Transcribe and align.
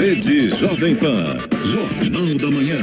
Rede 0.00 0.48
Jovem 0.56 0.96
Pan. 0.96 1.26
Jornal 1.62 2.34
da 2.38 2.50
Manhã. 2.50 2.76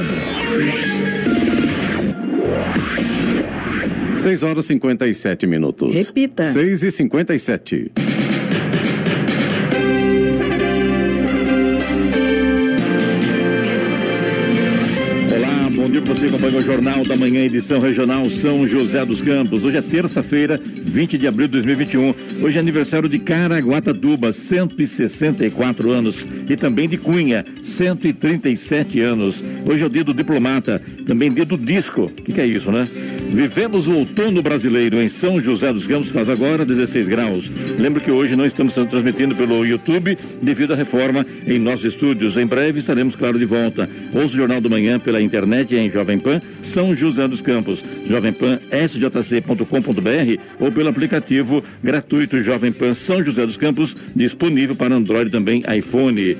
6 4.19 4.43
horas 4.43 4.65
e 4.65 4.67
57 4.67 5.47
minutos. 5.47 5.95
Repita. 5.95 6.53
6 6.53 6.83
e 6.83 6.91
57. 6.91 7.91
Olá, 15.35 15.69
bom 15.75 15.89
dia 15.89 16.01
para 16.03 16.13
você 16.13 16.27
acompanha 16.37 16.59
o 16.59 16.61
Jornal 16.61 17.03
da 17.03 17.15
Manhã, 17.15 17.43
edição 17.43 17.79
regional 17.79 18.23
São 18.25 18.67
José 18.67 19.03
dos 19.03 19.23
Campos. 19.23 19.63
Hoje 19.63 19.77
é 19.77 19.81
terça-feira, 19.81 20.61
20 20.63 21.17
de 21.17 21.25
abril 21.25 21.47
de 21.47 21.53
2021. 21.53 22.13
Hoje 22.43 22.57
é 22.57 22.59
aniversário 22.59 23.09
de 23.09 23.17
Caraguatatuba, 23.17 24.31
164 24.31 25.89
anos. 25.89 26.27
E 26.47 26.55
também 26.55 26.87
de 26.87 26.95
Cunha, 26.95 27.43
137 27.63 29.01
anos. 29.01 29.43
Hoje 29.65 29.83
é 29.83 29.87
o 29.87 29.89
dia 29.89 30.03
do 30.03 30.13
diplomata, 30.13 30.79
também 31.07 31.31
dia 31.31 31.43
do 31.43 31.57
disco. 31.57 32.03
O 32.03 32.09
que, 32.09 32.33
que 32.33 32.41
é 32.41 32.45
isso, 32.45 32.71
né? 32.71 32.87
Vivemos 33.29 33.87
o 33.87 33.93
outono 33.93 34.41
brasileiro 34.41 35.01
em 35.01 35.09
São 35.09 35.41
José 35.41 35.73
dos 35.73 35.85
Campos, 35.85 36.09
faz 36.09 36.29
agora 36.29 36.63
16 36.63 37.07
graus. 37.07 37.49
Lembro 37.77 37.99
que 37.99 38.11
hoje 38.11 38.35
não 38.35 38.45
estamos 38.45 38.73
transmitindo 38.73 39.35
pelo 39.35 39.65
YouTube 39.65 40.17
devido 40.41 40.73
à 40.73 40.75
reforma 40.75 41.25
em 41.45 41.59
nossos 41.59 41.85
estúdios. 41.85 42.37
Em 42.37 42.45
breve 42.45 42.79
estaremos, 42.79 43.15
claro, 43.15 43.37
de 43.37 43.45
volta. 43.45 43.89
Ouça 44.13 44.33
o 44.33 44.37
Jornal 44.37 44.61
do 44.61 44.69
Manhã 44.69 44.99
pela 44.99 45.21
internet 45.21 45.75
em 45.75 45.89
Jovem 45.89 46.19
Pan 46.27 46.41
São 46.61 46.93
José 46.93 47.25
dos 47.25 47.39
Campos, 47.39 47.81
Jovem 48.05 48.33
Pan 48.33 48.59
sjc.com.br 48.69 50.41
ou 50.59 50.69
pelo 50.69 50.89
aplicativo 50.89 51.63
gratuito 51.81 52.41
Jovem 52.41 52.73
Pan 52.73 52.93
São 52.93 53.23
José 53.23 53.45
dos 53.45 53.55
Campos, 53.55 53.95
disponível 54.13 54.75
para 54.75 54.93
Android 54.93 55.31
também 55.31 55.63
iPhone. 55.77 56.35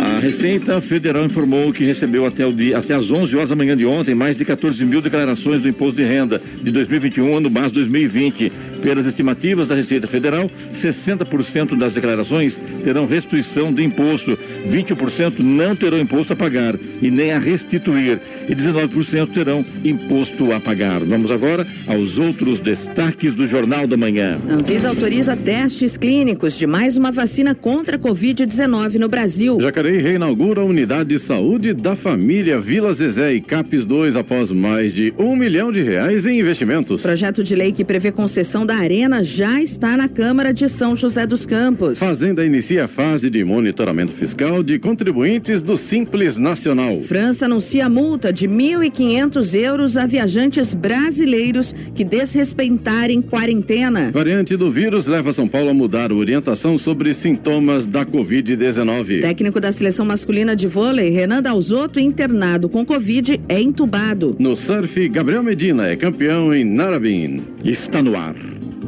A 0.00 0.18
Receita 0.18 0.80
Federal 0.80 1.24
informou 1.24 1.72
que 1.72 1.84
recebeu 1.84 2.26
até, 2.26 2.44
o 2.44 2.52
dia, 2.52 2.78
até 2.78 2.94
as 2.94 3.12
11 3.12 3.36
horas 3.36 3.48
da 3.50 3.56
manhã 3.56 3.76
de 3.76 3.86
ontem 3.86 4.12
mais 4.12 4.36
de 4.36 4.44
14 4.44 4.84
mil 4.84 5.00
declarações 5.00 5.62
do 5.62 5.68
Imposto 5.68 6.00
de 6.00 6.04
Renda 6.04 6.42
de 6.62 6.72
2021, 6.72 7.36
ano 7.36 7.48
base 7.48 7.72
2020. 7.74 8.52
Pelas 8.82 9.06
estimativas 9.06 9.68
da 9.68 9.74
Receita 9.74 10.06
Federal, 10.06 10.50
60% 10.74 11.76
das 11.78 11.94
declarações 11.94 12.60
terão 12.82 13.06
restituição 13.06 13.72
de 13.72 13.82
imposto, 13.82 14.36
20% 14.68 15.38
não 15.38 15.76
terão 15.76 16.00
imposto 16.00 16.32
a 16.32 16.36
pagar 16.36 16.74
e 17.00 17.10
nem 17.10 17.32
a 17.32 17.38
restituir, 17.38 18.20
e 18.48 18.54
19% 18.54 19.32
terão 19.32 19.64
imposto 19.84 20.52
a 20.52 20.58
pagar. 20.60 21.00
Vamos 21.00 21.30
agora 21.30 21.66
aos 21.86 22.18
outros 22.18 22.58
destaques 22.58 23.34
do 23.34 23.46
Jornal 23.46 23.86
da 23.86 23.96
Manhã. 23.96 24.38
Anvisa 24.48 24.88
autoriza 24.88 25.36
testes 25.36 25.96
clínicos 25.96 26.58
de 26.58 26.66
mais 26.66 26.96
uma 26.96 27.12
vacina 27.12 27.54
contra 27.54 27.96
a 27.96 27.98
Covid-19 27.98 28.94
no 28.94 29.08
Brasil. 29.08 29.60
Jacareí 29.60 29.98
reinaugura 29.98 30.62
a 30.62 30.64
unidade 30.64 31.10
de 31.10 31.18
saúde 31.18 31.72
da 31.72 31.94
família 31.94 32.60
Vila 32.60 32.92
Zezé 32.92 33.34
e 33.34 33.40
CAPES 33.40 33.86
2 33.86 34.16
após 34.16 34.50
mais 34.50 34.92
de 34.92 35.14
um 35.16 35.36
milhão 35.36 35.70
de 35.70 35.82
reais 35.82 36.26
em 36.26 36.40
investimentos. 36.40 37.02
Projeto 37.02 37.44
de 37.44 37.54
lei 37.54 37.72
que 37.72 37.84
prevê 37.84 38.10
concessão 38.10 38.66
da 38.66 38.71
arena 38.76 39.22
já 39.22 39.60
está 39.60 39.96
na 39.96 40.08
Câmara 40.08 40.52
de 40.52 40.68
São 40.68 40.94
José 40.94 41.26
dos 41.26 41.44
Campos. 41.44 41.98
Fazenda 41.98 42.44
inicia 42.44 42.84
a 42.84 42.88
fase 42.88 43.28
de 43.30 43.44
monitoramento 43.44 44.12
fiscal 44.12 44.62
de 44.62 44.78
contribuintes 44.78 45.62
do 45.62 45.76
Simples 45.76 46.38
Nacional. 46.38 47.00
França 47.02 47.46
anuncia 47.46 47.88
multa 47.88 48.32
de 48.32 48.48
1.500 48.48 49.54
euros 49.54 49.96
a 49.96 50.06
viajantes 50.06 50.74
brasileiros 50.74 51.74
que 51.94 52.04
desrespeitarem 52.04 53.20
quarentena. 53.20 54.10
Variante 54.12 54.56
do 54.56 54.70
vírus 54.70 55.06
leva 55.06 55.32
São 55.32 55.48
Paulo 55.48 55.70
a 55.70 55.74
mudar 55.74 56.10
a 56.10 56.14
orientação 56.14 56.78
sobre 56.78 57.14
sintomas 57.14 57.86
da 57.86 58.04
Covid-19. 58.04 59.20
Técnico 59.20 59.60
da 59.60 59.72
seleção 59.72 60.04
masculina 60.04 60.54
de 60.54 60.66
vôlei, 60.66 61.10
Renan 61.10 61.42
Dalzotto, 61.42 61.98
internado 61.98 62.68
com 62.68 62.84
Covid, 62.84 63.40
é 63.48 63.60
entubado. 63.60 64.36
No 64.38 64.56
surf, 64.56 65.08
Gabriel 65.08 65.42
Medina 65.42 65.88
é 65.88 65.96
campeão 65.96 66.54
em 66.54 66.64
Narabin. 66.64 67.42
Está 67.64 68.02
no 68.02 68.16
ar 68.16 68.34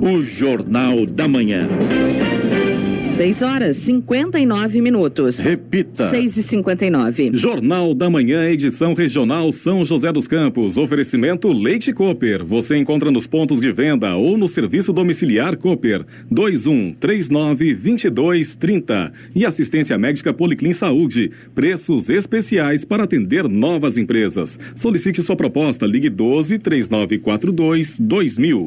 o 0.05 0.21
Jornal 0.23 1.07
da 1.07 1.27
Manhã. 1.27 1.67
6 3.15 3.43
horas 3.43 3.77
59 3.77 4.81
minutos. 4.81 5.39
Repita. 5.39 6.11
6 6.11 6.37
e 6.37 6.43
59 6.43 7.31
Jornal 7.35 7.95
da 7.95 8.11
Manhã, 8.11 8.51
edição 8.51 8.93
regional 8.93 9.53
São 9.53 9.85
José 9.85 10.13
dos 10.13 10.27
Campos. 10.27 10.77
Oferecimento 10.77 11.53
Leite 11.53 11.93
Cooper. 11.93 12.45
Você 12.45 12.77
encontra 12.77 13.13
nos 13.13 13.25
pontos 13.25 13.61
de 13.61 13.71
venda 13.71 14.17
ou 14.17 14.37
no 14.37 14.49
serviço 14.49 14.93
domiciliar 14.93 15.57
Cooper. 15.57 16.05
21 16.29 16.93
39 16.95 17.73
22 17.73 18.57
30. 18.57 19.13
E 19.33 19.47
assistência 19.47 19.97
médica 19.97 20.35
Policlin 20.35 20.73
Saúde. 20.73 21.31
Preços 21.55 22.11
especiais 22.11 22.85
para 22.85 23.05
atender 23.05 23.49
novas 23.49 23.97
empresas. 23.97 24.59
Solicite 24.75 25.23
sua 25.23 25.37
proposta. 25.37 25.87
Ligue 25.87 26.11
12 26.11 26.59
3942 26.59 28.01
2000. 28.01 28.67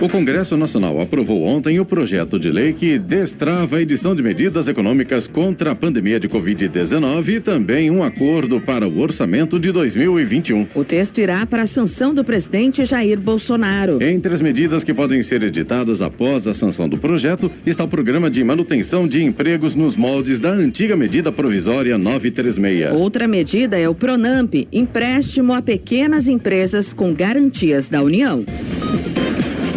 O 0.00 0.08
Congresso 0.08 0.56
Nacional 0.56 1.00
aprovou 1.00 1.42
ontem 1.42 1.80
o 1.80 1.84
projeto 1.84 2.38
de 2.38 2.52
lei 2.52 2.72
que 2.72 3.00
destrava 3.00 3.78
a 3.78 3.82
edição 3.82 4.14
de 4.14 4.22
medidas 4.22 4.68
econômicas 4.68 5.26
contra 5.26 5.72
a 5.72 5.74
pandemia 5.74 6.20
de 6.20 6.28
Covid-19 6.28 7.28
e 7.28 7.40
também 7.40 7.90
um 7.90 8.04
acordo 8.04 8.60
para 8.60 8.86
o 8.86 9.00
orçamento 9.00 9.58
de 9.58 9.72
2021. 9.72 10.68
O 10.72 10.84
texto 10.84 11.18
irá 11.18 11.44
para 11.44 11.64
a 11.64 11.66
sanção 11.66 12.14
do 12.14 12.22
presidente 12.22 12.84
Jair 12.84 13.18
Bolsonaro. 13.18 14.00
Entre 14.00 14.32
as 14.32 14.40
medidas 14.40 14.84
que 14.84 14.94
podem 14.94 15.20
ser 15.20 15.42
editadas 15.42 16.00
após 16.00 16.46
a 16.46 16.54
sanção 16.54 16.88
do 16.88 16.96
projeto 16.96 17.50
está 17.66 17.82
o 17.82 17.88
programa 17.88 18.30
de 18.30 18.44
manutenção 18.44 19.08
de 19.08 19.24
empregos 19.24 19.74
nos 19.74 19.96
moldes 19.96 20.38
da 20.38 20.50
antiga 20.50 20.94
medida 20.94 21.32
provisória 21.32 21.98
936. 21.98 22.92
Outra 22.92 23.26
medida 23.26 23.76
é 23.76 23.88
o 23.88 23.94
Pronamp, 23.96 24.54
empréstimo 24.72 25.52
a 25.52 25.60
pequenas 25.60 26.28
empresas 26.28 26.92
com 26.92 27.12
garantias 27.12 27.88
da 27.88 28.00
União. 28.00 28.44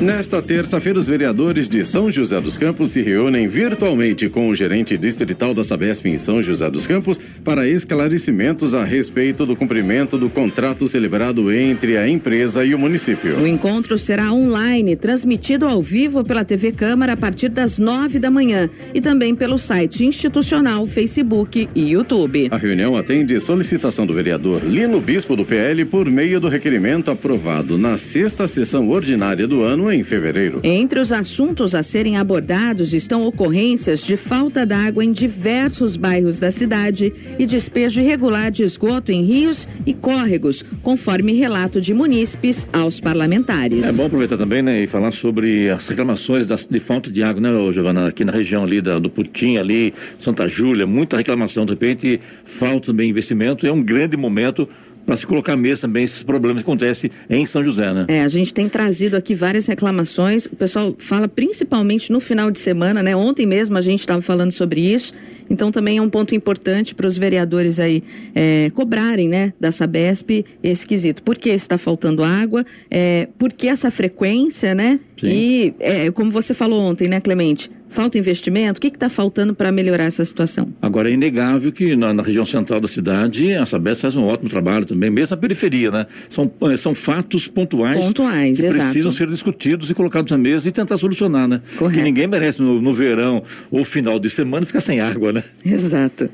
Nesta 0.01 0.41
terça-feira, 0.41 0.97
os 0.97 1.05
vereadores 1.05 1.69
de 1.69 1.85
São 1.85 2.09
José 2.09 2.41
dos 2.41 2.57
Campos 2.57 2.89
se 2.89 3.03
reúnem 3.03 3.47
virtualmente 3.47 4.27
com 4.29 4.49
o 4.49 4.55
gerente 4.55 4.97
distrital 4.97 5.53
da 5.53 5.63
Sabesp 5.63 6.07
em 6.07 6.17
São 6.17 6.41
José 6.41 6.71
dos 6.71 6.87
Campos 6.87 7.19
para 7.43 7.69
esclarecimentos 7.69 8.73
a 8.73 8.83
respeito 8.83 9.45
do 9.45 9.55
cumprimento 9.55 10.17
do 10.17 10.27
contrato 10.27 10.87
celebrado 10.87 11.53
entre 11.53 11.97
a 11.97 12.09
empresa 12.09 12.65
e 12.65 12.73
o 12.73 12.79
município. 12.79 13.37
O 13.37 13.45
encontro 13.45 13.95
será 13.95 14.33
online, 14.33 14.95
transmitido 14.95 15.67
ao 15.67 15.83
vivo 15.83 16.23
pela 16.23 16.43
TV 16.43 16.71
Câmara 16.71 17.13
a 17.13 17.17
partir 17.17 17.49
das 17.49 17.77
nove 17.77 18.17
da 18.17 18.31
manhã 18.31 18.71
e 18.95 19.01
também 19.01 19.35
pelo 19.35 19.59
site 19.59 20.03
institucional, 20.03 20.87
Facebook 20.87 21.69
e 21.75 21.91
YouTube. 21.91 22.47
A 22.49 22.57
reunião 22.57 22.97
atende 22.97 23.39
solicitação 23.39 24.07
do 24.07 24.15
vereador 24.15 24.63
Lino 24.65 24.99
Bispo 24.99 25.35
do 25.35 25.45
PL 25.45 25.85
por 25.85 26.09
meio 26.09 26.39
do 26.39 26.49
requerimento 26.49 27.11
aprovado 27.11 27.77
na 27.77 27.99
sexta 27.99 28.47
sessão 28.47 28.89
ordinária 28.89 29.47
do 29.47 29.61
ano 29.61 29.90
em 29.93 30.03
fevereiro. 30.03 30.59
Entre 30.63 30.99
os 30.99 31.11
assuntos 31.11 31.75
a 31.75 31.83
serem 31.83 32.17
abordados 32.17 32.93
estão 32.93 33.25
ocorrências 33.25 34.01
de 34.01 34.15
falta 34.15 34.65
d'água 34.65 35.03
em 35.03 35.11
diversos 35.11 35.95
bairros 35.95 36.39
da 36.39 36.51
cidade 36.51 37.13
e 37.37 37.45
despejo 37.45 38.01
irregular 38.01 38.51
de 38.51 38.63
esgoto 38.63 39.11
em 39.11 39.23
rios 39.23 39.67
e 39.85 39.93
córregos, 39.93 40.63
conforme 40.81 41.33
relato 41.33 41.79
de 41.81 41.93
munícipes 41.93 42.67
aos 42.71 42.99
parlamentares. 42.99 43.83
É 43.83 43.91
bom 43.91 44.05
aproveitar 44.05 44.37
também, 44.37 44.61
né, 44.61 44.83
e 44.83 44.87
falar 44.87 45.11
sobre 45.11 45.69
as 45.69 45.87
reclamações 45.87 46.45
das, 46.45 46.65
de 46.65 46.79
falta 46.79 47.11
de 47.11 47.23
água, 47.23 47.41
né, 47.41 47.71
Giovana, 47.71 48.07
aqui 48.07 48.23
na 48.23 48.31
região 48.31 48.63
ali 48.63 48.81
da, 48.81 48.99
do 48.99 49.09
Putim, 49.09 49.57
ali, 49.57 49.93
Santa 50.19 50.47
Júlia, 50.47 50.85
muita 50.85 51.17
reclamação, 51.17 51.65
de 51.65 51.71
repente 51.71 52.19
falta 52.45 52.87
também 52.87 53.09
investimento, 53.09 53.65
é 53.65 53.71
um 53.71 53.81
grande 53.81 54.17
momento 54.17 54.67
para 55.05 55.17
se 55.17 55.25
colocar 55.25 55.55
mesmo 55.57 55.81
também 55.81 56.03
esses 56.03 56.23
problemas 56.23 56.63
que 56.63 56.69
acontecem 56.69 57.11
em 57.29 57.45
São 57.45 57.63
José, 57.63 57.93
né? 57.93 58.05
É, 58.07 58.23
a 58.23 58.27
gente 58.27 58.53
tem 58.53 58.69
trazido 58.69 59.15
aqui 59.15 59.35
várias 59.35 59.67
reclamações. 59.67 60.45
O 60.45 60.55
pessoal 60.55 60.95
fala 60.97 61.27
principalmente 61.27 62.11
no 62.11 62.19
final 62.19 62.51
de 62.51 62.59
semana, 62.59 63.01
né? 63.01 63.15
Ontem 63.15 63.45
mesmo 63.45 63.77
a 63.77 63.81
gente 63.81 63.99
estava 63.99 64.21
falando 64.21 64.51
sobre 64.51 64.81
isso. 64.81 65.13
Então 65.49 65.69
também 65.69 65.97
é 65.97 66.01
um 66.01 66.09
ponto 66.09 66.33
importante 66.33 66.95
para 66.95 67.05
os 67.05 67.17
vereadores 67.17 67.77
aí 67.77 68.01
é, 68.33 68.71
cobrarem, 68.73 69.27
né, 69.27 69.53
da 69.59 69.69
Sabesp 69.69 70.45
esse 70.63 70.87
quesito. 70.87 71.21
Por 71.21 71.37
que 71.37 71.49
está 71.49 71.77
faltando 71.77 72.23
água? 72.23 72.65
É, 72.89 73.27
por 73.37 73.51
que 73.51 73.67
essa 73.67 73.91
frequência, 73.91 74.73
né? 74.73 74.99
Sim. 75.19 75.27
E 75.27 75.73
é, 75.79 76.11
como 76.11 76.31
você 76.31 76.53
falou 76.53 76.81
ontem, 76.81 77.09
né, 77.09 77.19
Clemente? 77.19 77.69
Falta 77.91 78.17
investimento? 78.17 78.77
O 78.77 78.81
que 78.81 78.87
está 78.87 79.09
faltando 79.09 79.53
para 79.53 79.71
melhorar 79.71 80.05
essa 80.05 80.23
situação? 80.23 80.73
Agora 80.81 81.09
é 81.09 81.13
inegável 81.13 81.71
que 81.73 81.95
na, 81.95 82.13
na 82.13 82.23
região 82.23 82.45
central 82.45 82.79
da 82.79 82.87
cidade 82.87 83.53
a 83.53 83.65
Sabesp 83.65 84.01
faz 84.01 84.15
um 84.15 84.23
ótimo 84.23 84.49
trabalho 84.49 84.85
também, 84.85 85.09
mesmo 85.09 85.35
na 85.35 85.37
periferia, 85.37 85.91
né? 85.91 86.07
São, 86.29 86.49
eh, 86.61 86.77
são 86.77 86.95
fatos 86.95 87.47
pontuais, 87.47 87.99
Pontuais, 87.99 88.59
que 88.59 88.65
exato. 88.65 88.83
precisam 88.85 89.11
ser 89.11 89.27
discutidos 89.27 89.89
e 89.89 89.93
colocados 89.93 90.31
à 90.31 90.37
mesa 90.37 90.67
e 90.69 90.71
tentar 90.71 90.95
solucionar, 90.95 91.47
né? 91.47 91.61
Correto. 91.77 91.99
Que 91.99 92.03
ninguém 92.03 92.27
merece 92.27 92.61
no, 92.61 92.81
no 92.81 92.93
verão 92.93 93.43
ou 93.69 93.83
final 93.83 94.19
de 94.19 94.29
semana 94.29 94.65
ficar 94.65 94.81
sem 94.81 95.01
água, 95.01 95.33
né? 95.33 95.43
Exato. 95.65 96.29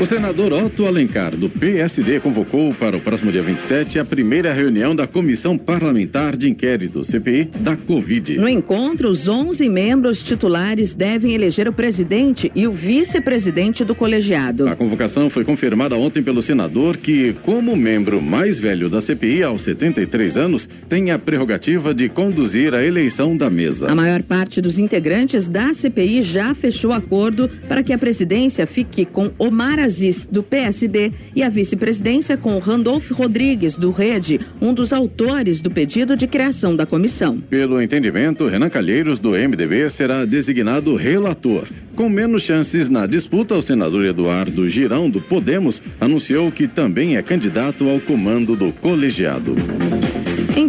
O 0.00 0.06
senador 0.06 0.52
Otto 0.52 0.86
Alencar, 0.86 1.34
do 1.34 1.48
PSD, 1.48 2.20
convocou 2.20 2.74
para 2.74 2.94
o 2.96 3.00
próximo 3.00 3.32
dia 3.32 3.40
27 3.40 3.98
a 3.98 4.04
primeira 4.04 4.52
reunião 4.52 4.94
da 4.94 5.06
Comissão 5.06 5.56
Parlamentar 5.56 6.36
de 6.36 6.50
Inquérito, 6.50 7.02
CPI, 7.02 7.48
da 7.60 7.74
Covid. 7.74 8.36
No 8.36 8.48
encontro, 8.48 9.08
os 9.08 9.26
11 9.26 9.66
membros 9.68 10.22
titulares 10.22 10.94
devem 10.94 11.32
eleger 11.32 11.68
o 11.68 11.72
presidente 11.72 12.52
e 12.54 12.66
o 12.66 12.72
vice-presidente 12.72 13.82
do 13.82 13.94
colegiado. 13.94 14.68
A 14.68 14.76
convocação 14.76 15.30
foi 15.30 15.42
confirmada 15.42 15.96
ontem 15.96 16.22
pelo 16.22 16.42
senador, 16.42 16.98
que, 16.98 17.32
como 17.42 17.74
membro 17.74 18.20
mais 18.20 18.58
velho 18.58 18.90
da 18.90 19.00
CPI, 19.00 19.44
aos 19.44 19.62
73 19.62 20.36
anos, 20.36 20.68
tem 20.86 21.12
a 21.12 21.18
prerrogativa 21.18 21.94
de 21.94 22.10
conduzir 22.10 22.74
a 22.74 22.84
eleição 22.84 23.34
da 23.36 23.48
mesa. 23.48 23.90
A 23.90 23.94
maior 23.94 24.22
parte 24.22 24.60
dos 24.60 24.78
integrantes 24.78 25.48
da 25.48 25.72
CPI 25.72 26.20
já 26.20 26.54
fechou 26.54 26.92
acordo 26.92 27.48
para 27.66 27.82
que 27.82 27.92
a 27.92 27.98
presidência 27.98 28.66
fique 28.66 29.06
com 29.06 29.30
Omar 29.38 29.78
Aziz 29.78 29.93
Aziz, 29.94 30.26
do 30.26 30.42
PSD, 30.42 31.12
e 31.36 31.42
a 31.44 31.48
vice-presidência 31.48 32.36
com 32.36 32.58
Randolfo 32.58 33.14
Rodrigues, 33.14 33.76
do 33.76 33.92
Rede, 33.92 34.40
um 34.60 34.74
dos 34.74 34.92
autores 34.92 35.60
do 35.60 35.70
pedido 35.70 36.16
de 36.16 36.26
criação 36.26 36.74
da 36.74 36.84
comissão. 36.84 37.38
Pelo 37.38 37.80
entendimento, 37.80 38.48
Renan 38.48 38.68
Calheiros, 38.68 39.20
do 39.20 39.30
MDB, 39.30 39.88
será 39.88 40.24
designado 40.24 40.96
relator. 40.96 41.68
Com 41.94 42.08
menos 42.08 42.42
chances 42.42 42.88
na 42.88 43.06
disputa, 43.06 43.54
o 43.54 43.62
senador 43.62 44.04
Eduardo 44.04 44.68
Girão, 44.68 45.08
do 45.08 45.20
Podemos, 45.20 45.80
anunciou 46.00 46.50
que 46.50 46.66
também 46.66 47.16
é 47.16 47.22
candidato 47.22 47.88
ao 47.88 48.00
comando 48.00 48.56
do 48.56 48.72
colegiado. 48.72 49.54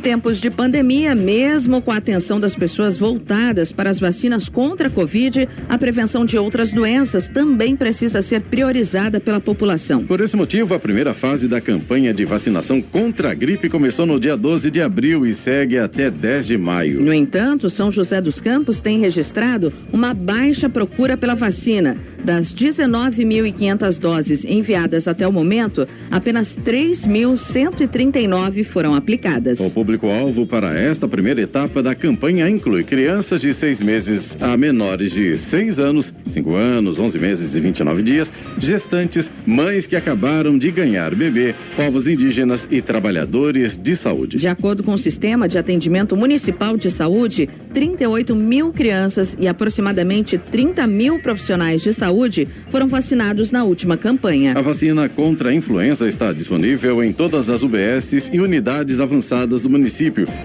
Em 0.05 0.09
tempos 0.09 0.39
de 0.39 0.51
pandemia, 0.51 1.15
mesmo 1.15 1.81
com 1.81 1.89
a 1.89 1.97
atenção 1.97 2.39
das 2.39 2.53
pessoas 2.53 2.95
voltadas 2.95 3.71
para 3.71 3.89
as 3.89 3.99
vacinas 3.99 4.47
contra 4.47 4.87
a 4.87 4.91
Covid, 4.91 5.49
a 5.67 5.79
prevenção 5.79 6.23
de 6.23 6.37
outras 6.37 6.71
doenças 6.71 7.27
também 7.27 7.75
precisa 7.75 8.21
ser 8.21 8.41
priorizada 8.41 9.19
pela 9.19 9.39
população. 9.39 10.05
Por 10.05 10.21
esse 10.21 10.37
motivo, 10.37 10.75
a 10.75 10.79
primeira 10.79 11.11
fase 11.11 11.47
da 11.47 11.59
campanha 11.59 12.13
de 12.13 12.23
vacinação 12.23 12.83
contra 12.83 13.31
a 13.31 13.33
gripe 13.33 13.67
começou 13.67 14.05
no 14.05 14.19
dia 14.19 14.37
12 14.37 14.69
de 14.69 14.79
abril 14.79 15.25
e 15.25 15.33
segue 15.33 15.79
até 15.79 16.11
10 16.11 16.45
de 16.45 16.55
maio. 16.55 17.01
No 17.01 17.11
entanto, 17.11 17.67
São 17.67 17.91
José 17.91 18.21
dos 18.21 18.39
Campos 18.39 18.81
tem 18.81 18.99
registrado 18.99 19.73
uma 19.91 20.13
baixa 20.13 20.69
procura 20.69 21.17
pela 21.17 21.33
vacina. 21.33 21.97
Das 22.23 22.53
19.500 22.53 23.99
doses 23.99 24.45
enviadas 24.45 25.07
até 25.07 25.27
o 25.27 25.31
momento, 25.31 25.87
apenas 26.11 26.55
3.139 26.55 28.63
foram 28.63 28.93
aplicadas. 28.93 29.59
O 29.59 29.71
público-alvo 29.95 30.45
para 30.45 30.77
esta 30.77 31.07
primeira 31.07 31.41
etapa 31.41 31.81
da 31.81 31.95
campanha 31.95 32.49
inclui 32.49 32.83
crianças 32.83 33.41
de 33.41 33.53
seis 33.53 33.79
meses 33.79 34.37
a 34.41 34.55
menores 34.57 35.11
de 35.11 35.37
seis 35.37 35.79
anos, 35.79 36.13
cinco 36.27 36.55
anos, 36.55 36.99
11 36.99 37.19
meses 37.19 37.55
e 37.55 37.59
29 37.59 38.03
dias, 38.03 38.31
gestantes, 38.57 39.29
mães 39.45 39.87
que 39.87 39.95
acabaram 39.95 40.57
de 40.57 40.71
ganhar 40.71 41.13
bebê, 41.15 41.55
povos 41.75 42.07
indígenas 42.07 42.67
e 42.69 42.81
trabalhadores 42.81 43.77
de 43.77 43.95
saúde. 43.95 44.37
De 44.37 44.47
acordo 44.47 44.83
com 44.83 44.93
o 44.93 44.97
Sistema 44.97 45.47
de 45.47 45.57
Atendimento 45.57 46.15
Municipal 46.15 46.77
de 46.77 46.91
Saúde, 46.91 47.49
38 47.73 48.35
mil 48.35 48.71
crianças 48.71 49.35
e 49.39 49.47
aproximadamente 49.47 50.37
30 50.37 50.85
mil 50.87 51.19
profissionais 51.19 51.81
de 51.81 51.93
saúde 51.93 52.05
saúde 52.05 52.47
foram 52.69 52.87
vacinados 52.87 53.51
na 53.51 53.63
última 53.63 53.97
campanha. 53.97 54.53
A 54.57 54.61
vacina 54.61 55.07
contra 55.09 55.49
a 55.49 55.53
influenza 55.53 56.07
está 56.07 56.31
disponível 56.31 57.03
em 57.03 57.11
todas 57.11 57.49
as 57.49 57.63
UBSs 57.63 58.29
e 58.31 58.39
unidades 58.39 58.99
avançadas 58.99 59.61
do 59.61 59.69
município 59.69 59.84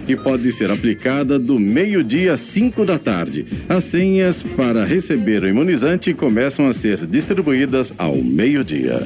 e 0.07 0.17
pode 0.17 0.53
ser 0.53 0.71
aplicada 0.71 1.39
do 1.39 1.59
meio-dia 1.59 2.35
às 2.35 2.41
5 2.41 2.85
da 2.85 2.99
tarde. 2.99 3.47
As 3.69 3.85
senhas 3.85 4.43
para 4.43 4.85
receber 4.85 5.43
o 5.43 5.49
imunizante 5.49 6.13
começam 6.13 6.69
a 6.69 6.73
ser 6.73 7.07
distribuídas 7.07 7.93
ao 7.99 8.17
meio-dia. 8.17 9.01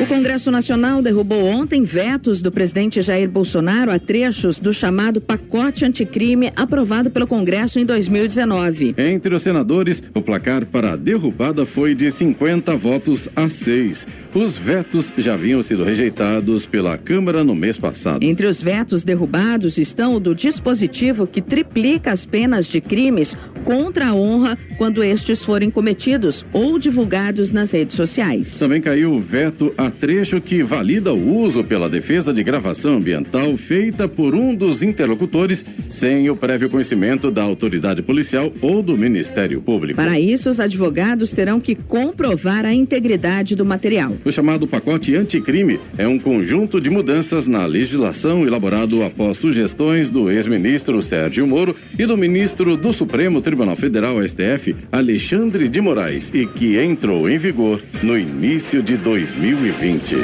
O 0.00 0.06
Congresso 0.06 0.48
Nacional 0.48 1.02
derrubou 1.02 1.44
ontem 1.44 1.82
vetos 1.82 2.40
do 2.40 2.52
presidente 2.52 3.02
Jair 3.02 3.28
Bolsonaro 3.28 3.90
a 3.90 3.98
trechos 3.98 4.60
do 4.60 4.72
chamado 4.72 5.20
pacote 5.20 5.84
anticrime 5.84 6.52
aprovado 6.54 7.10
pelo 7.10 7.26
Congresso 7.26 7.80
em 7.80 7.84
2019. 7.84 8.94
Entre 8.96 9.34
os 9.34 9.42
senadores, 9.42 10.00
o 10.14 10.22
placar 10.22 10.64
para 10.66 10.92
a 10.92 10.96
derrubada 10.96 11.66
foi 11.66 11.96
de 11.96 12.12
50 12.12 12.76
votos 12.76 13.28
a 13.34 13.50
6. 13.50 14.06
Os 14.32 14.56
vetos 14.56 15.12
já 15.18 15.34
haviam 15.34 15.64
sido 15.64 15.82
rejeitados 15.82 16.64
pela 16.64 16.96
Câmara 16.96 17.42
no 17.42 17.56
mês 17.56 17.76
passado. 17.76 18.22
Entre 18.22 18.46
os 18.46 18.62
vetos 18.62 18.97
derrubados 19.04 19.78
estão 19.78 20.14
o 20.14 20.20
do 20.20 20.34
dispositivo 20.34 21.26
que 21.26 21.40
triplica 21.40 22.12
as 22.12 22.24
penas 22.24 22.66
de 22.66 22.80
crimes 22.80 23.36
contra 23.64 24.08
a 24.08 24.14
honra 24.14 24.58
quando 24.76 25.02
estes 25.02 25.44
forem 25.44 25.70
cometidos 25.70 26.44
ou 26.52 26.78
divulgados 26.78 27.52
nas 27.52 27.72
redes 27.72 27.96
sociais. 27.96 28.58
Também 28.58 28.80
caiu 28.80 29.12
o 29.12 29.20
veto 29.20 29.72
a 29.76 29.90
trecho 29.90 30.40
que 30.40 30.62
valida 30.62 31.12
o 31.12 31.36
uso 31.36 31.64
pela 31.64 31.88
defesa 31.88 32.32
de 32.32 32.42
gravação 32.42 32.96
ambiental 32.96 33.56
feita 33.56 34.08
por 34.08 34.34
um 34.34 34.54
dos 34.54 34.82
interlocutores 34.82 35.64
sem 35.90 36.28
o 36.30 36.36
prévio 36.36 36.70
conhecimento 36.70 37.30
da 37.30 37.42
autoridade 37.42 38.02
policial 38.02 38.52
ou 38.60 38.82
do 38.82 38.96
Ministério 38.96 39.60
Público. 39.60 39.96
Para 39.96 40.18
isso, 40.18 40.48
os 40.48 40.60
advogados 40.60 41.32
terão 41.32 41.60
que 41.60 41.74
comprovar 41.74 42.64
a 42.64 42.72
integridade 42.72 43.56
do 43.56 43.64
material. 43.64 44.16
O 44.24 44.32
chamado 44.32 44.66
pacote 44.66 45.14
anticrime 45.14 45.78
é 45.96 46.06
um 46.06 46.18
conjunto 46.18 46.80
de 46.80 46.90
mudanças 46.90 47.46
na 47.46 47.66
legislação 47.66 48.46
elaborado 48.88 49.04
após 49.04 49.36
sugestões 49.36 50.10
do 50.10 50.30
ex-ministro 50.30 51.02
Sérgio 51.02 51.46
Moro 51.46 51.76
e 51.98 52.06
do 52.06 52.16
ministro 52.16 52.76
do 52.76 52.92
Supremo 52.92 53.40
Tribunal 53.42 53.76
Federal, 53.76 54.16
STF, 54.26 54.74
Alexandre 54.90 55.68
de 55.68 55.80
Moraes, 55.80 56.30
e 56.32 56.46
que 56.46 56.78
entrou 56.78 57.28
em 57.28 57.38
vigor 57.38 57.80
no 58.02 58.18
início 58.18 58.82
de 58.82 58.96
2020. 58.96 60.16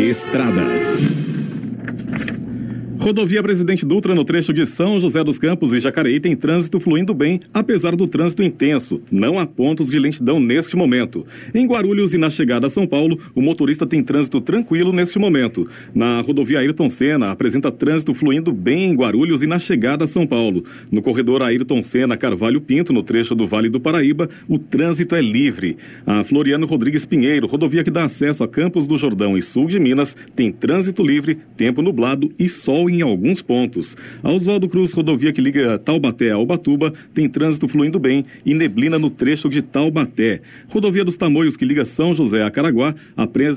Estradas. 0.00 1.17
Rodovia 3.08 3.42
Presidente 3.42 3.86
Dutra, 3.86 4.14
no 4.14 4.22
trecho 4.22 4.52
de 4.52 4.66
São 4.66 5.00
José 5.00 5.24
dos 5.24 5.38
Campos 5.38 5.72
e 5.72 5.80
Jacareí, 5.80 6.20
tem 6.20 6.36
trânsito 6.36 6.78
fluindo 6.78 7.14
bem, 7.14 7.40
apesar 7.54 7.96
do 7.96 8.06
trânsito 8.06 8.42
intenso. 8.42 9.00
Não 9.10 9.38
há 9.38 9.46
pontos 9.46 9.88
de 9.88 9.98
lentidão 9.98 10.38
neste 10.38 10.76
momento. 10.76 11.26
Em 11.54 11.66
Guarulhos 11.66 12.12
e 12.12 12.18
na 12.18 12.28
chegada 12.28 12.66
a 12.66 12.70
São 12.70 12.86
Paulo, 12.86 13.18
o 13.34 13.40
motorista 13.40 13.86
tem 13.86 14.02
trânsito 14.02 14.42
tranquilo 14.42 14.92
neste 14.92 15.18
momento. 15.18 15.66
Na 15.94 16.20
rodovia 16.20 16.58
Ayrton 16.58 16.90
Senna, 16.90 17.30
apresenta 17.30 17.72
trânsito 17.72 18.12
fluindo 18.12 18.52
bem 18.52 18.90
em 18.90 18.94
Guarulhos 18.94 19.40
e 19.40 19.46
na 19.46 19.58
chegada 19.58 20.04
a 20.04 20.06
São 20.06 20.26
Paulo. 20.26 20.62
No 20.92 21.00
corredor 21.00 21.42
Ayrton 21.42 21.82
Senna 21.82 22.14
Carvalho 22.14 22.60
Pinto, 22.60 22.92
no 22.92 23.02
trecho 23.02 23.34
do 23.34 23.46
Vale 23.46 23.70
do 23.70 23.80
Paraíba, 23.80 24.28
o 24.46 24.58
trânsito 24.58 25.14
é 25.14 25.22
livre. 25.22 25.78
A 26.06 26.22
Floriano 26.24 26.66
Rodrigues 26.66 27.06
Pinheiro, 27.06 27.46
rodovia 27.46 27.82
que 27.82 27.90
dá 27.90 28.04
acesso 28.04 28.44
a 28.44 28.48
Campos 28.48 28.86
do 28.86 28.98
Jordão 28.98 29.34
e 29.34 29.40
sul 29.40 29.66
de 29.66 29.80
Minas, 29.80 30.14
tem 30.36 30.52
trânsito 30.52 31.02
livre, 31.02 31.38
tempo 31.56 31.80
nublado 31.80 32.30
e 32.38 32.50
sol 32.50 32.90
em 32.90 32.97
em 32.98 33.02
alguns 33.02 33.40
pontos. 33.40 33.96
A 34.22 34.32
Oswaldo 34.32 34.68
Cruz, 34.68 34.92
rodovia 34.92 35.32
que 35.32 35.40
liga 35.40 35.78
Taubaté 35.78 36.30
a 36.30 36.38
Ubatuba, 36.38 36.92
tem 37.14 37.28
trânsito 37.28 37.68
fluindo 37.68 37.98
bem 37.98 38.24
e 38.44 38.54
neblina 38.54 38.98
no 38.98 39.10
trecho 39.10 39.48
de 39.48 39.62
Taubaté. 39.62 40.40
Rodovia 40.68 41.04
dos 41.04 41.16
Tamoios, 41.16 41.56
que 41.56 41.64
liga 41.64 41.84
São 41.84 42.14
José 42.14 42.42
a 42.42 42.50
Caraguá, 42.50 42.94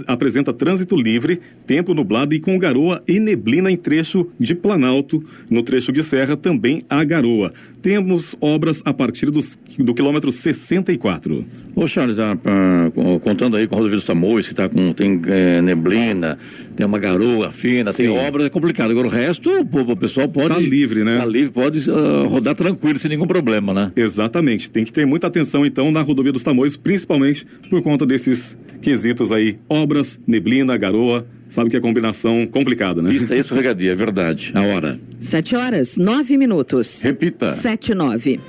apresenta 0.08 0.54
trânsito 0.54 0.96
livre, 0.96 1.40
tempo 1.66 1.94
nublado 1.94 2.34
e 2.34 2.40
com 2.40 2.58
garoa 2.58 3.04
e 3.08 3.20
neblina 3.20 3.72
em 3.72 3.78
trecho 3.78 4.30
de 4.40 4.56
Planalto. 4.56 5.24
No 5.50 5.64
trecho 5.64 5.92
de 5.92 6.04
Serra, 6.04 6.38
também 6.38 6.82
há 6.90 7.04
garoa. 7.04 7.52
Temos 7.82 8.36
obras 8.40 8.82
a 8.86 8.94
partir 8.94 9.32
dos, 9.32 9.58
do 9.78 9.94
quilômetro 9.94 10.32
64. 10.32 11.44
Ô 11.76 11.88
Charles, 11.88 12.20
ah, 12.20 12.38
ah, 12.46 13.20
contando 13.24 13.58
aí 13.58 13.68
com 13.68 13.74
a 13.74 13.78
rodovia 13.78 13.98
dos 13.98 14.06
Tamoios, 14.06 14.48
que 14.48 14.54
tá 14.54 14.70
com, 14.70 14.94
tem 14.94 15.20
é, 15.26 15.62
neblina, 15.62 16.38
tem 16.76 16.86
uma 16.86 17.00
garoa 17.00 17.52
fina, 17.52 17.92
Sim. 17.92 18.04
tem 18.04 18.10
obras, 18.10 18.46
é 18.46 18.50
complicado. 18.50 18.92
Agora 18.92 19.08
o 19.08 19.10
resto, 19.10 19.50
o, 19.50 19.92
o 19.92 19.98
pessoal 19.98 20.30
pode. 20.30 20.50
Tá 20.50 20.60
livre, 20.60 21.04
né? 21.04 21.18
Tá 21.18 21.26
livre, 21.26 21.52
pode 21.52 21.90
uh, 21.90 22.28
rodar 22.28 22.54
tranquilo, 22.54 23.00
sem 23.00 23.10
nenhum 23.10 23.26
problema, 23.26 23.74
né? 23.74 23.92
Exatamente. 23.96 24.70
Tem 24.70 24.86
que 24.86 24.94
ter 24.94 25.06
muita 25.06 25.28
atenção, 25.28 25.66
então, 25.66 25.92
na 25.92 26.02
rodovia 26.02 26.32
dos 26.32 26.44
Tamoios, 26.44 26.78
principalmente 26.78 27.48
por 27.70 27.82
conta 27.82 28.06
desses 28.06 28.56
quesitos 28.82 29.32
aí: 29.32 29.58
obras, 29.68 30.20
neblina, 30.28 30.78
garoa. 30.78 31.26
Sabe 31.52 31.70
que 31.70 31.76
é 31.76 31.82
combinação 31.82 32.48
complicada, 32.48 33.02
né? 33.02 33.14
Isso 33.14 33.32
é 33.34 33.38
escorregadia, 33.38 33.92
é 33.92 33.96
verdade. 33.96 34.54
A 34.56 34.62
hora. 34.62 34.98
Sete 35.20 35.54
horas, 35.54 35.98
nove 35.98 36.38
minutos. 36.38 37.02
Repita. 37.02 37.50
Sete, 37.50 37.94
nove. 37.94 38.40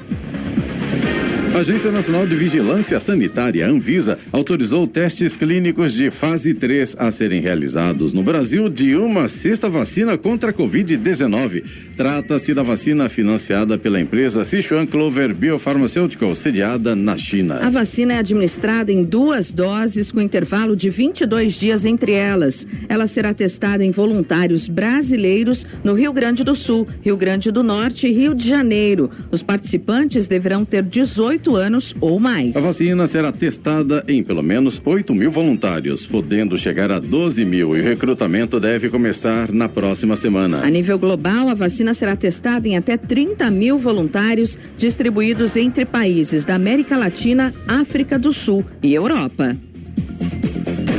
A 1.54 1.58
Agência 1.58 1.92
Nacional 1.92 2.26
de 2.26 2.34
Vigilância 2.34 2.98
Sanitária, 2.98 3.68
Anvisa, 3.68 4.18
autorizou 4.32 4.86
testes 4.86 5.36
clínicos 5.36 5.92
de 5.92 6.10
fase 6.10 6.54
3 6.54 6.96
a 6.98 7.10
serem 7.10 7.42
realizados 7.42 8.14
no 8.14 8.22
Brasil 8.22 8.70
de 8.70 8.96
uma 8.96 9.28
sexta 9.28 9.68
vacina 9.68 10.16
contra 10.16 10.48
a 10.50 10.52
Covid-19. 10.54 11.62
Trata-se 11.94 12.54
da 12.54 12.62
vacina 12.62 13.06
financiada 13.10 13.76
pela 13.76 14.00
empresa 14.00 14.46
Sichuan 14.46 14.86
Clover 14.86 15.34
Biopharmaceutical, 15.34 16.34
sediada 16.34 16.96
na 16.96 17.18
China. 17.18 17.56
A 17.56 17.68
vacina 17.68 18.14
é 18.14 18.18
administrada 18.18 18.90
em 18.90 19.04
duas 19.04 19.52
doses 19.52 20.10
com 20.10 20.22
intervalo 20.22 20.74
de 20.74 20.88
22 20.88 21.52
dias 21.52 21.84
entre 21.84 22.12
elas. 22.12 22.66
Ela 22.88 23.06
será 23.06 23.34
testada 23.34 23.84
em 23.84 23.90
voluntários 23.90 24.68
brasileiros 24.68 25.66
no 25.84 25.92
Rio 25.92 26.14
Grande 26.14 26.42
do 26.44 26.54
Sul, 26.54 26.88
Rio 27.02 27.18
Grande 27.18 27.50
do 27.50 27.62
Norte 27.62 28.08
e 28.08 28.12
Rio 28.12 28.34
de 28.34 28.48
Janeiro. 28.48 29.10
Os 29.30 29.42
participantes 29.42 30.26
deverão 30.26 30.64
ter 30.64 30.82
18 30.82 31.41
18 31.42 31.56
anos 31.56 31.94
ou 32.00 32.20
mais. 32.20 32.54
A 32.56 32.60
vacina 32.60 33.06
será 33.06 33.32
testada 33.32 34.04
em 34.06 34.22
pelo 34.22 34.42
menos 34.42 34.80
8 34.84 35.14
mil 35.14 35.30
voluntários, 35.30 36.06
podendo 36.06 36.56
chegar 36.56 36.90
a 36.90 36.98
12 36.98 37.44
mil, 37.44 37.76
e 37.76 37.80
o 37.80 37.84
recrutamento 37.84 38.60
deve 38.60 38.88
começar 38.88 39.52
na 39.52 39.68
próxima 39.68 40.16
semana. 40.16 40.62
A 40.62 40.70
nível 40.70 40.98
global, 40.98 41.48
a 41.48 41.54
vacina 41.54 41.92
será 41.92 42.14
testada 42.14 42.68
em 42.68 42.76
até 42.76 42.96
30 42.96 43.50
mil 43.50 43.78
voluntários 43.78 44.58
distribuídos 44.78 45.56
entre 45.56 45.84
países 45.84 46.44
da 46.44 46.54
América 46.54 46.96
Latina, 46.96 47.52
África 47.66 48.18
do 48.18 48.32
Sul 48.32 48.64
e 48.82 48.94
Europa. 48.94 49.56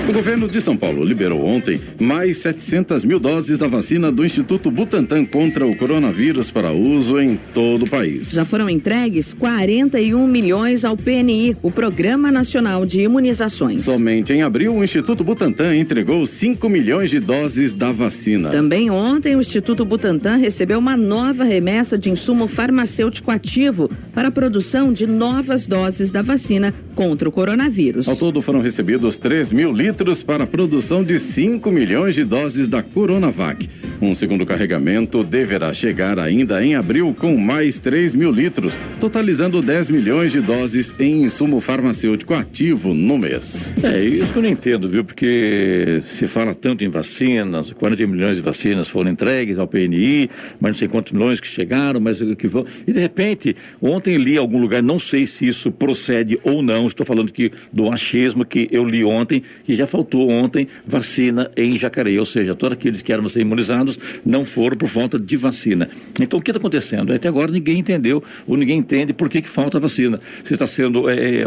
O 0.05 0.11
governo 0.11 0.49
de 0.49 0.59
São 0.59 0.75
Paulo 0.75 1.01
liberou 1.01 1.45
ontem 1.45 1.79
mais 1.97 2.35
700 2.37 3.05
mil 3.05 3.21
doses 3.21 3.57
da 3.57 3.67
vacina 3.67 4.11
do 4.11 4.25
Instituto 4.25 4.69
Butantan 4.69 5.23
contra 5.25 5.65
o 5.65 5.73
coronavírus 5.77 6.51
para 6.51 6.73
uso 6.73 7.21
em 7.21 7.39
todo 7.53 7.85
o 7.85 7.89
país. 7.89 8.31
Já 8.31 8.43
foram 8.43 8.69
entregues 8.69 9.33
41 9.33 10.27
milhões 10.27 10.83
ao 10.83 10.97
PNI, 10.97 11.55
o 11.63 11.71
Programa 11.71 12.33
Nacional 12.33 12.85
de 12.85 13.01
Imunizações. 13.01 13.85
Somente 13.85 14.33
em 14.33 14.41
abril, 14.43 14.75
o 14.75 14.83
Instituto 14.83 15.23
Butantan 15.23 15.73
entregou 15.73 16.27
5 16.27 16.67
milhões 16.67 17.09
de 17.09 17.21
doses 17.21 17.73
da 17.73 17.93
vacina. 17.93 18.49
Também 18.49 18.89
ontem, 18.89 19.37
o 19.37 19.39
Instituto 19.39 19.85
Butantan 19.85 20.35
recebeu 20.35 20.79
uma 20.79 20.97
nova 20.97 21.45
remessa 21.45 21.97
de 21.97 22.11
insumo 22.11 22.49
farmacêutico 22.49 23.31
ativo 23.31 23.89
para 24.13 24.27
a 24.27 24.31
produção 24.31 24.91
de 24.91 25.07
novas 25.07 25.65
doses 25.65 26.11
da 26.11 26.21
vacina 26.21 26.73
contra 26.93 27.27
o 27.27 27.31
coronavírus. 27.31 28.05
Ao 28.05 28.17
todo, 28.17 28.41
foram 28.41 28.59
recebidos 28.59 29.17
3 29.17 29.51
mil 29.53 29.71
litros 29.71 29.92
litros 29.93 30.23
para 30.23 30.45
a 30.45 30.47
produção 30.47 31.03
de 31.03 31.19
5 31.19 31.71
milhões 31.71 32.15
de 32.15 32.23
doses 32.23 32.67
da 32.67 32.81
Coronavac. 32.81 33.69
Um 34.01 34.15
segundo 34.15 34.43
carregamento 34.43 35.23
deverá 35.23 35.71
chegar 35.71 36.17
ainda 36.17 36.65
em 36.65 36.75
abril 36.75 37.15
com 37.17 37.37
mais 37.37 37.77
3 37.77 38.15
mil 38.15 38.31
litros, 38.31 38.77
totalizando 38.99 39.61
10 39.61 39.89
milhões 39.89 40.31
de 40.31 40.41
doses 40.41 40.93
em 40.99 41.23
insumo 41.23 41.61
farmacêutico 41.61 42.33
ativo 42.33 42.93
no 42.93 43.17
mês. 43.17 43.71
É, 43.83 44.03
isso 44.03 44.33
que 44.33 44.39
eu 44.39 44.43
não 44.43 44.49
entendo, 44.49 44.89
viu? 44.89 45.05
Porque 45.05 45.99
se 46.01 46.27
fala 46.27 46.55
tanto 46.55 46.83
em 46.83 46.89
vacinas, 46.89 47.71
40 47.71 48.07
milhões 48.07 48.37
de 48.37 48.41
vacinas 48.41 48.87
foram 48.87 49.11
entregues 49.11 49.59
ao 49.59 49.67
PNI, 49.67 50.29
mas 50.59 50.71
não 50.71 50.79
sei 50.79 50.87
quantos 50.87 51.13
milhões 51.13 51.39
que 51.39 51.47
chegaram, 51.47 51.99
mas 51.99 52.19
que 52.37 52.47
vão. 52.47 52.65
E 52.85 52.91
de 52.91 52.99
repente, 52.99 53.55
ontem 53.81 54.17
li 54.17 54.33
em 54.33 54.37
algum 54.37 54.59
lugar, 54.59 54.81
não 54.81 54.97
sei 54.97 55.27
se 55.27 55.47
isso 55.47 55.71
procede 55.71 56.39
ou 56.43 56.63
não, 56.63 56.87
estou 56.87 57.05
falando 57.05 57.31
que 57.31 57.51
do 57.71 57.89
achismo 57.89 58.43
que 58.43 58.67
eu 58.71 58.83
li 58.83 59.03
ontem, 59.05 59.43
que 59.63 59.75
já 59.75 59.82
já 59.83 59.87
faltou 59.87 60.29
ontem 60.29 60.67
vacina 60.85 61.51
em 61.55 61.77
Jacareí, 61.77 62.17
ou 62.17 62.25
seja, 62.25 62.55
todos 62.55 62.77
aqueles 62.77 63.01
que 63.01 63.11
eram 63.11 63.27
ser 63.27 63.41
imunizados 63.41 63.99
não 64.25 64.45
foram 64.45 64.77
por 64.77 64.87
falta 64.87 65.19
de 65.19 65.35
vacina. 65.35 65.89
Então, 66.19 66.39
o 66.39 66.41
que 66.41 66.51
está 66.51 66.59
acontecendo? 66.59 67.13
Até 67.13 67.27
agora 67.27 67.51
ninguém 67.51 67.79
entendeu 67.79 68.23
ou 68.47 68.55
ninguém 68.57 68.77
entende 68.77 69.13
por 69.13 69.29
que, 69.29 69.41
que 69.41 69.49
falta 69.49 69.79
vacina. 69.79 70.19
Se 70.43 70.53
está 70.53 70.65
sendo, 70.65 71.09
é, 71.09 71.41
é 71.41 71.45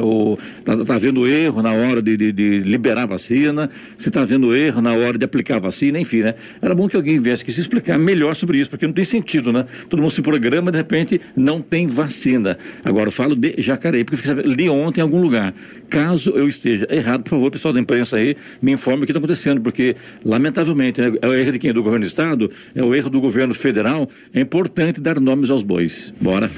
está 0.58 0.84
tá 0.84 0.94
havendo 0.94 1.26
erro 1.26 1.62
na 1.62 1.72
hora 1.72 2.02
de, 2.02 2.16
de, 2.16 2.32
de 2.32 2.58
liberar 2.58 3.06
vacina, 3.06 3.70
se 3.98 4.08
está 4.08 4.22
havendo 4.22 4.54
erro 4.54 4.82
na 4.82 4.92
hora 4.92 5.16
de 5.16 5.24
aplicar 5.24 5.58
vacina, 5.58 5.98
enfim, 5.98 6.20
né? 6.20 6.34
Era 6.60 6.74
bom 6.74 6.88
que 6.88 6.96
alguém 6.96 7.18
viesse 7.18 7.44
que 7.44 7.52
se 7.52 7.60
explicar 7.60 7.98
melhor 7.98 8.34
sobre 8.34 8.58
isso, 8.58 8.68
porque 8.68 8.86
não 8.86 8.92
tem 8.92 9.04
sentido, 9.04 9.52
né? 9.52 9.64
Todo 9.88 10.00
mundo 10.00 10.10
se 10.10 10.22
programa 10.22 10.70
de 10.70 10.76
repente 10.76 11.20
não 11.34 11.60
tem 11.60 11.86
vacina. 11.86 12.58
Agora, 12.84 13.08
eu 13.08 13.12
falo 13.12 13.34
de 13.34 13.54
Jacareí, 13.58 14.04
porque 14.04 14.28
li 14.44 14.68
ontem 14.68 15.00
em 15.00 15.02
algum 15.02 15.20
lugar. 15.20 15.54
Caso 15.88 16.30
eu 16.30 16.48
esteja 16.48 16.86
errado, 16.90 17.22
por 17.22 17.30
favor, 17.30 17.50
pessoal 17.50 17.72
da 17.72 17.80
imprensa 17.80 18.16
aí, 18.16 18.25
aí 18.28 18.36
me 18.60 18.72
informe 18.72 19.02
o 19.02 19.06
que 19.06 19.12
está 19.12 19.18
acontecendo, 19.18 19.60
porque, 19.60 19.96
lamentavelmente, 20.24 21.00
né, 21.00 21.12
é 21.20 21.26
o 21.26 21.34
erro 21.34 21.52
de 21.52 21.58
quem? 21.58 21.72
Do 21.72 21.82
governo 21.82 22.04
do 22.04 22.08
Estado, 22.08 22.50
é 22.74 22.82
o 22.82 22.94
erro 22.94 23.10
do 23.10 23.20
governo 23.20 23.54
federal. 23.54 24.08
É 24.32 24.40
importante 24.40 25.00
dar 25.00 25.20
nomes 25.20 25.50
aos 25.50 25.62
bois. 25.62 26.12
Bora. 26.20 26.50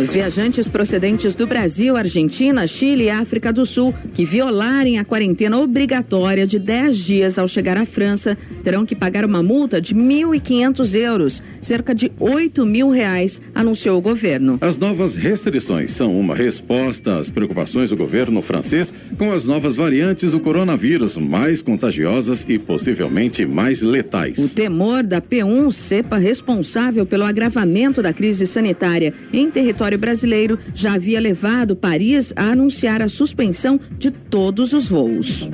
Os 0.00 0.10
viajantes 0.10 0.66
procedentes 0.66 1.34
do 1.34 1.46
Brasil, 1.46 1.94
Argentina, 1.94 2.66
Chile 2.66 3.04
e 3.04 3.10
África 3.10 3.52
do 3.52 3.66
Sul 3.66 3.94
que 4.14 4.24
violarem 4.24 4.98
a 4.98 5.04
quarentena 5.04 5.58
obrigatória 5.58 6.46
de 6.46 6.58
10 6.58 6.96
dias 6.96 7.38
ao 7.38 7.46
chegar 7.46 7.76
à 7.76 7.84
França 7.84 8.36
terão 8.64 8.86
que 8.86 8.96
pagar 8.96 9.26
uma 9.26 9.42
multa 9.42 9.78
de 9.78 9.94
1.500 9.94 10.94
euros, 10.94 11.42
cerca 11.60 11.94
de 11.94 12.10
8 12.18 12.64
mil 12.64 12.88
reais, 12.88 13.42
anunciou 13.54 13.98
o 13.98 14.00
governo. 14.00 14.56
As 14.62 14.78
novas 14.78 15.14
restrições 15.16 15.92
são 15.92 16.18
uma 16.18 16.34
resposta 16.34 17.18
às 17.18 17.28
preocupações 17.28 17.90
do 17.90 17.96
governo 17.96 18.40
francês 18.40 18.94
com 19.18 19.30
as 19.30 19.44
novas 19.44 19.76
variantes 19.76 20.32
do 20.32 20.40
coronavírus, 20.40 21.18
mais 21.18 21.60
contagiosas 21.60 22.46
e 22.48 22.58
possivelmente 22.58 23.44
mais 23.44 23.82
letais. 23.82 24.38
O 24.38 24.48
temor 24.48 25.02
da 25.02 25.20
P1, 25.20 25.70
cepa 25.72 26.16
responsável 26.16 27.04
pelo 27.04 27.24
agravamento 27.24 28.00
da 28.00 28.14
crise 28.14 28.46
sanitária 28.46 29.12
em 29.30 29.50
território 29.50 29.89
brasileiro 29.98 30.58
já 30.74 30.94
havia 30.94 31.20
levado 31.20 31.76
Paris 31.76 32.32
a 32.36 32.50
anunciar 32.50 33.02
a 33.02 33.08
suspensão 33.08 33.80
de 33.98 34.10
todos 34.10 34.72
os 34.72 34.88
voos. 34.88 35.48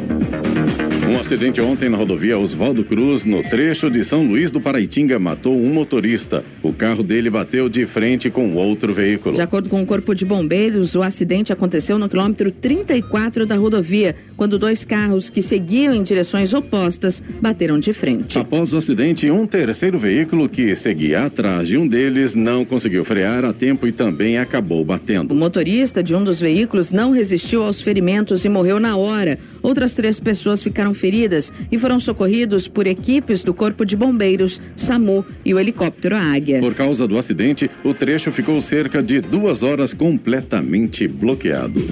Um 1.17 1.21
acidente 1.21 1.63
ontem 1.63 1.89
na 1.89 1.97
rodovia 1.97 2.39
Oswaldo 2.39 2.85
Cruz, 2.85 3.25
no 3.25 3.43
trecho 3.43 3.91
de 3.91 4.05
São 4.05 4.23
Luís 4.23 4.51
do 4.51 4.61
Paraitinga, 4.61 5.19
matou 5.19 5.57
um 5.57 5.73
motorista. 5.73 6.45
O 6.63 6.75
carro 6.75 7.03
dele 7.03 7.31
bateu 7.31 7.71
de 7.71 7.87
frente 7.87 8.29
com 8.29 8.55
outro 8.55 8.93
veículo. 8.93 9.35
De 9.35 9.41
acordo 9.41 9.71
com 9.71 9.81
o 9.81 9.87
Corpo 9.87 10.15
de 10.15 10.27
Bombeiros, 10.27 10.95
o 10.95 11.01
acidente 11.01 11.55
aconteceu 11.55 11.99
no 11.99 12.07
quilômetro 12.07 12.53
34 12.53 13.47
da 13.47 13.57
rodovia, 13.57 14.15
quando 14.37 14.59
dois 14.59 14.85
carros 14.85 15.31
que 15.31 15.41
seguiam 15.41 15.95
em 15.95 16.03
direções 16.03 16.53
opostas 16.53 17.23
bateram 17.41 17.79
de 17.81 17.95
frente. 17.95 18.39
Após 18.39 18.75
o 18.75 18.77
acidente, 18.77 19.31
um 19.31 19.47
terceiro 19.47 19.99
veículo 19.99 20.51
que 20.51 20.75
seguia 20.75 21.25
atrás 21.25 21.67
de 21.67 21.79
um 21.79 21.89
deles 21.89 22.35
não 22.35 22.63
conseguiu 22.63 23.07
frear 23.07 23.43
a 23.43 23.55
tempo 23.55 23.87
e 23.87 23.93
também 23.93 24.37
acabou 24.37 24.85
batendo. 24.85 25.33
O 25.33 25.35
motorista 25.35 26.03
de 26.03 26.15
um 26.15 26.23
dos 26.23 26.39
veículos 26.39 26.93
não 26.93 27.11
resistiu 27.11 27.63
aos 27.63 27.81
ferimentos 27.81 28.45
e 28.45 28.51
morreu 28.51 28.79
na 28.79 28.99
hora. 28.99 29.39
Outras 29.67 29.95
três 29.95 30.21
pessoas 30.21 30.63
ficaram 30.63 30.95
feridas 30.95 31.53
e 31.73 31.77
foram 31.77 31.99
socorridos 31.99 32.69
por 32.69 32.87
equipes 32.87 33.43
do 33.43 33.53
Corpo 33.53 33.85
de 33.85 33.97
Bombeiros, 33.97 34.61
SAMU 34.77 35.27
e 35.45 35.53
o 35.53 35.59
helicóptero 35.59 36.15
Águia. 36.15 36.61
Por 36.61 36.73
causa 36.73 37.05
do 37.09 37.19
acidente, 37.19 37.69
o 37.83 37.93
trecho 37.93 38.31
ficou 38.31 38.63
cerca 38.63 39.03
de 39.03 39.21
duas 39.21 39.65
horas 39.65 39.93
completamente 39.93 41.09
bloqueado. 41.09 41.83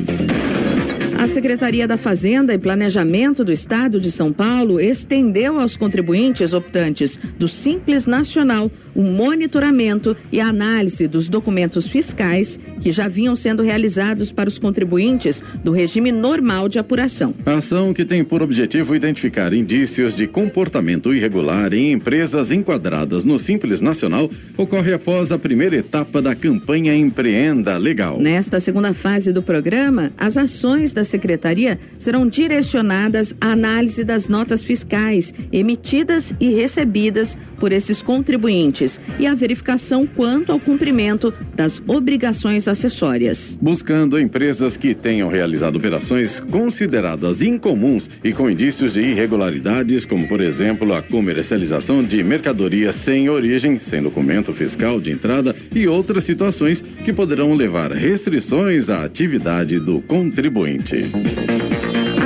A 1.18 1.26
Secretaria 1.26 1.88
da 1.88 1.96
Fazenda 1.96 2.54
e 2.54 2.58
Planejamento 2.58 3.44
do 3.44 3.50
Estado 3.50 3.98
de 3.98 4.12
São 4.12 4.32
Paulo 4.32 4.78
estendeu 4.78 5.58
aos 5.58 5.76
contribuintes 5.76 6.52
optantes 6.52 7.18
do 7.38 7.48
Simples 7.48 8.06
Nacional 8.06 8.70
o 8.94 9.02
monitoramento 9.02 10.16
e 10.30 10.40
a 10.40 10.48
análise 10.48 11.08
dos 11.08 11.28
documentos 11.28 11.88
fiscais 11.88 12.58
que 12.80 12.92
já 12.92 13.08
vinham 13.08 13.34
sendo 13.34 13.62
realizados 13.62 14.30
para 14.30 14.48
os 14.48 14.58
contribuintes 14.58 15.42
do 15.62 15.72
regime 15.72 16.12
normal 16.12 16.68
de 16.68 16.78
apuração. 16.78 17.34
A 17.44 17.54
ação 17.54 17.92
que 17.92 18.04
tem 18.04 18.22
por 18.22 18.42
objetivo 18.42 18.94
identificar 18.94 19.52
indícios 19.52 20.14
de 20.14 20.26
comportamento 20.26 21.12
irregular 21.14 21.72
em 21.72 21.92
empresas 21.92 22.52
enquadradas 22.52 23.24
no 23.24 23.38
Simples 23.38 23.80
Nacional 23.80 24.30
ocorre 24.56 24.92
após 24.92 25.32
a 25.32 25.38
primeira 25.38 25.76
etapa 25.76 26.20
da 26.20 26.34
campanha 26.34 26.94
Empreenda 26.94 27.76
Legal. 27.76 28.18
Nesta 28.20 28.60
segunda 28.60 28.92
fase 28.92 29.32
do 29.32 29.42
programa, 29.42 30.12
as 30.18 30.36
ações 30.36 30.92
da 30.92 31.04
Secretaria 31.04 31.78
serão 31.98 32.26
direcionadas 32.28 33.34
à 33.40 33.52
análise 33.52 34.04
das 34.04 34.28
notas 34.28 34.62
fiscais 34.62 35.32
emitidas 35.52 36.34
e 36.38 36.54
recebidas 36.54 37.36
por 37.58 37.72
esses 37.72 38.02
contribuintes 38.02 38.83
e 39.18 39.26
à 39.26 39.34
verificação 39.34 40.06
quanto 40.06 40.52
ao 40.52 40.60
cumprimento 40.60 41.32
das 41.54 41.82
obrigações 41.86 42.68
acessórias. 42.68 43.58
Buscando 43.60 44.18
empresas 44.18 44.76
que 44.76 44.94
tenham 44.94 45.28
realizado 45.28 45.76
operações 45.76 46.40
consideradas 46.40 47.42
incomuns 47.42 48.08
e 48.22 48.32
com 48.32 48.50
indícios 48.50 48.92
de 48.92 49.00
irregularidades, 49.00 50.04
como 50.04 50.28
por 50.28 50.40
exemplo 50.40 50.94
a 50.94 51.02
comercialização 51.02 52.02
de 52.02 52.22
mercadorias 52.22 52.94
sem 52.94 53.28
origem, 53.28 53.78
sem 53.78 54.02
documento 54.02 54.52
fiscal 54.52 55.00
de 55.00 55.10
entrada 55.10 55.54
e 55.74 55.86
outras 55.86 56.24
situações 56.24 56.82
que 57.04 57.12
poderão 57.12 57.54
levar 57.54 57.92
restrições 57.92 58.88
à 58.88 59.04
atividade 59.04 59.78
do 59.78 60.00
contribuinte. 60.02 61.10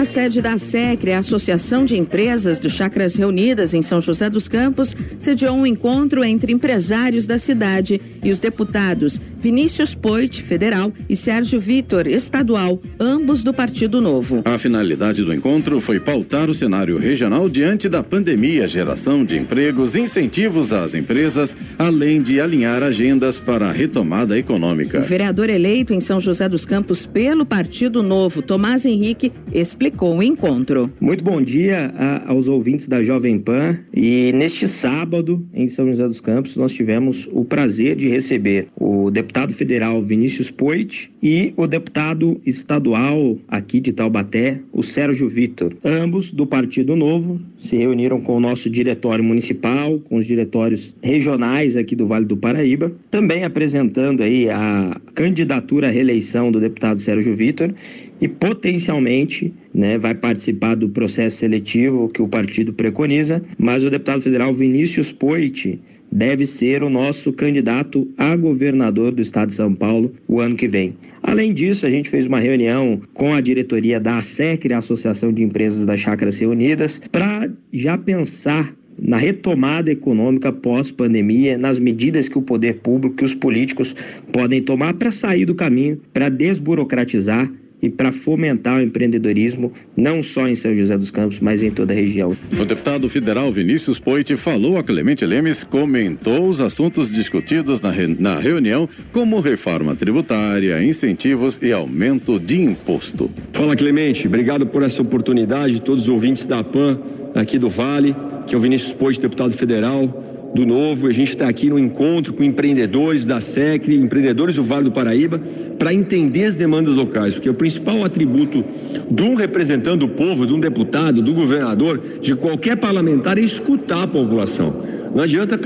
A 0.09 0.11
sede 0.11 0.41
da 0.41 0.57
SECRE, 0.57 1.12
a 1.12 1.19
Associação 1.19 1.85
de 1.85 1.95
Empresas 1.95 2.59
de 2.59 2.71
Chacras 2.71 3.15
Reunidas 3.15 3.75
em 3.75 3.83
São 3.83 4.00
José 4.00 4.31
dos 4.31 4.49
Campos, 4.49 4.97
sediou 5.19 5.55
um 5.55 5.67
encontro 5.67 6.25
entre 6.25 6.50
empresários 6.50 7.27
da 7.27 7.37
cidade 7.37 8.00
e 8.25 8.31
os 8.31 8.41
deputados 8.41 9.21
Vinícius 9.38 9.95
Poit, 9.95 10.43
federal, 10.43 10.93
e 11.09 11.15
Sérgio 11.15 11.61
Vitor, 11.61 12.07
estadual, 12.07 12.81
ambos 12.99 13.45
do 13.45 13.53
Partido 13.53 14.00
Novo. 14.00 14.43
A 14.45 14.59
finalidade 14.59 15.23
do 15.23 15.33
encontro 15.33 15.81
foi 15.81 16.00
pautar 16.00 16.50
o 16.50 16.55
cenário 16.55 16.97
regional 16.99 17.49
diante 17.49 17.88
da 17.88 18.03
pandemia, 18.03 18.67
geração 18.67 19.25
de 19.25 19.37
empregos, 19.37 19.95
incentivos 19.95 20.73
às 20.73 20.95
empresas, 20.95 21.57
além 21.79 22.21
de 22.21 22.41
alinhar 22.41 22.83
agendas 22.83 23.38
para 23.38 23.69
a 23.69 23.73
retomada 23.73 24.37
econômica. 24.37 25.00
O 25.00 25.05
vereador 25.05 25.50
eleito 25.50 25.93
em 25.95 26.00
São 26.00 26.21
José 26.21 26.49
dos 26.49 26.65
Campos 26.65 27.07
pelo 27.07 27.47
Partido 27.47 28.03
Novo, 28.03 28.43
Tomás 28.43 28.85
Henrique, 28.85 29.31
explicou 29.53 29.98
marcou 29.99 30.17
o 30.17 30.23
encontro. 30.23 30.93
Muito 31.00 31.25
bom 31.25 31.43
dia 31.43 31.93
aos 32.25 32.47
ouvintes 32.47 32.87
da 32.87 33.02
Jovem 33.02 33.37
Pan. 33.40 33.76
E 33.93 34.33
neste 34.33 34.69
sábado, 34.69 35.45
em 35.52 35.67
São 35.67 35.88
José 35.88 36.07
dos 36.07 36.21
Campos, 36.21 36.57
nós 36.57 36.73
tivemos 36.73 37.28
o 37.33 37.45
prazer 37.45 37.97
de 37.97 38.09
receber 38.09 38.69
o 38.76 39.11
deputado 39.11 39.52
federal 39.52 40.00
Vinícius 40.00 40.52
Poit 40.52 41.11
e 41.21 41.52
o 41.57 41.67
deputado 41.67 42.40
estadual 42.47 43.37
aqui 43.49 43.81
de 43.81 43.93
Taubaté, 43.93 44.61
o 44.73 44.85
Sérgio 44.85 45.28
Vitor. 45.28 45.75
Ambos 45.85 46.31
do 46.31 46.47
Partido 46.47 46.95
Novo 46.95 47.40
se 47.59 47.76
reuniram 47.76 48.21
com 48.21 48.37
o 48.37 48.40
nosso 48.40 48.71
diretório 48.71 49.25
municipal, 49.25 49.99
com 49.99 50.17
os 50.17 50.26
diretórios 50.26 50.95
regionais 51.02 51.76
aqui 51.76 51.97
do 51.97 52.07
Vale 52.07 52.25
do 52.25 52.37
Paraíba, 52.37 52.93
também 53.11 53.43
apresentando 53.43 54.23
aí 54.23 54.49
a 54.49 54.97
candidatura 55.12 55.88
à 55.88 55.90
reeleição 55.90 56.52
do 56.52 56.61
deputado 56.61 57.00
Sérgio 57.00 57.35
Vitor 57.35 57.75
e 58.20 58.28
potencialmente 58.28 59.52
né, 59.72 59.98
vai 59.98 60.14
participar 60.14 60.75
do 60.75 60.88
processo 60.88 61.38
seletivo 61.38 62.08
que 62.08 62.22
o 62.22 62.28
partido 62.28 62.72
preconiza, 62.72 63.42
mas 63.58 63.84
o 63.84 63.90
deputado 63.90 64.22
federal 64.22 64.52
Vinícius 64.52 65.12
Poit 65.12 65.80
deve 66.10 66.46
ser 66.46 66.82
o 66.82 66.88
nosso 66.88 67.32
candidato 67.32 68.08
a 68.16 68.34
governador 68.34 69.12
do 69.12 69.20
estado 69.20 69.50
de 69.50 69.54
São 69.54 69.75
Paulo 69.75 70.12
o 70.26 70.40
ano 70.40 70.56
que 70.56 70.66
vem. 70.66 70.94
Além 71.22 71.52
disso, 71.52 71.87
a 71.87 71.90
gente 71.90 72.08
fez 72.08 72.26
uma 72.26 72.40
reunião 72.40 73.00
com 73.12 73.34
a 73.34 73.40
diretoria 73.40 74.00
da 74.00 74.18
ASECRE, 74.18 74.72
a 74.72 74.78
Associação 74.78 75.32
de 75.32 75.42
Empresas 75.42 75.84
das 75.84 76.00
Chácaras 76.00 76.38
Reunidas, 76.38 77.00
para 77.12 77.50
já 77.72 77.98
pensar 77.98 78.75
na 79.00 79.16
retomada 79.16 79.92
econômica 79.92 80.52
pós-pandemia, 80.52 81.56
nas 81.56 81.78
medidas 81.78 82.28
que 82.28 82.38
o 82.38 82.42
poder 82.42 82.80
público, 82.80 83.16
que 83.16 83.25
os 83.25 83.34
políticos 83.34 83.94
podem 84.32 84.60
tomar 84.60 84.94
para 84.94 85.12
sair 85.12 85.44
do 85.44 85.54
caminho, 85.54 86.00
para 86.12 86.28
desburocratizar 86.28 87.48
e 87.80 87.88
para 87.88 88.12
fomentar 88.12 88.78
o 88.78 88.82
empreendedorismo, 88.82 89.73
não 89.97 90.23
só 90.23 90.49
em 90.49 90.54
São 90.54 90.75
José 90.75 90.97
dos 90.97 91.11
Campos, 91.11 91.38
mas 91.40 91.62
em 91.62 91.70
toda 91.70 91.92
a 91.92 91.97
região. 91.97 92.37
O 92.58 92.64
deputado 92.64 93.08
federal 93.08 93.52
Vinícius 93.52 93.99
Poit 93.99 94.37
falou 94.37 94.78
a 94.78 94.82
Clemente 94.82 95.25
Lemes, 95.25 95.64
comentou 95.64 96.49
os 96.49 96.61
assuntos 96.61 97.12
discutidos 97.12 97.80
na, 97.80 97.90
re... 97.90 98.06
na 98.18 98.38
reunião, 98.38 98.88
como 99.12 99.40
reforma 99.40 99.94
tributária, 99.94 100.82
incentivos 100.82 101.58
e 101.62 101.73
aumento 101.73 102.38
de 102.38 102.61
imposto. 102.61 103.30
Fala 103.52 103.76
Clemente, 103.76 104.26
obrigado 104.26 104.66
por 104.66 104.82
essa 104.82 105.00
oportunidade, 105.02 105.80
todos 105.80 106.04
os 106.04 106.08
ouvintes 106.08 106.47
da 106.47 106.64
PAN 106.64 106.99
aqui 107.35 107.58
do 107.58 107.68
Vale, 107.68 108.16
que 108.47 108.54
é 108.54 108.58
o 108.58 108.61
Vinícius 108.61 108.92
Poit, 108.92 109.20
deputado 109.20 109.52
federal 109.52 110.27
do 110.55 110.64
Novo. 110.64 111.07
A 111.07 111.12
gente 111.12 111.31
está 111.31 111.49
aqui 111.49 111.69
no 111.69 111.78
encontro 111.78 112.33
com 112.33 112.43
empreendedores 112.43 113.25
da 113.26 113.40
SECRE, 113.40 113.97
empreendedores 113.97 114.55
do 114.55 114.62
Vale 114.62 114.85
do 114.85 114.93
Paraíba, 114.93 115.40
para 115.78 115.93
entender 115.93 116.45
as 116.45 116.57
demandas 116.57 116.95
locais, 116.95 117.35
porque 117.35 117.49
o 117.49 117.55
principal 117.55 118.05
atributo 118.05 118.64
de 119.11 119.23
um 119.23 119.35
representante 119.35 119.99
do 119.99 120.09
povo, 120.09 120.47
de 120.47 120.52
um 120.52 120.61
deputado, 120.61 121.23
do 121.23 121.35
governador, 121.35 122.00
de 122.21 122.35
qualquer 122.35 122.76
parlamentar 122.76 123.38
é 123.38 123.43
escutar 123.43 124.05
a 124.05 124.09
população. 124.09 124.88
Não 125.15 125.23
adianta 125.23 125.59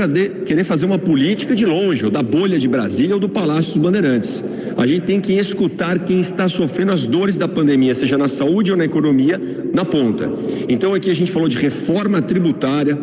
querer 0.47 0.65
fazer 0.65 0.87
uma 0.87 0.99
política 0.99 1.55
de 1.55 1.67
longe, 1.67 2.05
ou 2.05 2.11
da 2.11 2.23
bolha 2.23 2.59
de 2.59 2.69
Brasília 2.69 3.15
ou 3.15 3.21
do 3.21 3.29
Palácio 3.29 3.73
dos 3.73 3.83
Bandeirantes. 3.83 4.43
A 4.77 4.87
gente 4.87 5.03
tem 5.03 5.21
que 5.21 5.35
escutar 5.35 5.99
quem 6.01 6.21
está 6.21 6.49
sofrendo 6.49 6.93
as 6.93 7.07
dores 7.07 7.37
da 7.37 7.47
pandemia, 7.47 7.93
seja 7.93 8.17
na 8.17 8.29
saúde 8.29 8.71
ou 8.71 8.77
na 8.77 8.85
economia, 8.85 9.41
na 9.73 9.85
ponta. 9.85 10.31
Então 10.69 10.95
aqui 10.95 11.11
a 11.11 11.15
gente 11.15 11.31
falou 11.31 11.49
de 11.49 11.59
reforma 11.59 12.23
tributária, 12.23 12.99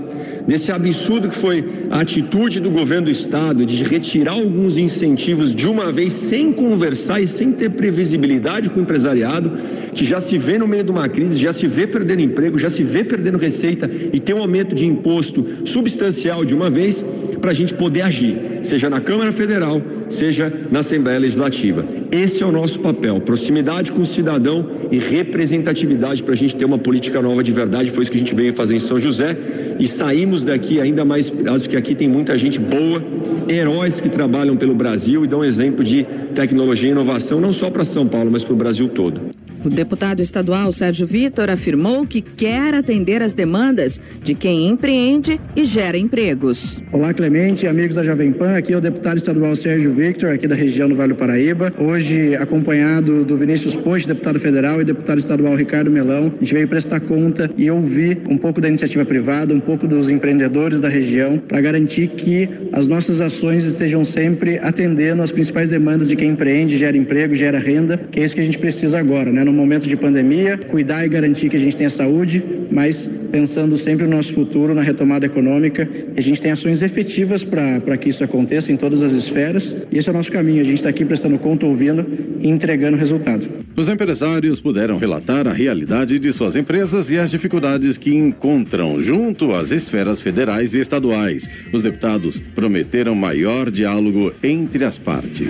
desse 0.48 0.72
absurdo 0.72 1.30
que 1.30 1.36
foi 1.36 1.64
a 1.92 2.00
atitude 2.00 2.60
do 2.60 2.72
governo 2.72 3.06
do 3.06 3.12
estado 3.12 3.66
de 3.66 3.84
retirar 3.84 4.32
alguns 4.32 4.78
incentivos 4.78 5.54
de 5.54 5.68
uma 5.68 5.92
vez 5.92 6.14
sem 6.14 6.52
conversar 6.52 7.22
e 7.22 7.28
sem 7.28 7.52
ter 7.52 7.70
previsibilidade 7.70 8.70
com 8.70 8.80
o 8.80 8.84
empresariado, 8.84 9.52
que 9.94 10.06
já 10.06 10.20
se 10.20 10.38
vê 10.38 10.58
no 10.58 10.68
meio 10.68 10.84
de 10.84 10.92
uma 10.92 11.08
crise, 11.08 11.36
já 11.36 11.54
se 11.54 11.68
vê 11.68 11.86
perdendo 11.86 12.22
emprego, 12.22 12.58
já 12.58 12.70
se 12.70 12.82
vê 12.82 13.04
perdendo 13.04 13.38
receita 13.38 13.90
e 14.12 14.20
tem 14.20 14.34
um 14.34 14.40
aumento 14.40 14.74
de 14.74 14.86
imposto 14.86 15.46
substancial 15.66 16.29
de 16.46 16.54
uma 16.54 16.70
vez 16.70 17.04
para 17.42 17.52
a 17.52 17.54
gente 17.54 17.74
poder 17.74 18.04
agir, 18.04 18.38
seja 18.64 18.90
na 18.90 19.02
Câmara 19.02 19.32
Federal, 19.32 19.82
seja 20.10 20.52
na 20.72 20.80
Assembleia 20.80 21.18
Legislativa. 21.18 21.84
Esse 22.12 22.44
é 22.44 22.46
o 22.46 22.52
nosso 22.52 22.80
papel: 22.80 23.20
proximidade 23.22 23.92
com 23.92 24.02
o 24.02 24.06
cidadão 24.06 24.66
e 24.92 25.00
representatividade 25.00 26.22
para 26.22 26.34
a 26.34 26.38
gente 26.38 26.56
ter 26.56 26.66
uma 26.66 26.78
política 26.78 27.22
nova 27.22 27.44
de 27.44 27.52
verdade. 27.52 27.90
Foi 27.90 28.04
isso 28.04 28.12
que 28.12 28.18
a 28.18 28.20
gente 28.20 28.36
veio 28.36 28.54
fazer 28.54 28.76
em 28.76 28.80
São 28.80 29.00
José 29.00 29.36
e 29.80 29.88
saímos 29.88 30.44
daqui 30.44 30.80
ainda 30.80 31.04
mais 31.04 31.30
inspirados, 31.30 31.66
que 31.66 31.76
aqui 31.76 31.96
tem 31.96 32.08
muita 32.08 32.38
gente 32.38 32.60
boa, 32.60 33.02
heróis 33.48 34.00
que 34.00 34.10
trabalham 34.10 34.56
pelo 34.56 34.76
Brasil 34.76 35.26
e 35.26 35.28
dão 35.28 35.44
exemplo 35.44 35.84
de 35.84 36.06
tecnologia 36.36 36.90
e 36.90 36.92
inovação, 36.92 37.42
não 37.42 37.52
só 37.52 37.70
para 37.70 37.84
São 37.84 38.08
Paulo, 38.08 38.30
mas 38.32 38.44
para 38.44 38.54
o 38.54 38.58
Brasil 38.58 38.88
todo. 38.90 39.39
O 39.64 39.70
deputado 39.70 40.22
estadual 40.22 40.72
Sérgio 40.72 41.06
Vitor 41.06 41.50
afirmou 41.50 42.08
que 42.08 42.22
quer 42.22 42.74
atender 42.74 43.22
as 43.22 43.34
demandas 43.34 44.00
de 44.24 44.34
quem 44.34 44.70
empreende 44.70 45.38
e 45.54 45.66
gera 45.66 45.98
empregos. 45.98 46.82
Olá, 46.94 47.14
Clemente, 47.14 47.68
amigos 47.68 47.96
da 47.96 48.04
Jovem 48.04 48.32
Pan. 48.32 48.56
Aqui 48.56 48.72
é 48.72 48.78
o 48.78 48.82
deputado 48.82 49.18
estadual 49.18 49.58
Sérgio 49.58 49.94
Victor, 49.94 50.30
aqui 50.30 50.48
da 50.48 50.56
região 50.56 50.88
do 50.88 50.96
Vale 50.96 51.12
do 51.12 51.20
Paraíba. 51.20 51.74
Hoje, 51.78 52.36
acompanhado 52.38 53.26
do 53.26 53.36
Vinícius 53.36 53.76
Poste, 53.76 54.08
deputado 54.08 54.40
federal, 54.40 54.80
e 54.80 54.86
deputado 54.86 55.20
estadual 55.20 55.56
Ricardo 55.56 55.92
Melão, 55.92 56.34
a 56.34 56.40
gente 56.40 56.54
veio 56.54 56.68
prestar 56.68 57.02
conta 57.02 57.52
e 57.58 57.70
ouvir 57.70 58.22
um 58.30 58.38
pouco 58.38 58.62
da 58.62 58.70
iniciativa 58.70 59.04
privada, 59.04 59.54
um 59.54 59.60
pouco 59.60 59.86
dos 59.86 60.10
empreendedores 60.10 60.80
da 60.80 60.88
região, 60.88 61.38
para 61.38 61.60
garantir 61.60 62.08
que 62.08 62.48
as 62.72 62.88
nossas 62.88 63.20
ações 63.20 63.66
estejam 63.66 64.06
sempre 64.06 64.58
atendendo 64.60 65.22
às 65.22 65.34
principais 65.34 65.70
demandas 65.70 66.08
de 66.08 66.16
quem 66.16 66.30
empreende, 66.30 66.78
gera 66.78 66.96
emprego, 66.96 67.36
gera 67.36 67.60
renda, 67.60 67.98
que 68.10 68.22
é 68.22 68.26
isso 68.26 68.36
que 68.36 68.42
a 68.42 68.46
gente 68.46 68.58
precisa 68.58 68.98
agora, 68.98 69.34
né? 69.34 69.49
No 69.50 69.58
momento 69.58 69.88
de 69.88 69.96
pandemia, 69.96 70.58
cuidar 70.58 71.06
e 71.06 71.10
garantir 71.10 71.50
que 71.50 71.58
a 71.58 71.60
gente 71.60 71.76
tenha 71.76 71.90
saúde, 71.90 72.44
mas 72.72 73.10
pensando 73.32 73.78
sempre 73.78 74.06
no 74.06 74.16
nosso 74.16 74.34
futuro, 74.34 74.74
na 74.74 74.82
retomada 74.82 75.26
econômica. 75.26 75.88
A 76.16 76.22
gente 76.22 76.42
tem 76.42 76.52
ações 76.52 76.82
efetivas 76.82 77.44
para 77.44 77.98
que 77.98 78.10
isso 78.10 78.24
aconteça 78.24 78.72
em 78.72 78.78
todas 78.78 79.02
as 79.02 79.12
esferas 79.12 79.76
e 79.92 79.98
esse 79.98 80.10
é 80.10 80.12
o 80.12 80.16
nosso 80.16 80.32
caminho. 80.32 80.62
A 80.62 80.66
gente 80.66 80.78
está 80.78 80.90
aqui 80.90 81.06
prestando 81.06 81.38
conta, 81.38 81.66
ouvindo 81.66 82.06
e 82.40 82.48
entregando 82.48 82.98
resultado. 82.98 83.48
Os 83.76 83.88
empresários 83.88 84.60
puderam 84.60 84.98
relatar 84.98 85.48
a 85.48 85.54
realidade 85.54 86.20
de 86.20 86.34
suas 86.34 86.56
empresas 86.56 87.10
e 87.10 87.18
as 87.18 87.32
dificuldades 87.32 87.98
que 87.98 88.14
encontram 88.14 89.00
junto 89.00 89.54
às 89.54 89.72
esferas 89.72 90.22
federais 90.22 90.74
e 90.74 90.80
estaduais. 90.80 91.50
Os 91.72 91.84
deputados 91.84 92.40
prometeram 92.54 93.16
maior 93.16 93.72
diálogo 93.72 94.34
entre 94.44 94.84
as 94.84 94.98
partes. 94.98 95.50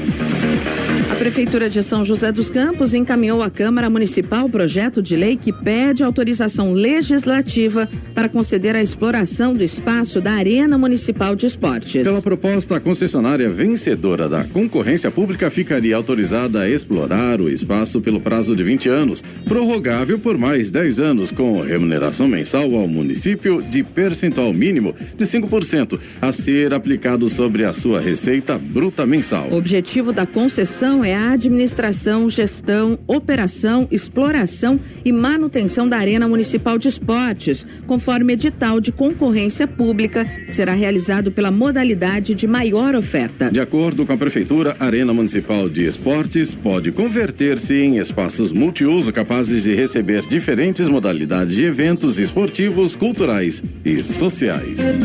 Prefeitura 1.20 1.70
de 1.70 1.84
São 1.84 2.06
José 2.06 2.32
dos 2.32 2.50
Campos 2.50 2.94
encaminhou 2.94 3.44
à 3.44 3.50
Câmara 3.50 3.90
Municipal 3.90 4.46
o 4.46 4.50
projeto 4.50 5.02
de 5.02 5.18
lei 5.18 5.36
que 5.36 5.52
pede 5.52 6.02
autorização 6.02 6.72
legislativa 6.72 7.90
para 8.16 8.30
conceder 8.30 8.74
a 8.74 8.82
exploração 8.82 9.54
do 9.54 9.62
espaço 9.62 10.22
da 10.22 10.32
Arena 10.32 10.78
Municipal 10.78 11.36
de 11.36 11.46
Esportes. 11.46 12.04
Pela 12.04 12.22
proposta, 12.22 12.78
a 12.78 12.80
concessionária 12.80 13.50
vencedora 13.50 14.30
da 14.30 14.46
concorrência 14.46 15.12
pública 15.12 15.52
ficaria 15.52 15.94
autorizada 15.94 16.62
a 16.62 16.70
explorar 16.70 17.42
o 17.42 17.50
espaço 17.50 18.00
pelo 18.00 18.22
prazo 18.22 18.56
de 18.56 18.64
20 18.64 18.88
anos, 18.88 19.22
prorrogável 19.44 20.18
por 20.20 20.38
mais 20.38 20.70
10 20.70 21.02
anos, 21.02 21.32
com 21.32 21.60
remuneração 21.60 22.30
mensal 22.30 22.74
ao 22.74 22.88
município 22.88 23.62
de 23.62 23.84
percentual 23.84 24.54
mínimo 24.54 24.96
de 25.18 25.26
5%, 25.26 26.00
a 26.22 26.32
ser 26.32 26.74
aplicado 26.74 27.30
sobre 27.30 27.66
a 27.66 27.74
sua 27.74 28.00
receita 28.00 28.58
bruta 28.58 29.06
mensal. 29.06 29.50
O 29.52 29.58
objetivo 29.58 30.14
da 30.14 30.26
concessão 30.26 31.04
é 31.04 31.09
é 31.10 31.16
a 31.16 31.32
administração, 31.32 32.30
gestão, 32.30 33.00
operação, 33.08 33.88
exploração 33.90 34.80
e 35.04 35.12
manutenção 35.12 35.90
da 35.90 35.98
Arena 35.98 36.28
Municipal 36.28 36.78
de 36.78 36.88
Esportes, 36.88 37.66
conforme 37.88 38.34
edital 38.34 38.80
de 38.80 38.92
concorrência 38.92 39.68
pública, 39.68 40.24
que 40.24 40.54
será 40.54 40.74
realizado 40.74 41.32
pela 41.32 41.50
modalidade 41.50 42.36
de 42.36 42.46
maior 42.46 42.94
oferta. 42.94 43.50
De 43.50 43.60
acordo 43.60 44.06
com 44.06 44.14
a 44.14 44.18
Prefeitura, 44.18 44.76
a 44.80 44.86
Arena 44.86 45.12
Municipal 45.12 45.68
de 45.68 45.86
Esportes 45.86 46.54
pode 46.54 46.92
converter-se 46.92 47.74
em 47.74 47.98
espaços 47.98 48.52
multiuso 48.52 49.12
capazes 49.12 49.64
de 49.64 49.74
receber 49.74 50.22
diferentes 50.28 50.88
modalidades 50.88 51.56
de 51.56 51.66
eventos 51.66 52.20
esportivos, 52.20 52.96
culturais 52.96 53.64
e 53.84 54.04
sociais. 54.04 55.00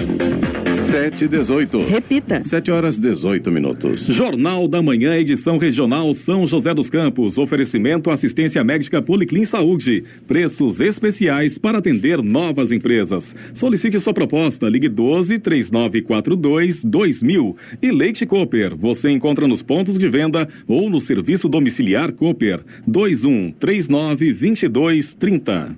Sete 0.94 1.26
dezoito. 1.26 1.80
Repita. 1.88 2.40
Sete 2.44 2.70
horas 2.70 2.96
dezoito 2.96 3.50
minutos. 3.50 4.07
Jornal 4.07 4.68
da 4.68 4.80
Manhã, 4.80 5.16
edição 5.16 5.59
regional 5.59 6.14
São 6.14 6.46
José 6.46 6.72
dos 6.72 6.88
Campos. 6.88 7.37
Oferecimento 7.37 8.12
assistência 8.12 8.62
médica 8.62 9.02
Policlin 9.02 9.44
Saúde. 9.44 10.04
Preços 10.28 10.80
especiais 10.80 11.59
para 11.59 11.78
atender 11.78 12.22
novas 12.22 12.70
empresas. 12.70 13.35
Solicite 13.52 13.98
sua 13.98 14.14
proposta. 14.14 14.68
Ligue 14.68 14.88
12 14.88 15.40
3942 15.40 16.85
2000. 16.85 17.57
E 17.83 17.90
Leite 17.90 18.24
Cooper. 18.24 18.76
Você 18.76 19.11
encontra 19.11 19.48
nos 19.48 19.64
pontos 19.64 19.98
de 19.98 20.09
venda 20.09 20.48
ou 20.64 20.88
no 20.88 21.00
serviço 21.00 21.48
domiciliar 21.48 22.12
Cooper. 22.12 22.61
21 22.87 23.50
39 23.59 24.33
22 24.33 25.16
30. 25.16 25.76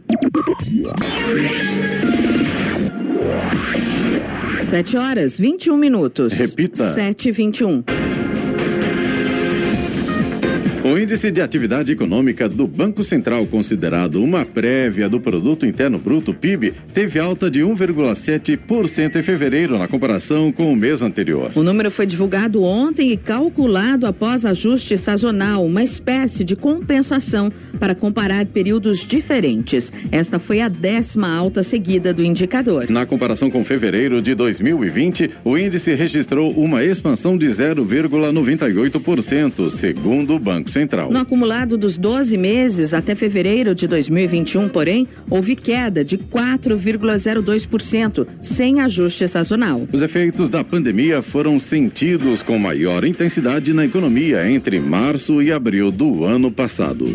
7 4.77 4.99
horas 4.99 5.39
21 5.39 5.75
minutos. 5.75 6.35
Repita. 6.35 6.93
7 6.93 7.31
e 7.31 7.33
21. 7.33 7.96
O 10.87 10.97
índice 10.97 11.33
de 11.33 11.41
atividade 11.41 11.91
econômica 11.91 12.49
do 12.49 12.69
Banco 12.69 13.03
Central, 13.03 13.45
considerado 13.47 14.23
uma 14.23 14.45
prévia 14.45 15.09
do 15.09 15.19
Produto 15.19 15.67
Interno 15.67 15.99
Bruto 15.99 16.33
PIB, 16.33 16.73
teve 16.95 17.19
alta 17.19 17.51
de 17.51 17.59
1,7% 17.59 19.17
em 19.17 19.23
fevereiro 19.25 19.77
na 19.77 19.89
comparação 19.89 20.53
com 20.53 20.73
o 20.73 20.77
mês 20.77 21.03
anterior. 21.03 21.51
O 21.57 21.65
número 21.65 21.91
foi 21.91 22.07
divulgado 22.07 22.63
ontem 22.63 23.11
e 23.11 23.17
calculado 23.17 24.07
após 24.07 24.47
ajuste 24.47 24.97
sazonal, 24.97 25.67
uma 25.67 25.83
espécie 25.83 26.45
de 26.45 26.55
compensação 26.55 27.51
para 27.81 27.93
comparar 27.93 28.47
períodos 28.47 29.05
diferentes. 29.05 29.93
Esta 30.13 30.39
foi 30.39 30.61
a 30.61 30.69
décima 30.69 31.29
alta 31.29 31.65
seguida 31.65 32.15
do 32.15 32.23
indicador. 32.23 32.89
Na 32.89 33.05
comparação 33.05 33.51
com 33.51 33.65
fevereiro 33.65 34.23
de 34.23 34.37
2020, 34.37 35.33
o 35.45 35.59
índice 35.59 35.93
registrou 35.95 36.53
uma 36.53 36.85
expansão 36.85 37.37
de 37.37 37.49
0,98%, 37.49 39.69
segundo 39.69 40.37
o 40.37 40.39
Banco 40.39 40.76
Central. 40.77 41.11
No 41.11 41.19
acumulado 41.19 41.79
dos 41.79 41.97
12 41.97 42.37
meses 42.37 42.93
até 42.93 43.15
fevereiro 43.15 43.75
de 43.75 43.89
2021, 43.89 44.69
porém, 44.69 45.09
houve 45.31 45.57
queda 45.57 46.05
de 46.05 46.19
4,02%, 46.19 48.27
sem 48.43 48.81
ajuste 48.81 49.27
sazonal. 49.27 49.89
Os 49.91 50.03
efeitos 50.03 50.51
da 50.51 50.63
pandemia 50.63 51.23
foram 51.23 51.59
sentidos 51.59 52.43
com 52.43 52.59
maior 52.59 53.05
intensidade 53.05 53.73
na 53.73 53.87
economia 53.87 54.47
entre 54.51 54.79
março 54.79 55.41
e 55.41 55.51
abril 55.51 55.91
do 55.91 56.27
ano 56.27 56.53
passado. 56.53 57.07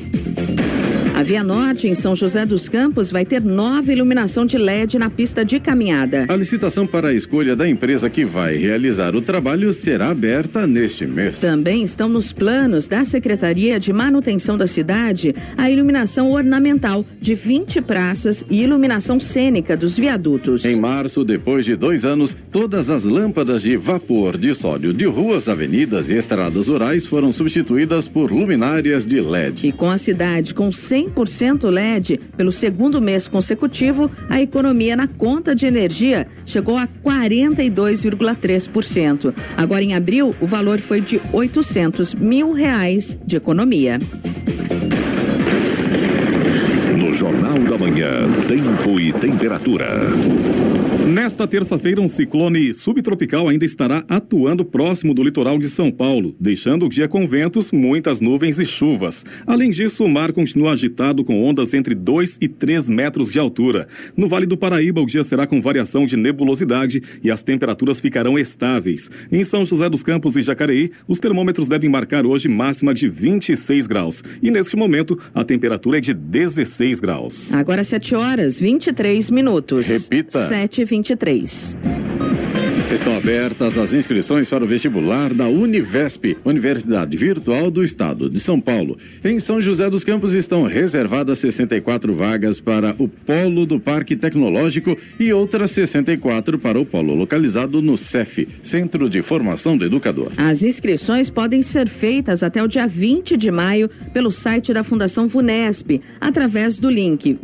A 1.21 1.23
Via 1.23 1.43
Norte, 1.43 1.87
em 1.87 1.93
São 1.93 2.15
José 2.15 2.47
dos 2.47 2.67
Campos, 2.67 3.11
vai 3.11 3.23
ter 3.23 3.43
nova 3.43 3.93
iluminação 3.93 4.43
de 4.43 4.57
LED 4.57 4.97
na 4.97 5.07
pista 5.07 5.45
de 5.45 5.59
caminhada. 5.59 6.25
A 6.27 6.35
licitação 6.35 6.87
para 6.87 7.09
a 7.09 7.13
escolha 7.13 7.55
da 7.55 7.69
empresa 7.69 8.09
que 8.09 8.25
vai 8.25 8.55
realizar 8.55 9.15
o 9.15 9.21
trabalho 9.21 9.71
será 9.71 10.09
aberta 10.09 10.65
neste 10.65 11.05
mês. 11.05 11.37
Também 11.37 11.83
estão 11.83 12.09
nos 12.09 12.33
planos 12.33 12.87
da 12.87 13.05
Secretaria 13.05 13.79
de 13.79 13.93
Manutenção 13.93 14.57
da 14.57 14.65
Cidade 14.65 15.35
a 15.55 15.69
iluminação 15.69 16.31
ornamental 16.31 17.05
de 17.21 17.35
20 17.35 17.83
praças 17.83 18.43
e 18.49 18.63
iluminação 18.63 19.19
cênica 19.19 19.77
dos 19.77 19.95
viadutos. 19.99 20.65
Em 20.65 20.75
março, 20.75 21.23
depois 21.23 21.65
de 21.65 21.75
dois 21.75 22.03
anos, 22.03 22.35
todas 22.51 22.89
as 22.89 23.03
lâmpadas 23.03 23.61
de 23.61 23.77
vapor 23.77 24.39
de 24.39 24.55
sódio 24.55 24.91
de 24.91 25.05
ruas, 25.05 25.47
avenidas 25.47 26.09
e 26.09 26.13
estradas 26.13 26.67
rurais 26.67 27.05
foram 27.05 27.31
substituídas 27.31 28.07
por 28.07 28.31
luminárias 28.31 29.05
de 29.05 29.21
LED. 29.21 29.67
E 29.67 29.71
com 29.71 29.87
a 29.87 29.99
cidade 29.99 30.55
com 30.55 30.71
100 30.71 31.10
100% 31.11 31.69
LED 31.69 32.19
pelo 32.35 32.51
segundo 32.51 32.99
mês 33.01 33.27
consecutivo, 33.27 34.11
a 34.29 34.41
economia 34.41 34.95
na 34.95 35.07
conta 35.07 35.53
de 35.53 35.65
energia 35.65 36.25
chegou 36.45 36.77
a 36.77 36.87
42,3%. 36.87 39.33
Agora, 39.57 39.83
em 39.83 39.93
abril, 39.93 40.33
o 40.39 40.45
valor 40.45 40.79
foi 40.79 41.01
de 41.01 41.19
800 41.33 42.15
mil 42.15 42.53
reais 42.53 43.19
de 43.25 43.35
economia. 43.35 43.99
No 46.97 47.11
Jornal 47.13 47.59
da 47.59 47.77
Manhã, 47.77 48.29
tempo 48.47 48.99
e 48.99 49.13
temperatura. 49.13 49.87
Nesta 51.07 51.47
terça-feira, 51.47 51.99
um 51.99 52.07
ciclone 52.07 52.73
subtropical 52.75 53.49
ainda 53.49 53.65
estará 53.65 54.05
atuando 54.07 54.63
próximo 54.63 55.13
do 55.13 55.23
litoral 55.23 55.57
de 55.57 55.67
São 55.67 55.91
Paulo, 55.91 56.35
deixando 56.39 56.85
o 56.85 56.89
dia 56.89 57.07
com 57.07 57.27
ventos, 57.27 57.71
muitas 57.71 58.21
nuvens 58.21 58.59
e 58.59 58.65
chuvas. 58.65 59.25
Além 59.45 59.71
disso, 59.71 60.05
o 60.05 60.09
mar 60.09 60.31
continua 60.31 60.73
agitado 60.73 61.23
com 61.23 61.43
ondas 61.43 61.73
entre 61.73 61.95
2 61.95 62.37
e 62.39 62.47
3 62.47 62.87
metros 62.87 63.31
de 63.31 63.39
altura. 63.39 63.87
No 64.15 64.27
Vale 64.27 64.45
do 64.45 64.55
Paraíba, 64.55 65.01
o 65.01 65.05
dia 65.05 65.23
será 65.23 65.47
com 65.47 65.59
variação 65.59 66.05
de 66.05 66.15
nebulosidade 66.15 67.01
e 67.23 67.31
as 67.31 67.41
temperaturas 67.41 67.99
ficarão 67.99 68.37
estáveis. 68.37 69.09
Em 69.31 69.43
São 69.43 69.65
José 69.65 69.89
dos 69.89 70.03
Campos 70.03 70.37
e 70.37 70.41
Jacareí, 70.41 70.91
os 71.07 71.19
termômetros 71.19 71.67
devem 71.67 71.89
marcar 71.89 72.25
hoje 72.27 72.47
máxima 72.47 72.93
de 72.93 73.09
26 73.09 73.87
graus. 73.87 74.23
E 74.41 74.51
neste 74.51 74.75
momento, 74.75 75.17
a 75.33 75.43
temperatura 75.43 75.97
é 75.97 76.01
de 76.01 76.13
16 76.13 76.99
graus. 76.99 77.51
Agora 77.53 77.83
7 77.83 78.15
horas 78.15 78.59
23 78.59 79.31
minutos. 79.31 79.87
Repita. 79.87 80.47
7 80.47 80.90
e 80.91 81.01
23. 81.01 81.77
Estão 82.91 83.15
abertas 83.15 83.77
as 83.77 83.93
inscrições 83.93 84.49
para 84.49 84.65
o 84.65 84.67
vestibular 84.67 85.33
da 85.33 85.47
Univesp, 85.47 86.35
Universidade 86.43 87.15
Virtual 87.15 87.71
do 87.71 87.85
Estado 87.85 88.29
de 88.29 88.37
São 88.37 88.59
Paulo. 88.59 88.97
Em 89.23 89.39
São 89.39 89.61
José 89.61 89.89
dos 89.89 90.03
Campos 90.03 90.33
estão 90.33 90.63
reservadas 90.63 91.39
64 91.39 92.13
vagas 92.13 92.59
para 92.59 92.93
o 92.99 93.07
Polo 93.07 93.65
do 93.65 93.79
Parque 93.79 94.17
Tecnológico 94.17 94.97
e 95.17 95.31
outras 95.31 95.71
64 95.71 96.59
para 96.59 96.77
o 96.77 96.85
polo 96.85 97.15
localizado 97.15 97.81
no 97.81 97.95
CEF, 97.95 98.45
Centro 98.61 99.09
de 99.09 99.21
Formação 99.21 99.77
do 99.77 99.85
Educador. 99.85 100.33
As 100.35 100.61
inscrições 100.61 101.29
podem 101.29 101.61
ser 101.61 101.87
feitas 101.87 102.43
até 102.43 102.61
o 102.61 102.67
dia 102.67 102.87
20 102.87 103.37
de 103.37 103.49
maio 103.49 103.89
pelo 104.13 104.33
site 104.33 104.73
da 104.73 104.83
Fundação 104.83 105.29
Vunesp, 105.29 106.01
através 106.19 106.77
do 106.77 106.89
link 106.89 107.39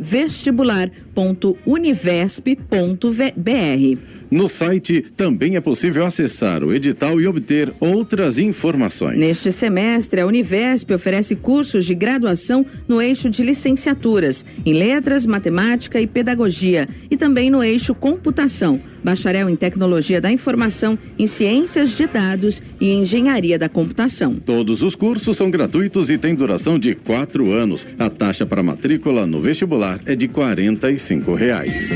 vestibular.univesp.br. 1.18 3.98
No 4.30 4.48
site 4.48 5.04
também 5.16 5.56
é 5.56 5.60
possível 5.60 6.04
acessar 6.04 6.62
o 6.62 6.72
edital 6.72 7.20
e 7.20 7.26
obter 7.26 7.72
outras 7.80 8.38
informações. 8.38 9.18
Neste 9.18 9.50
semestre, 9.50 10.20
a 10.20 10.26
Univesp 10.26 10.92
oferece 10.92 11.34
cursos 11.34 11.86
de 11.86 11.94
graduação 11.94 12.64
no 12.86 13.00
eixo 13.00 13.30
de 13.30 13.42
licenciaturas, 13.42 14.44
em 14.66 14.74
letras, 14.74 15.24
matemática 15.24 15.98
e 15.98 16.06
pedagogia, 16.06 16.86
e 17.10 17.16
também 17.16 17.50
no 17.50 17.64
eixo 17.64 17.94
computação, 17.94 18.78
bacharel 19.02 19.48
em 19.48 19.56
tecnologia 19.56 20.20
da 20.20 20.30
informação, 20.30 20.98
em 21.18 21.26
ciências 21.26 21.94
de 21.94 22.06
dados 22.06 22.62
e 22.80 22.92
engenharia 22.92 23.58
da 23.58 23.68
computação. 23.68 24.34
Todos 24.34 24.82
os 24.82 24.94
cursos 24.94 25.36
são 25.36 25.50
gratuitos 25.50 26.10
e 26.10 26.18
têm 26.18 26.34
duração 26.34 26.78
de 26.78 26.94
quatro 26.94 27.52
anos. 27.52 27.86
A 27.98 28.08
taxa 28.08 28.46
para 28.46 28.62
matrícula 28.62 29.26
no 29.26 29.40
vestibular 29.40 30.00
é 30.06 30.14
de 30.14 30.28
45 30.28 31.34
reais. 31.34 31.90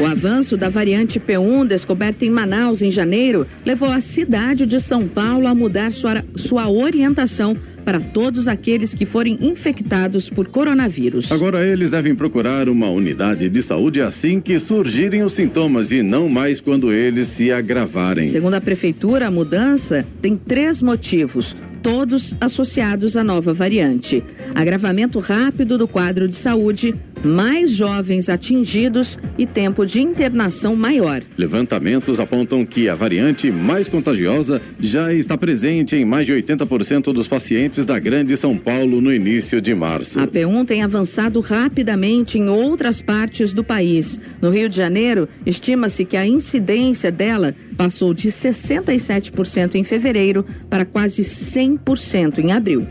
O 0.00 0.06
avanço 0.06 0.56
da 0.56 0.68
variante 0.68 1.18
P1, 1.18 1.66
descoberta 1.66 2.24
em 2.24 2.30
Manaus 2.30 2.82
em 2.82 2.90
janeiro, 2.90 3.44
levou 3.66 3.90
a 3.90 4.00
cidade 4.00 4.64
de 4.64 4.78
São 4.78 5.08
Paulo 5.08 5.48
a 5.48 5.54
mudar 5.54 5.90
sua, 5.90 6.24
sua 6.36 6.70
orientação 6.70 7.56
para 7.88 8.00
todos 8.00 8.46
aqueles 8.48 8.92
que 8.92 9.06
forem 9.06 9.38
infectados 9.40 10.28
por 10.28 10.48
coronavírus. 10.48 11.32
Agora 11.32 11.66
eles 11.66 11.90
devem 11.90 12.14
procurar 12.14 12.68
uma 12.68 12.90
unidade 12.90 13.48
de 13.48 13.62
saúde 13.62 14.02
assim 14.02 14.42
que 14.42 14.58
surgirem 14.58 15.22
os 15.22 15.32
sintomas 15.32 15.90
e 15.90 16.02
não 16.02 16.28
mais 16.28 16.60
quando 16.60 16.92
eles 16.92 17.28
se 17.28 17.50
agravarem. 17.50 18.30
Segundo 18.30 18.52
a 18.52 18.60
prefeitura, 18.60 19.28
a 19.28 19.30
mudança 19.30 20.04
tem 20.20 20.36
três 20.36 20.82
motivos 20.82 21.56
todos 21.82 22.34
associados 22.40 23.16
à 23.16 23.24
nova 23.24 23.52
variante. 23.52 24.22
Agravamento 24.54 25.18
rápido 25.18 25.78
do 25.78 25.88
quadro 25.88 26.28
de 26.28 26.36
saúde, 26.36 26.94
mais 27.24 27.70
jovens 27.70 28.28
atingidos 28.28 29.18
e 29.36 29.46
tempo 29.46 29.84
de 29.84 30.00
internação 30.00 30.76
maior. 30.76 31.22
Levantamentos 31.36 32.20
apontam 32.20 32.64
que 32.64 32.88
a 32.88 32.94
variante 32.94 33.50
mais 33.50 33.88
contagiosa 33.88 34.60
já 34.80 35.12
está 35.12 35.36
presente 35.36 35.96
em 35.96 36.04
mais 36.04 36.26
de 36.26 36.32
80% 36.32 37.12
dos 37.12 37.26
pacientes 37.26 37.84
da 37.84 37.98
Grande 37.98 38.36
São 38.36 38.56
Paulo 38.56 39.00
no 39.00 39.12
início 39.12 39.60
de 39.60 39.74
março. 39.74 40.20
A 40.20 40.26
P1 40.26 40.66
tem 40.66 40.82
avançado 40.82 41.40
rapidamente 41.40 42.38
em 42.38 42.48
outras 42.48 43.02
partes 43.02 43.52
do 43.52 43.64
país. 43.64 44.18
No 44.40 44.50
Rio 44.50 44.68
de 44.68 44.76
Janeiro, 44.76 45.28
estima-se 45.44 46.04
que 46.04 46.16
a 46.16 46.26
incidência 46.26 47.10
dela 47.10 47.54
passou 47.76 48.12
de 48.12 48.28
67% 48.28 49.76
em 49.76 49.84
fevereiro 49.84 50.44
para 50.68 50.84
quase 50.84 51.22
100% 51.22 51.67
em 52.38 52.52
abril. 52.52 52.86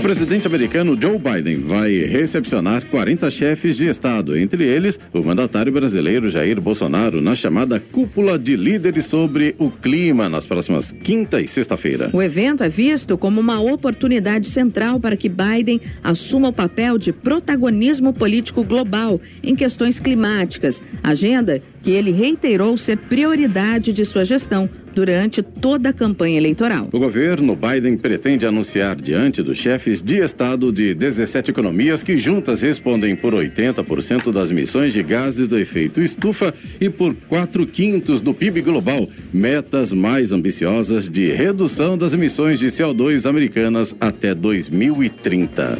O 0.00 0.02
presidente 0.02 0.46
americano 0.46 0.98
Joe 0.98 1.18
Biden 1.18 1.56
vai 1.56 1.92
recepcionar 1.92 2.82
40 2.86 3.30
chefes 3.30 3.76
de 3.76 3.86
Estado, 3.86 4.34
entre 4.34 4.66
eles 4.66 4.98
o 5.12 5.22
mandatário 5.22 5.70
brasileiro 5.70 6.30
Jair 6.30 6.58
Bolsonaro, 6.58 7.20
na 7.20 7.34
chamada 7.34 7.78
Cúpula 7.78 8.38
de 8.38 8.56
Líderes 8.56 9.04
sobre 9.04 9.54
o 9.58 9.70
Clima, 9.70 10.26
nas 10.26 10.46
próximas 10.46 10.90
quinta 10.90 11.42
e 11.42 11.46
sexta-feira. 11.46 12.08
O 12.14 12.22
evento 12.22 12.64
é 12.64 12.68
visto 12.70 13.18
como 13.18 13.42
uma 13.42 13.60
oportunidade 13.60 14.46
central 14.46 14.98
para 14.98 15.18
que 15.18 15.28
Biden 15.28 15.78
assuma 16.02 16.48
o 16.48 16.52
papel 16.52 16.96
de 16.96 17.12
protagonismo 17.12 18.14
político 18.14 18.64
global 18.64 19.20
em 19.42 19.54
questões 19.54 20.00
climáticas, 20.00 20.82
agenda 21.02 21.60
que 21.82 21.90
ele 21.90 22.10
reiterou 22.10 22.78
ser 22.78 22.96
prioridade 22.96 23.92
de 23.92 24.06
sua 24.06 24.24
gestão 24.24 24.68
durante 24.94 25.42
toda 25.42 25.90
a 25.90 25.92
campanha 25.92 26.36
eleitoral. 26.36 26.88
O 26.92 26.98
governo 26.98 27.56
Biden 27.56 27.96
pretende 27.96 28.46
anunciar 28.46 28.96
diante 28.96 29.42
dos 29.42 29.58
chefes 29.58 30.02
de 30.02 30.18
Estado 30.18 30.72
de 30.72 30.94
17 30.94 31.50
economias 31.50 32.02
que 32.02 32.18
juntas 32.18 32.62
respondem 32.62 33.14
por 33.16 33.34
80% 33.34 34.32
das 34.32 34.50
emissões 34.50 34.92
de 34.92 35.02
gases 35.02 35.48
do 35.48 35.58
efeito 35.58 36.00
estufa 36.00 36.52
e 36.80 36.88
por 36.88 37.14
4 37.28 37.66
quintos 37.66 38.20
do 38.20 38.34
PIB 38.34 38.62
global, 38.62 39.08
metas 39.32 39.92
mais 39.92 40.32
ambiciosas 40.32 41.08
de 41.08 41.30
redução 41.30 41.96
das 41.96 42.12
emissões 42.12 42.58
de 42.58 42.66
CO2 42.66 43.28
americanas 43.28 43.94
até 44.00 44.34
2030. 44.34 45.78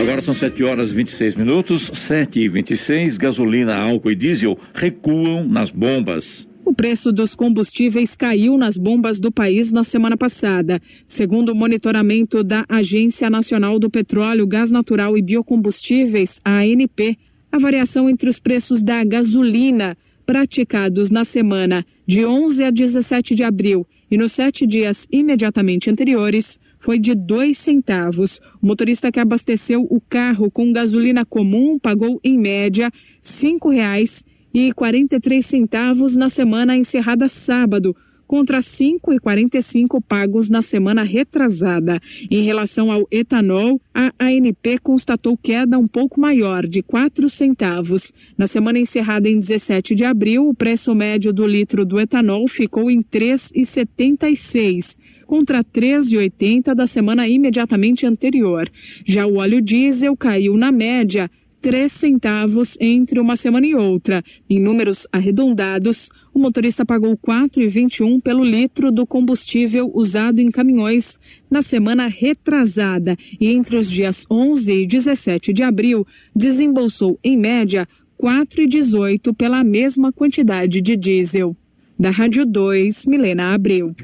Agora 0.00 0.22
são 0.22 0.32
7 0.32 0.62
horas 0.64 0.90
e 0.90 0.94
26 0.94 1.34
minutos, 1.34 1.90
7 1.92 2.40
e 2.40 2.48
26 2.48 3.18
gasolina, 3.18 3.76
álcool 3.76 4.12
e 4.12 4.14
diesel 4.14 4.58
recuam 4.72 5.46
nas 5.46 5.70
bombas. 5.70 6.47
O 6.68 6.74
preço 6.74 7.10
dos 7.10 7.34
combustíveis 7.34 8.14
caiu 8.14 8.58
nas 8.58 8.76
bombas 8.76 9.18
do 9.18 9.32
país 9.32 9.72
na 9.72 9.82
semana 9.82 10.18
passada. 10.18 10.78
Segundo 11.06 11.48
o 11.48 11.54
monitoramento 11.54 12.44
da 12.44 12.62
Agência 12.68 13.30
Nacional 13.30 13.78
do 13.78 13.88
Petróleo, 13.88 14.46
Gás 14.46 14.70
Natural 14.70 15.16
e 15.16 15.22
Biocombustíveis, 15.22 16.38
ANP, 16.44 17.16
a 17.50 17.58
variação 17.58 18.06
entre 18.10 18.28
os 18.28 18.38
preços 18.38 18.82
da 18.82 19.02
gasolina 19.02 19.96
praticados 20.26 21.10
na 21.10 21.24
semana 21.24 21.86
de 22.06 22.26
11 22.26 22.62
a 22.64 22.70
17 22.70 23.34
de 23.34 23.44
abril 23.44 23.86
e 24.10 24.18
nos 24.18 24.32
sete 24.32 24.66
dias 24.66 25.08
imediatamente 25.10 25.88
anteriores 25.88 26.60
foi 26.78 26.98
de 26.98 27.14
dois 27.14 27.56
centavos. 27.56 28.42
O 28.60 28.66
motorista 28.66 29.10
que 29.10 29.18
abasteceu 29.18 29.86
o 29.88 30.02
carro 30.02 30.50
com 30.50 30.70
gasolina 30.70 31.24
comum 31.24 31.78
pagou 31.78 32.20
em 32.22 32.38
média 32.38 32.90
cinco 33.22 33.70
reais 33.70 34.22
e 34.66 34.72
quarenta 34.72 35.14
e 35.14 35.20
três 35.20 35.46
centavos 35.46 36.16
na 36.16 36.28
semana 36.28 36.76
encerrada 36.76 37.28
sábado, 37.28 37.94
contra 38.26 38.58
5,45 38.58 40.02
pagos 40.06 40.50
na 40.50 40.60
semana 40.60 41.04
retrasada. 41.04 42.00
Em 42.28 42.42
relação 42.42 42.90
ao 42.90 43.06
etanol, 43.10 43.80
a 43.94 44.12
ANP 44.18 44.78
constatou 44.82 45.36
queda 45.36 45.78
um 45.78 45.86
pouco 45.86 46.20
maior, 46.20 46.66
de 46.66 46.82
4 46.82 47.30
centavos. 47.30 48.12
Na 48.36 48.48
semana 48.48 48.80
encerrada 48.80 49.28
em 49.28 49.38
17 49.38 49.94
de 49.94 50.04
abril, 50.04 50.48
o 50.48 50.54
preço 50.54 50.94
médio 50.94 51.32
do 51.32 51.46
litro 51.46 51.86
do 51.86 52.00
etanol 52.00 52.48
ficou 52.48 52.90
em 52.90 53.00
3,76 53.00 54.96
contra 55.24 55.62
3,80 55.62 56.74
da 56.74 56.86
semana 56.86 57.28
imediatamente 57.28 58.04
anterior. 58.04 58.68
Já 59.06 59.24
o 59.26 59.36
óleo 59.36 59.62
diesel 59.62 60.16
caiu 60.16 60.56
na 60.56 60.72
média 60.72 61.30
3 61.60 61.90
centavos 61.90 62.76
entre 62.80 63.18
uma 63.18 63.36
semana 63.36 63.66
e 63.66 63.74
outra. 63.74 64.22
Em 64.48 64.60
números 64.60 65.06
arredondados, 65.12 66.08
o 66.32 66.38
motorista 66.38 66.84
pagou 66.84 67.16
4,21 67.16 68.20
pelo 68.22 68.44
litro 68.44 68.92
do 68.92 69.06
combustível 69.06 69.90
usado 69.94 70.40
em 70.40 70.50
caminhões 70.50 71.18
na 71.50 71.62
semana 71.62 72.06
retrasada 72.06 73.16
e 73.40 73.50
entre 73.50 73.76
os 73.76 73.90
dias 73.90 74.24
11 74.30 74.72
e 74.72 74.86
17 74.86 75.52
de 75.52 75.62
abril 75.62 76.06
desembolsou 76.34 77.18
em 77.22 77.36
média 77.36 77.88
4,18 78.20 79.34
pela 79.34 79.62
mesma 79.62 80.12
quantidade 80.12 80.80
de 80.80 80.96
diesel. 80.96 81.56
Da 81.98 82.10
Rádio 82.10 82.46
2, 82.46 83.06
Milena 83.06 83.54
Abreu. 83.54 83.94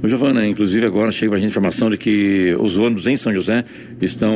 Ô, 0.00 0.06
Giovana, 0.06 0.46
inclusive 0.46 0.86
agora 0.86 1.10
chega 1.10 1.30
para 1.30 1.38
a 1.38 1.40
gente 1.40 1.50
informação 1.50 1.90
de 1.90 1.98
que 1.98 2.54
os 2.60 2.78
ônibus 2.78 3.08
em 3.08 3.16
São 3.16 3.34
José 3.34 3.64
estão, 4.00 4.32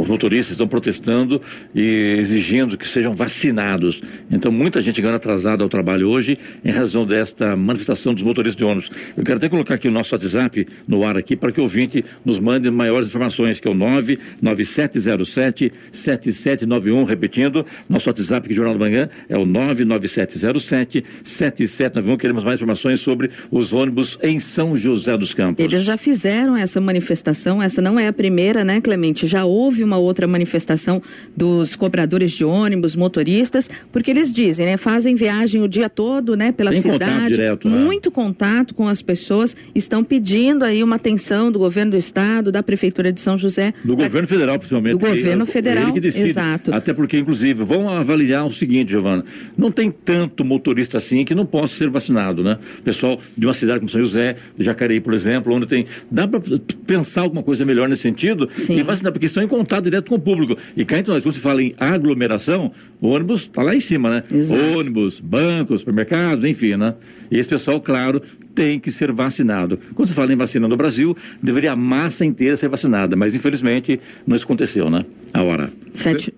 os 0.00 0.08
motoristas 0.08 0.54
estão 0.54 0.66
protestando 0.66 1.40
e 1.72 2.16
exigindo 2.18 2.76
que 2.76 2.88
sejam 2.88 3.14
vacinados. 3.14 4.02
Então, 4.28 4.50
muita 4.50 4.82
gente 4.82 5.00
ganha 5.00 5.14
atrasada 5.14 5.62
ao 5.62 5.68
trabalho 5.68 6.08
hoje 6.08 6.36
em 6.64 6.72
razão 6.72 7.06
desta 7.06 7.54
manifestação 7.54 8.12
dos 8.12 8.24
motoristas 8.24 8.56
de 8.56 8.64
ônibus. 8.64 8.90
Eu 9.16 9.22
quero 9.22 9.36
até 9.36 9.48
colocar 9.48 9.74
aqui 9.74 9.86
o 9.86 9.90
nosso 9.92 10.16
WhatsApp 10.16 10.66
no 10.88 11.04
ar 11.04 11.16
aqui 11.16 11.36
para 11.36 11.52
que 11.52 11.60
o 11.60 11.62
ouvinte 11.62 12.04
nos 12.24 12.40
mande 12.40 12.68
maiores 12.68 13.06
informações, 13.06 13.60
que 13.60 13.68
é 13.68 13.70
o 13.70 13.74
99707 13.74 15.72
7791, 15.92 17.04
repetindo, 17.04 17.64
nosso 17.88 18.10
WhatsApp 18.10 18.46
aqui 18.46 18.54
Jornal 18.54 18.74
da 18.74 18.80
Manhã 18.80 19.08
é 19.28 19.38
o 19.38 19.46
99707 19.46 21.04
7791. 21.22 22.16
Queremos 22.16 22.42
mais 22.42 22.58
informações 22.58 22.98
sobre 22.98 23.30
os 23.48 23.72
ônibus 23.72 24.18
em 24.20 24.40
São 24.40 24.71
José 24.76 25.16
dos 25.16 25.34
Campos. 25.34 25.64
Eles 25.64 25.82
já 25.84 25.96
fizeram 25.96 26.56
essa 26.56 26.80
manifestação, 26.80 27.62
essa 27.62 27.80
não 27.82 27.98
é 27.98 28.08
a 28.08 28.12
primeira, 28.12 28.64
né, 28.64 28.80
Clemente? 28.80 29.26
Já 29.26 29.44
houve 29.44 29.82
uma 29.84 29.98
outra 29.98 30.26
manifestação 30.26 31.02
dos 31.36 31.74
cobradores 31.76 32.32
de 32.32 32.44
ônibus, 32.44 32.94
motoristas, 32.94 33.70
porque 33.90 34.10
eles 34.10 34.32
dizem, 34.32 34.66
né, 34.66 34.76
fazem 34.76 35.14
viagem 35.14 35.62
o 35.62 35.68
dia 35.68 35.88
todo, 35.88 36.36
né, 36.36 36.52
pela 36.52 36.70
Tem 36.70 36.82
contato 36.82 37.08
cidade, 37.10 37.34
direto, 37.34 37.68
né? 37.68 37.78
muito 37.78 38.10
contato 38.10 38.74
com 38.74 38.86
as 38.88 39.02
pessoas, 39.02 39.56
estão 39.74 40.02
pedindo 40.04 40.64
aí 40.64 40.82
uma 40.82 40.96
atenção 40.96 41.50
do 41.50 41.58
governo 41.58 41.92
do 41.92 41.96
estado, 41.96 42.50
da 42.52 42.62
prefeitura 42.62 43.12
de 43.12 43.20
São 43.20 43.36
José. 43.38 43.72
Do 43.84 43.96
pra- 43.96 44.04
governo 44.06 44.28
federal, 44.28 44.58
principalmente. 44.58 44.92
Do 44.92 44.98
porque 44.98 45.16
governo 45.16 45.42
é 45.42 45.46
federal, 45.46 45.94
exato. 45.96 46.74
Até 46.74 46.92
porque, 46.92 47.18
inclusive, 47.18 47.62
vão 47.64 47.88
avaliar 47.88 48.46
o 48.46 48.52
seguinte, 48.52 48.90
Giovana: 48.90 49.24
não 49.56 49.70
tem 49.70 49.90
tanto 49.90 50.44
motorista 50.44 50.98
assim 50.98 51.24
que 51.24 51.34
não 51.34 51.46
possa 51.46 51.76
ser 51.76 51.88
vacinado, 51.88 52.42
né? 52.42 52.58
Pessoal 52.84 53.18
de 53.36 53.46
uma 53.46 53.54
cidade 53.54 53.78
como 53.80 53.88
São 53.88 54.00
José, 54.00 54.36
Jacareí, 54.62 55.00
por 55.00 55.14
exemplo, 55.14 55.54
onde 55.54 55.66
tem. 55.66 55.86
Dá 56.10 56.26
para 56.26 56.40
pensar 56.86 57.22
alguma 57.22 57.42
coisa 57.42 57.64
melhor 57.64 57.88
nesse 57.88 58.02
sentido 58.02 58.48
Sim. 58.54 58.78
e 58.78 58.82
vacinar, 58.82 59.12
porque 59.12 59.26
estão 59.26 59.42
em 59.42 59.48
contato 59.48 59.84
direto 59.84 60.08
com 60.08 60.16
o 60.16 60.20
público. 60.20 60.56
E 60.76 60.84
cá 60.84 60.96
nós, 61.06 61.22
quando 61.22 61.34
se 61.34 61.40
fala 61.40 61.62
em 61.62 61.74
aglomeração, 61.78 62.72
o 63.00 63.08
ônibus 63.08 63.42
está 63.42 63.62
lá 63.62 63.74
em 63.74 63.80
cima, 63.80 64.10
né? 64.10 64.22
Exato. 64.32 64.78
Ônibus, 64.78 65.20
bancos, 65.20 65.80
supermercados, 65.80 66.44
enfim, 66.44 66.76
né? 66.76 66.94
E 67.30 67.38
esse 67.38 67.48
pessoal, 67.48 67.80
claro, 67.80 68.22
tem 68.54 68.78
que 68.78 68.90
ser 68.90 69.12
vacinado. 69.12 69.78
Quando 69.94 70.08
se 70.08 70.14
fala 70.14 70.32
em 70.32 70.36
vacina 70.36 70.68
no 70.68 70.76
Brasil, 70.76 71.16
deveria 71.42 71.72
a 71.72 71.76
massa 71.76 72.24
inteira 72.24 72.56
ser 72.56 72.68
vacinada, 72.68 73.16
mas 73.16 73.34
infelizmente 73.34 74.00
não 74.26 74.36
isso 74.36 74.44
aconteceu, 74.44 74.90
né? 74.90 75.04
A 75.32 75.42
hora. 75.42 75.70
Sete, 75.92 76.32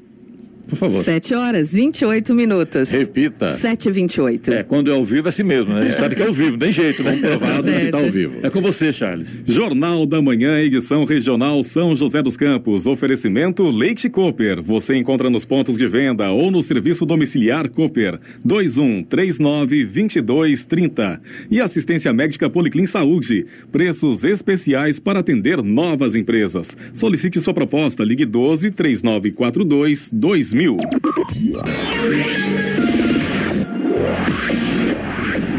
Por 0.69 0.77
favor. 0.79 1.05
sete 1.05 1.35
horas, 1.35 1.73
28 1.73 2.35
minutos. 2.35 2.91
Repita. 2.91 3.49
7 3.49 3.89
e 3.89 3.93
28 3.93 4.53
É, 4.53 4.63
quando 4.63 4.91
é 4.91 4.95
ao 4.95 5.05
vivo 5.05 5.29
é 5.29 5.31
assim 5.31 5.43
mesmo, 5.43 5.73
né? 5.75 5.81
A 5.81 5.85
gente 5.85 5.97
sabe 5.97 6.15
que 6.15 6.23
é 6.23 6.27
ao 6.27 6.33
vivo, 6.33 6.57
tem 6.57 6.73
jeito, 6.73 7.03
né? 7.03 7.17
Provado 7.17 7.65
que 7.65 7.71
está 7.71 7.99
ao 7.99 8.11
vivo. 8.11 8.35
É 8.43 8.51
com 8.51 8.61
você, 8.61 8.93
Charles. 8.93 9.43
Jornal 9.47 10.07
da 10.07 10.21
Manhã, 10.23 10.59
edição 10.61 11.05
regional 11.05 11.63
São 11.63 11.95
José 11.95 12.23
dos 12.23 12.37
Campos. 12.37 12.87
Oferecimento 12.87 13.69
Leite 13.71 14.09
Cooper. 14.09 14.63
Você 14.63 14.95
encontra 14.97 15.29
nos 15.29 15.45
pontos 15.45 15.77
de 15.77 15.87
venda 15.87 16.31
ou 16.31 16.51
no 16.51 16.63
serviço 16.63 17.05
domiciliar 17.05 17.69
Cooper. 17.69 18.19
2139-2230. 18.47 21.21
E 21.51 21.61
assistência 21.61 22.13
médica 22.13 22.49
Policlin 22.49 22.87
Saúde. 22.87 23.47
Preços 23.71 24.25
especiais 24.25 24.99
para 24.99 25.21
atender 25.21 25.63
novas 25.63 26.15
empresas. 26.15 26.77
Solicite 26.93 27.41
sua 27.41 27.55
proposta. 27.55 28.05
Ligue 28.05 28.25
12 28.25 28.71
3942 28.71 30.11
2000. 30.13 30.54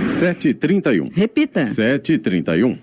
Sete 0.08 0.48
e 0.48 0.54
trinta 0.54 0.94
e 0.94 1.02
um. 1.02 1.10
Repita. 1.14 1.66
Sete 1.66 2.14
e 2.14 2.18
trinta 2.18 2.56
e 2.56 2.64
um. 2.64 2.78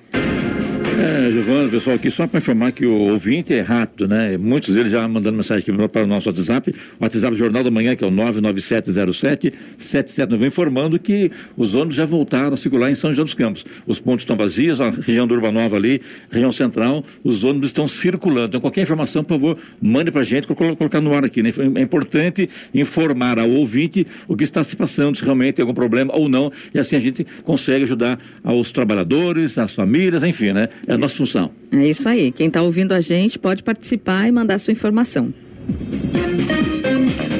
É, 1.03 1.31
Giovana, 1.33 1.69
pessoal, 1.69 1.97
aqui 1.97 2.09
só 2.13 2.29
para 2.29 2.39
informar 2.39 2.71
que 2.71 2.87
o 2.87 2.95
ouvinte 2.95 3.53
é 3.53 3.61
rápido, 3.61 4.07
né? 4.07 4.39
Muitos 4.39 4.73
deles 4.73 4.93
já 4.93 5.09
mandando 5.09 5.37
mensagem 5.37 5.65
aqui 5.69 5.89
para 5.89 6.05
o 6.05 6.07
nosso 6.07 6.29
WhatsApp, 6.29 6.71
o 6.71 6.75
WhatsApp 7.03 7.37
Jornal 7.37 7.65
da 7.65 7.73
Manhã, 7.73 7.97
que 7.97 8.05
é 8.05 8.07
o 8.07 8.11
99707-7791, 8.13 10.47
informando 10.47 11.01
que 11.01 11.33
os 11.57 11.75
ônibus 11.75 11.97
já 11.97 12.05
voltaram 12.05 12.55
a 12.55 12.57
circular 12.57 12.89
em 12.89 12.95
São 12.95 13.11
José 13.11 13.25
dos 13.25 13.35
Campos. 13.35 13.65
Os 13.85 13.99
pontos 13.99 14.23
estão 14.23 14.37
vazios, 14.37 14.81
a 14.81 14.91
região 14.91 15.27
do 15.27 15.35
Urbanova 15.35 15.75
ali, 15.75 16.01
região 16.31 16.53
central, 16.53 17.05
os 17.25 17.43
ônibus 17.43 17.71
estão 17.71 17.89
circulando. 17.89 18.51
Então, 18.51 18.61
qualquer 18.61 18.83
informação, 18.83 19.25
por 19.25 19.35
favor, 19.35 19.59
mande 19.81 20.13
para 20.13 20.21
a 20.21 20.25
gente, 20.25 20.47
colocar 20.47 21.01
no 21.01 21.13
ar 21.13 21.25
aqui. 21.25 21.43
Né? 21.43 21.53
É 21.75 21.81
importante 21.81 22.49
informar 22.73 23.41
ao 23.41 23.51
ouvinte 23.51 24.07
o 24.29 24.37
que 24.37 24.45
está 24.45 24.63
se 24.63 24.77
passando, 24.77 25.17
se 25.17 25.25
realmente 25.25 25.55
tem 25.55 25.65
algum 25.65 25.75
problema 25.75 26.17
ou 26.17 26.29
não, 26.29 26.53
e 26.73 26.79
assim 26.79 26.95
a 26.95 27.01
gente 27.01 27.27
consegue 27.43 27.87
ajudar 27.87 28.21
aos 28.45 28.71
trabalhadores, 28.71 29.59
às 29.59 29.75
famílias, 29.75 30.23
enfim, 30.23 30.53
né? 30.53 30.69
A 30.95 30.99
nossa 30.99 31.17
função. 31.17 31.51
É 31.73 31.87
isso 31.87 32.09
aí. 32.09 32.31
Quem 32.31 32.49
está 32.49 32.63
ouvindo 32.63 32.93
a 32.93 33.01
gente 33.01 33.39
pode 33.39 33.63
participar 33.63 34.29
e 34.29 34.33
mandar 34.33 34.59
sua 34.59 34.73
informação. 34.73 35.33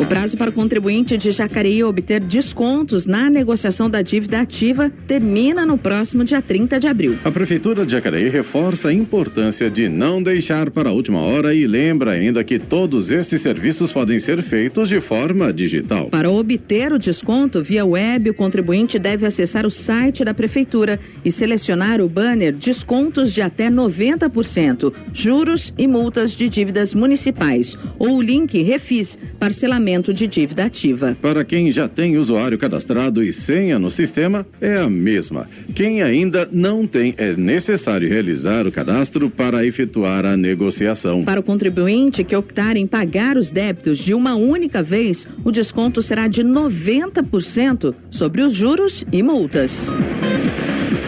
O 0.03 0.05
prazo 0.05 0.37
para 0.37 0.51
o 0.51 0.53
contribuinte 0.53 1.17
de 1.17 1.31
Jacareí 1.31 1.85
obter 1.85 2.21
descontos 2.21 3.07
na 3.07 3.31
negociação 3.31 3.89
da 3.89 4.03
dívida 4.03 4.41
ativa 4.41 4.91
termina 5.07 5.65
no 5.65 5.79
próximo 5.79 6.25
dia 6.25 6.43
30 6.43 6.81
de 6.81 6.89
abril. 6.89 7.17
A 7.25 7.31
Prefeitura 7.31 7.87
de 7.87 7.93
Jacareí 7.93 8.29
reforça 8.29 8.89
a 8.89 8.93
importância 8.93 9.71
de 9.71 9.89
não 9.89 10.21
deixar 10.21 10.73
para 10.73 10.91
a 10.91 10.93
última 10.93 11.21
hora 11.21 11.55
e 11.55 11.69
lembra 11.69 12.11
ainda 12.11 12.43
que 12.43 12.59
todos 12.59 13.13
esses 13.13 13.41
serviços 13.41 13.93
podem 13.93 14.19
ser 14.19 14.43
feitos 14.43 14.89
de 14.89 15.01
forma 15.01 15.53
digital. 15.53 16.09
Para 16.09 16.29
obter 16.29 16.93
o 16.93 16.99
desconto 16.99 17.63
via 17.63 17.87
web, 17.87 18.29
o 18.29 18.35
contribuinte 18.35 18.99
deve 18.99 19.25
acessar 19.25 19.65
o 19.65 19.71
site 19.71 20.25
da 20.25 20.35
Prefeitura 20.35 20.99
e 21.25 21.31
selecionar 21.31 22.01
o 22.01 22.09
banner 22.09 22.53
Descontos 22.53 23.33
de 23.33 23.41
até 23.41 23.71
90%, 23.71 24.93
juros 25.15 25.73
e 25.79 25.87
multas 25.87 26.33
de 26.33 26.49
dívidas 26.49 26.93
municipais, 26.93 27.79
ou 28.01 28.17
o 28.17 28.21
link 28.21 28.61
Refis, 28.65 29.17
parcelamento 29.39 29.92
de 30.01 30.27
dívida 30.27 30.65
ativa. 30.65 31.15
Para 31.21 31.45
quem 31.45 31.71
já 31.71 31.87
tem 31.89 32.17
usuário 32.17 32.57
cadastrado 32.57 33.23
e 33.23 33.33
senha 33.33 33.79
no 33.79 33.91
sistema, 33.91 34.47
é 34.61 34.79
a 34.79 34.89
mesma. 34.89 35.47
Quem 35.75 36.03
ainda 36.03 36.49
não 36.51 36.87
tem, 36.87 37.15
é 37.19 37.33
necessário 37.33 38.09
realizar 38.09 38.67
o 38.67 38.73
cadastro 38.73 39.29
para 39.29 39.67
efetuar 39.67 40.25
a 40.25 40.37
negociação. 40.37 41.25
Para 41.25 41.41
o 41.41 41.43
contribuinte 41.43 42.25
que 42.25 42.37
optar 42.37 42.77
em 42.77 42.87
pagar 42.87 43.37
os 43.37 43.51
débitos 43.51 43.99
de 43.99 44.15
uma 44.15 44.35
única 44.35 44.83
vez, 44.83 45.29
o 45.45 45.51
desconto 45.51 46.01
será 46.01 46.29
de 46.29 46.43
90% 46.43 47.95
sobre 48.11 48.43
os 48.43 48.55
juros 48.55 49.05
e 49.13 49.23
multas. 49.23 49.89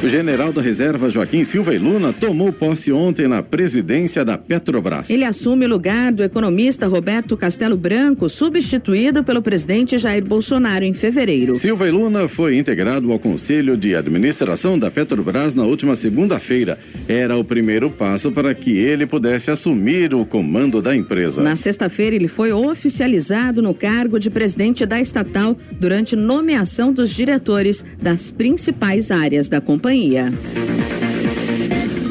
O 0.04 0.08
general 0.08 0.52
da 0.52 0.60
reserva 0.60 1.08
Joaquim 1.08 1.44
Silva 1.44 1.74
e 1.74 1.78
Luna 1.78 2.12
tomou 2.12 2.52
posse 2.52 2.92
ontem 2.92 3.26
na 3.26 3.42
presidência 3.42 4.22
da 4.22 4.36
Petrobras. 4.36 5.08
Ele 5.08 5.24
assume 5.24 5.64
o 5.64 5.68
lugar 5.70 6.12
do 6.12 6.22
economista 6.22 6.86
Roberto 6.86 7.38
Castelo 7.38 7.74
Branco, 7.74 8.28
substituído 8.28 9.24
pelo 9.24 9.40
presidente 9.40 9.96
Jair 9.96 10.22
Bolsonaro 10.22 10.84
em 10.84 10.92
fevereiro. 10.92 11.56
Silva 11.56 11.88
e 11.88 11.90
Luna 11.90 12.28
foi 12.28 12.58
integrado 12.58 13.10
ao 13.10 13.18
Conselho 13.18 13.78
de 13.78 13.96
Administração 13.96 14.78
da 14.78 14.90
Petrobras 14.90 15.54
na 15.54 15.64
última 15.64 15.96
segunda-feira. 15.96 16.78
Era 17.08 17.38
o 17.38 17.42
primeiro 17.42 17.88
passo 17.88 18.30
para 18.30 18.54
que 18.54 18.76
ele 18.76 19.06
pudesse 19.06 19.50
assumir 19.50 20.12
o 20.14 20.26
comando 20.26 20.82
da 20.82 20.94
empresa. 20.94 21.40
Na 21.40 21.56
sexta-feira, 21.56 22.14
ele 22.14 22.28
foi 22.28 22.52
oficializado 22.52 23.62
no 23.62 23.72
cargo 23.72 24.20
de 24.20 24.28
presidente 24.28 24.84
da 24.84 25.00
estatal 25.00 25.56
durante 25.80 26.14
nomeação 26.14 26.92
dos 26.92 27.08
diretores 27.08 27.82
das 28.02 28.30
principais 28.30 29.10
áreas 29.10 29.48
da 29.48 29.62
companhia 29.62 29.93
companhia. 29.94 31.03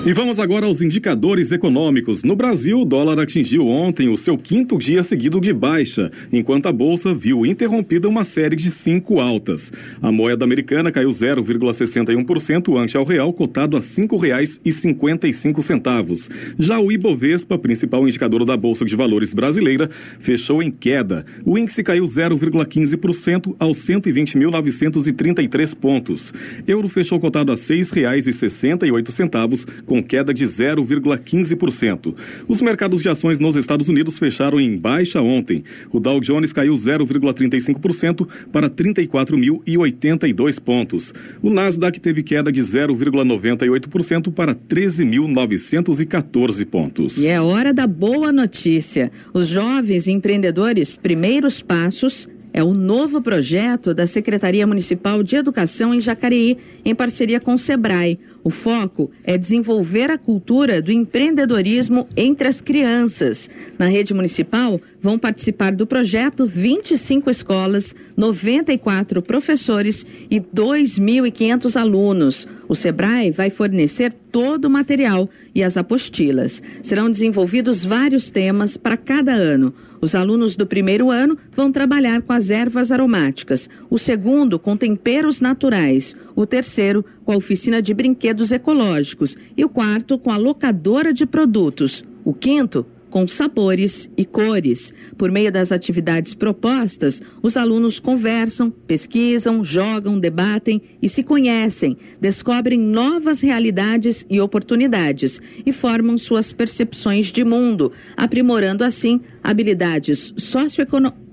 E 0.05 0.11
vamos 0.11 0.37
agora 0.37 0.65
aos 0.65 0.81
indicadores 0.81 1.53
econômicos. 1.53 2.25
No 2.25 2.35
Brasil, 2.35 2.81
o 2.81 2.83
dólar 2.83 3.21
atingiu 3.21 3.65
ontem 3.65 4.09
o 4.09 4.17
seu 4.17 4.37
quinto 4.37 4.77
dia 4.77 5.01
seguido 5.01 5.39
de 5.39 5.53
baixa, 5.53 6.11
enquanto 6.29 6.65
a 6.65 6.73
bolsa 6.73 7.15
viu 7.15 7.45
interrompida 7.45 8.09
uma 8.09 8.25
série 8.25 8.57
de 8.57 8.69
cinco 8.69 9.21
altas. 9.21 9.71
A 10.01 10.11
moeda 10.11 10.43
americana 10.43 10.91
caiu 10.91 11.07
0,61% 11.07 12.77
ante 12.77 12.97
ao 12.97 13.05
real, 13.05 13.31
cotado 13.31 13.77
a 13.77 13.79
R$ 13.79 13.85
5,55. 13.85 16.29
Já 16.59 16.81
o 16.81 16.91
Ibovespa, 16.91 17.57
principal 17.57 18.05
indicador 18.05 18.43
da 18.43 18.57
Bolsa 18.57 18.83
de 18.83 18.97
Valores 18.97 19.33
brasileira, 19.33 19.89
fechou 20.19 20.61
em 20.61 20.69
queda. 20.69 21.25
O 21.45 21.57
índice 21.57 21.81
caiu 21.81 22.03
0,15% 22.03 23.55
aos 23.57 23.77
120.933 23.77 25.73
pontos. 25.73 26.33
Euro 26.67 26.89
fechou 26.89 27.21
cotado 27.21 27.53
a 27.53 27.55
R$ 27.55 27.61
6,68 27.61 29.92
com 29.93 30.01
queda 30.01 30.33
de 30.33 30.43
0,15%. 30.43 32.15
Os 32.47 32.59
mercados 32.61 33.03
de 33.03 33.09
ações 33.09 33.39
nos 33.39 33.55
Estados 33.55 33.89
Unidos 33.89 34.17
fecharam 34.17 34.59
em 34.59 34.75
baixa 34.75 35.21
ontem. 35.21 35.63
O 35.91 35.99
Dow 35.99 36.19
Jones 36.19 36.51
caiu 36.51 36.73
0,35% 36.73 38.27
para 38.51 38.71
34.082 38.71 40.59
pontos. 40.59 41.13
O 41.43 41.51
Nasdaq 41.51 41.99
teve 41.99 42.23
queda 42.23 42.51
de 42.51 42.59
0,98% 42.59 44.33
para 44.33 44.55
13.914 44.55 46.65
pontos. 46.65 47.19
E 47.19 47.27
é 47.27 47.39
hora 47.39 47.71
da 47.71 47.85
boa 47.85 48.31
notícia. 48.31 49.11
Os 49.31 49.47
jovens 49.47 50.07
empreendedores 50.07 50.97
Primeiros 50.97 51.61
Passos 51.61 52.27
é 52.53 52.63
o 52.63 52.73
novo 52.73 53.19
projeto 53.19 53.95
da 53.95 54.05
Secretaria 54.05 54.67
Municipal 54.67 55.23
de 55.23 55.35
Educação 55.35 55.93
em 55.93 55.99
Jacareí, 55.99 56.57
em 56.85 56.93
parceria 56.93 57.39
com 57.39 57.55
o 57.55 57.57
SEBRAE. 57.57 58.19
O 58.43 58.49
foco 58.49 59.09
é 59.23 59.37
desenvolver 59.37 60.11
a 60.11 60.17
cultura 60.17 60.81
do 60.81 60.91
empreendedorismo 60.91 62.07
entre 62.15 62.47
as 62.47 62.59
crianças. 62.59 63.49
Na 63.79 63.87
rede 63.87 64.13
municipal, 64.13 64.81
vão 65.01 65.17
participar 65.17 65.71
do 65.71 65.87
projeto 65.87 66.45
25 66.45 67.29
escolas, 67.29 67.95
94 68.17 69.21
professores 69.21 70.05
e 70.29 70.41
2.500 70.41 71.79
alunos. 71.79 72.47
O 72.67 72.75
SEBRAE 72.75 73.31
vai 73.31 73.49
fornecer 73.49 74.13
todo 74.31 74.65
o 74.65 74.69
material 74.69 75.29
e 75.55 75.63
as 75.63 75.77
apostilas. 75.77 76.61
Serão 76.81 77.09
desenvolvidos 77.09 77.85
vários 77.85 78.29
temas 78.29 78.75
para 78.75 78.97
cada 78.97 79.31
ano. 79.31 79.73
Os 80.03 80.15
alunos 80.15 80.57
do 80.57 80.67
primeiro 80.67 81.09
ano 81.09 81.37
vão 81.53 81.71
trabalhar 81.71 82.21
com 82.23 82.33
as 82.33 82.49
ervas 82.49 82.91
aromáticas, 82.91 83.69
o 83.89 83.97
segundo 83.97 84.59
com 84.59 84.75
temperos 84.75 85.39
naturais, 85.39 86.13
o 86.35 86.45
terceiro 86.45 87.05
com 87.23 87.31
a 87.31 87.37
oficina 87.37 87.81
de 87.81 87.93
brinquedos 87.93 88.51
ecológicos. 88.51 89.37
E 89.55 89.63
o 89.63 89.69
quarto 89.69 90.19
com 90.19 90.29
a 90.29 90.35
locadora 90.35 91.13
de 91.13 91.25
produtos. 91.25 92.03
O 92.25 92.33
quinto 92.33 92.85
com 93.13 93.27
sabores 93.27 94.09
e 94.17 94.25
cores. 94.25 94.91
Por 95.15 95.29
meio 95.29 95.51
das 95.51 95.71
atividades 95.71 96.33
propostas, 96.33 97.21
os 97.43 97.55
alunos 97.55 97.99
conversam, 97.99 98.71
pesquisam, 98.71 99.63
jogam, 99.63 100.19
debatem 100.19 100.81
e 100.99 101.07
se 101.07 101.21
conhecem, 101.21 101.95
descobrem 102.19 102.79
novas 102.79 103.39
realidades 103.39 104.25
e 104.31 104.41
oportunidades 104.41 105.39
e 105.63 105.71
formam 105.71 106.17
suas 106.17 106.51
percepções 106.51 107.31
de 107.31 107.43
mundo, 107.43 107.91
aprimorando 108.17 108.83
assim 108.83 109.21
habilidades 109.43 110.33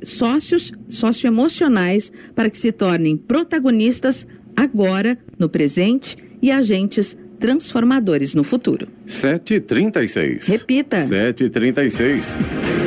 sócios 0.03 0.73
socioemocionais 0.87 2.13
para 2.35 2.51
que 2.51 2.59
se 2.59 2.73
tornem 2.73 3.17
protagonistas 3.17 4.27
agora, 4.55 5.17
no 5.39 5.49
presente 5.49 6.15
e 6.43 6.51
agentes 6.51 7.17
transformadores 7.41 8.35
no 8.35 8.45
futuro. 8.45 8.87
736. 9.07 10.47
Repita. 10.47 11.05
736. 11.05 12.80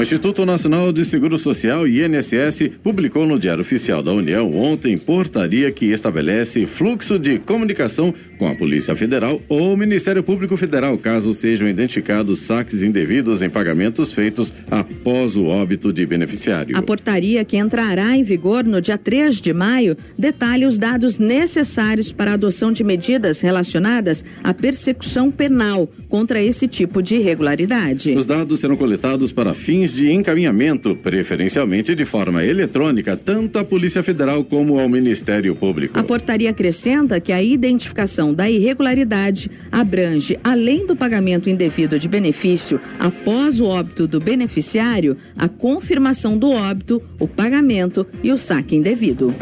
O 0.00 0.02
Instituto 0.02 0.46
Nacional 0.46 0.94
de 0.94 1.04
Seguro 1.04 1.38
Social, 1.38 1.86
INSS, 1.86 2.70
publicou 2.82 3.26
no 3.26 3.38
Diário 3.38 3.60
Oficial 3.60 4.02
da 4.02 4.10
União 4.10 4.50
ontem 4.56 4.96
portaria 4.96 5.70
que 5.70 5.92
estabelece 5.92 6.64
fluxo 6.64 7.18
de 7.18 7.38
comunicação 7.38 8.14
com 8.38 8.48
a 8.48 8.54
Polícia 8.54 8.96
Federal 8.96 9.42
ou 9.46 9.74
o 9.74 9.76
Ministério 9.76 10.22
Público 10.22 10.56
Federal, 10.56 10.96
caso 10.96 11.34
sejam 11.34 11.68
identificados 11.68 12.38
saques 12.38 12.80
indevidos 12.80 13.42
em 13.42 13.50
pagamentos 13.50 14.10
feitos 14.10 14.54
após 14.70 15.36
o 15.36 15.44
óbito 15.44 15.92
de 15.92 16.06
beneficiário. 16.06 16.78
A 16.78 16.80
portaria, 16.80 17.44
que 17.44 17.58
entrará 17.58 18.16
em 18.16 18.22
vigor 18.22 18.64
no 18.64 18.80
dia 18.80 18.96
3 18.96 19.38
de 19.38 19.52
maio, 19.52 19.98
detalha 20.18 20.66
os 20.66 20.78
dados 20.78 21.18
necessários 21.18 22.10
para 22.10 22.30
a 22.30 22.34
adoção 22.34 22.72
de 22.72 22.82
medidas 22.82 23.42
relacionadas 23.42 24.24
à 24.42 24.54
persecução 24.54 25.30
penal 25.30 25.90
contra 26.10 26.42
esse 26.42 26.68
tipo 26.68 27.00
de 27.00 27.14
irregularidade. 27.16 28.14
Os 28.14 28.26
dados 28.26 28.60
serão 28.60 28.76
coletados 28.76 29.32
para 29.32 29.54
fins 29.54 29.94
de 29.94 30.10
encaminhamento, 30.10 30.96
preferencialmente 30.96 31.94
de 31.94 32.04
forma 32.04 32.44
eletrônica, 32.44 33.16
tanto 33.16 33.58
à 33.58 33.64
Polícia 33.64 34.02
Federal 34.02 34.44
como 34.44 34.78
ao 34.78 34.88
Ministério 34.88 35.54
Público. 35.54 35.98
A 35.98 36.02
portaria 36.02 36.50
acrescenta 36.50 37.20
que 37.20 37.32
a 37.32 37.40
identificação 37.40 38.34
da 38.34 38.50
irregularidade 38.50 39.50
abrange, 39.70 40.36
além 40.42 40.84
do 40.84 40.96
pagamento 40.96 41.48
indevido 41.48 41.98
de 41.98 42.08
benefício 42.08 42.80
após 42.98 43.60
o 43.60 43.64
óbito 43.64 44.08
do 44.08 44.20
beneficiário, 44.20 45.16
a 45.38 45.48
confirmação 45.48 46.36
do 46.36 46.50
óbito, 46.50 47.00
o 47.18 47.28
pagamento 47.28 48.04
e 48.22 48.32
o 48.32 48.36
saque 48.36 48.74
indevido. 48.74 49.32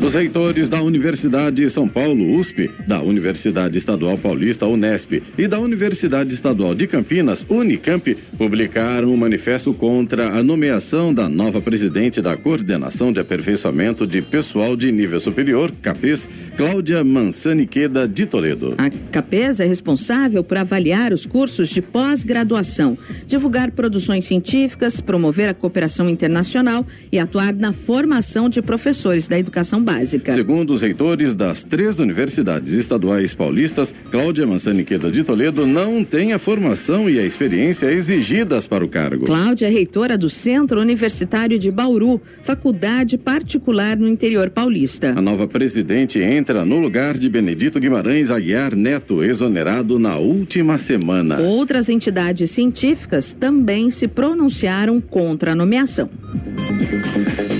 Os 0.00 0.14
reitores 0.14 0.68
da 0.68 0.80
Universidade 0.80 1.68
São 1.68 1.88
Paulo, 1.88 2.38
USP, 2.38 2.70
da 2.86 3.02
Universidade 3.02 3.76
Estadual 3.76 4.16
Paulista, 4.16 4.64
Unesp, 4.64 5.20
e 5.36 5.48
da 5.48 5.58
Universidade 5.58 6.32
Estadual 6.32 6.74
de 6.74 6.86
Campinas, 6.86 7.44
Unicamp, 7.48 8.16
publicaram 8.38 9.12
um 9.12 9.16
manifesto 9.16 9.74
contra 9.74 10.38
a 10.38 10.42
nomeação 10.42 11.12
da 11.12 11.28
nova 11.28 11.60
presidente 11.60 12.22
da 12.22 12.36
Coordenação 12.36 13.12
de 13.12 13.18
Aperfeiçoamento 13.18 14.06
de 14.06 14.22
Pessoal 14.22 14.76
de 14.76 14.92
Nível 14.92 15.18
Superior, 15.18 15.72
CAPES, 15.82 16.28
Cláudia 16.56 17.02
Mansaniqueda 17.02 18.06
de 18.06 18.24
Toledo. 18.24 18.74
A 18.78 18.88
CAPES 19.10 19.60
é 19.60 19.66
responsável 19.66 20.44
por 20.44 20.56
avaliar 20.58 21.12
os 21.12 21.26
cursos 21.26 21.70
de 21.70 21.82
pós-graduação, 21.82 22.96
divulgar 23.26 23.72
produções 23.72 24.24
científicas, 24.26 25.00
promover 25.00 25.48
a 25.48 25.54
cooperação 25.54 26.08
internacional 26.08 26.86
e 27.10 27.18
atuar 27.18 27.52
na 27.52 27.72
formação 27.72 28.48
de 28.48 28.62
professores 28.62 29.26
da 29.26 29.38
educação 29.38 29.82
básica. 29.88 30.34
Segundo 30.34 30.74
os 30.74 30.82
reitores 30.82 31.34
das 31.34 31.64
três 31.64 31.98
universidades 31.98 32.74
estaduais 32.74 33.32
paulistas, 33.32 33.94
Cláudia 34.10 34.46
Mansaniqueda 34.46 35.10
de 35.10 35.24
Toledo 35.24 35.66
não 35.66 36.04
tem 36.04 36.34
a 36.34 36.38
formação 36.38 37.08
e 37.08 37.18
a 37.18 37.24
experiência 37.24 37.90
exigidas 37.90 38.66
para 38.66 38.84
o 38.84 38.88
cargo. 38.88 39.24
Cláudia 39.24 39.66
é 39.66 39.70
reitora 39.70 40.18
do 40.18 40.28
Centro 40.28 40.78
Universitário 40.78 41.58
de 41.58 41.70
Bauru, 41.70 42.20
faculdade 42.42 43.16
particular 43.16 43.96
no 43.96 44.06
interior 44.06 44.50
paulista. 44.50 45.14
A 45.16 45.22
nova 45.22 45.48
presidente 45.48 46.18
entra 46.18 46.66
no 46.66 46.78
lugar 46.78 47.16
de 47.16 47.30
Benedito 47.30 47.80
Guimarães 47.80 48.30
Aguiar 48.30 48.76
Neto, 48.76 49.24
exonerado 49.24 49.98
na 49.98 50.18
última 50.18 50.76
semana. 50.76 51.38
Outras 51.38 51.88
entidades 51.88 52.50
científicas 52.50 53.32
também 53.32 53.90
se 53.90 54.06
pronunciaram 54.06 55.00
contra 55.00 55.52
a 55.52 55.54
nomeação. 55.54 56.10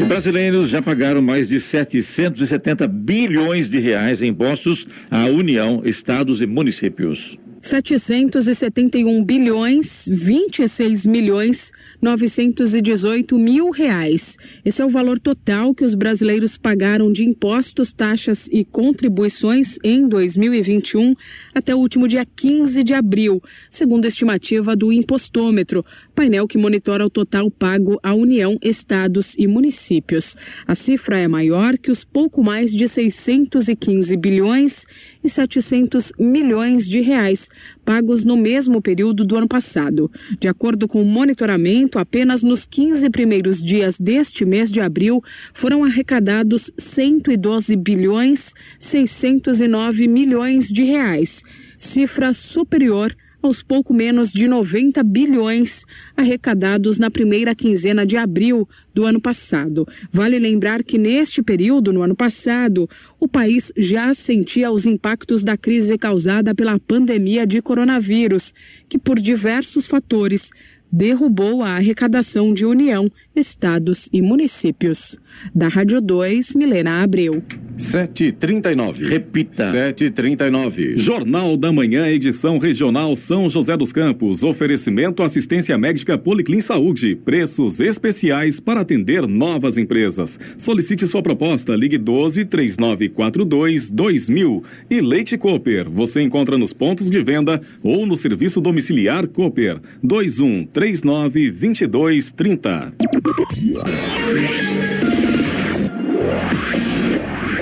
Brasileiros 0.06 0.70
já 0.70 0.80
pagaram 0.80 1.20
mais 1.20 1.48
de 1.48 1.58
770 1.58 2.86
bilhões 2.86 3.68
de 3.68 3.78
reais 3.78 4.22
em 4.22 4.28
impostos 4.28 4.86
à 5.10 5.26
União, 5.26 5.82
estados 5.84 6.40
e 6.40 6.46
municípios. 6.46 7.38
771 7.62 9.24
bilhões 9.24 10.04
26 10.08 11.06
milhões 11.06 11.72
918 12.00 13.38
mil 13.38 13.70
reais. 13.70 14.36
Esse 14.64 14.80
é 14.80 14.84
o 14.84 14.88
valor 14.88 15.18
total 15.18 15.74
que 15.74 15.84
os 15.84 15.94
brasileiros 15.94 16.56
pagaram 16.56 17.12
de 17.12 17.24
impostos, 17.24 17.92
taxas 17.92 18.48
e 18.52 18.64
contribuições 18.64 19.76
em 19.82 20.08
2021 20.08 21.14
até 21.54 21.74
o 21.74 21.78
último 21.78 22.06
dia 22.06 22.24
15 22.24 22.84
de 22.84 22.94
abril, 22.94 23.42
segundo 23.70 24.04
a 24.04 24.08
estimativa 24.08 24.76
do 24.76 24.92
Impostômetro, 24.92 25.84
painel 26.14 26.46
que 26.46 26.58
monitora 26.58 27.04
o 27.04 27.10
total 27.10 27.50
pago 27.50 27.98
à 28.02 28.14
União, 28.14 28.56
estados 28.62 29.34
e 29.36 29.46
municípios. 29.46 30.36
A 30.66 30.74
cifra 30.74 31.18
é 31.18 31.28
maior 31.28 31.76
que 31.76 31.90
os 31.90 32.04
pouco 32.04 32.42
mais 32.42 32.72
de 32.72 32.88
615 32.88 34.16
bilhões 34.16 34.86
e 35.22 35.28
700 35.28 36.12
milhões 36.18 36.86
de 36.86 37.00
reais 37.00 37.48
pagos 37.88 38.22
no 38.22 38.36
mesmo 38.36 38.82
período 38.82 39.24
do 39.24 39.34
ano 39.34 39.48
passado. 39.48 40.12
De 40.38 40.46
acordo 40.46 40.86
com 40.86 41.00
o 41.00 41.06
monitoramento, 41.06 41.98
apenas 41.98 42.42
nos 42.42 42.66
15 42.66 43.08
primeiros 43.08 43.64
dias 43.64 43.98
deste 43.98 44.44
mês 44.44 44.70
de 44.70 44.78
abril 44.78 45.24
foram 45.54 45.82
arrecadados 45.82 46.70
112 46.76 47.74
bilhões 47.76 48.52
609 48.78 50.06
milhões 50.06 50.68
de 50.68 50.84
reais, 50.84 51.42
cifra 51.78 52.34
superior 52.34 53.16
aos 53.42 53.62
pouco 53.62 53.94
menos 53.94 54.32
de 54.32 54.48
90 54.48 55.02
bilhões 55.02 55.84
arrecadados 56.16 56.98
na 56.98 57.10
primeira 57.10 57.54
quinzena 57.54 58.04
de 58.04 58.16
abril 58.16 58.68
do 58.92 59.04
ano 59.04 59.20
passado. 59.20 59.86
Vale 60.12 60.38
lembrar 60.38 60.82
que 60.82 60.98
neste 60.98 61.42
período, 61.42 61.92
no 61.92 62.02
ano 62.02 62.16
passado, 62.16 62.88
o 63.20 63.28
país 63.28 63.72
já 63.76 64.12
sentia 64.12 64.70
os 64.70 64.86
impactos 64.86 65.44
da 65.44 65.56
crise 65.56 65.96
causada 65.96 66.54
pela 66.54 66.78
pandemia 66.78 67.46
de 67.46 67.62
coronavírus, 67.62 68.52
que 68.88 68.98
por 68.98 69.20
diversos 69.20 69.86
fatores 69.86 70.50
derrubou 70.90 71.62
a 71.62 71.70
arrecadação 71.70 72.52
de 72.52 72.64
União, 72.64 73.10
estados 73.34 74.08
e 74.12 74.20
municípios. 74.20 75.18
Da 75.54 75.68
Rádio 75.68 76.00
2, 76.00 76.54
Milena 76.54 77.02
Abreu. 77.02 77.42
739. 77.76 79.06
Repita. 79.06 79.70
739. 79.70 80.98
Jornal 80.98 81.56
da 81.56 81.70
Manhã, 81.70 82.08
edição 82.08 82.58
regional 82.58 83.14
São 83.14 83.48
José 83.48 83.76
dos 83.76 83.92
Campos. 83.92 84.42
Oferecimento 84.42 85.22
assistência 85.22 85.78
médica 85.78 86.18
Policlin 86.18 86.60
Saúde. 86.60 87.14
Preços 87.14 87.78
especiais 87.78 88.58
para 88.58 88.80
atender 88.80 89.28
novas 89.28 89.78
empresas. 89.78 90.40
Solicite 90.56 91.06
sua 91.06 91.22
proposta. 91.22 91.76
Ligue 91.76 91.98
12 91.98 92.44
3942 92.46 93.90
2000. 93.90 94.64
E 94.90 95.00
Leite 95.00 95.38
Cooper. 95.38 95.88
Você 95.88 96.20
encontra 96.20 96.58
nos 96.58 96.72
pontos 96.72 97.08
de 97.08 97.22
venda 97.22 97.62
ou 97.82 98.04
no 98.04 98.16
serviço 98.16 98.60
domiciliar 98.60 99.28
Cooper. 99.28 99.80
21 100.02 100.66
39 100.78 101.50
22 101.50 102.32
30. 102.36 102.94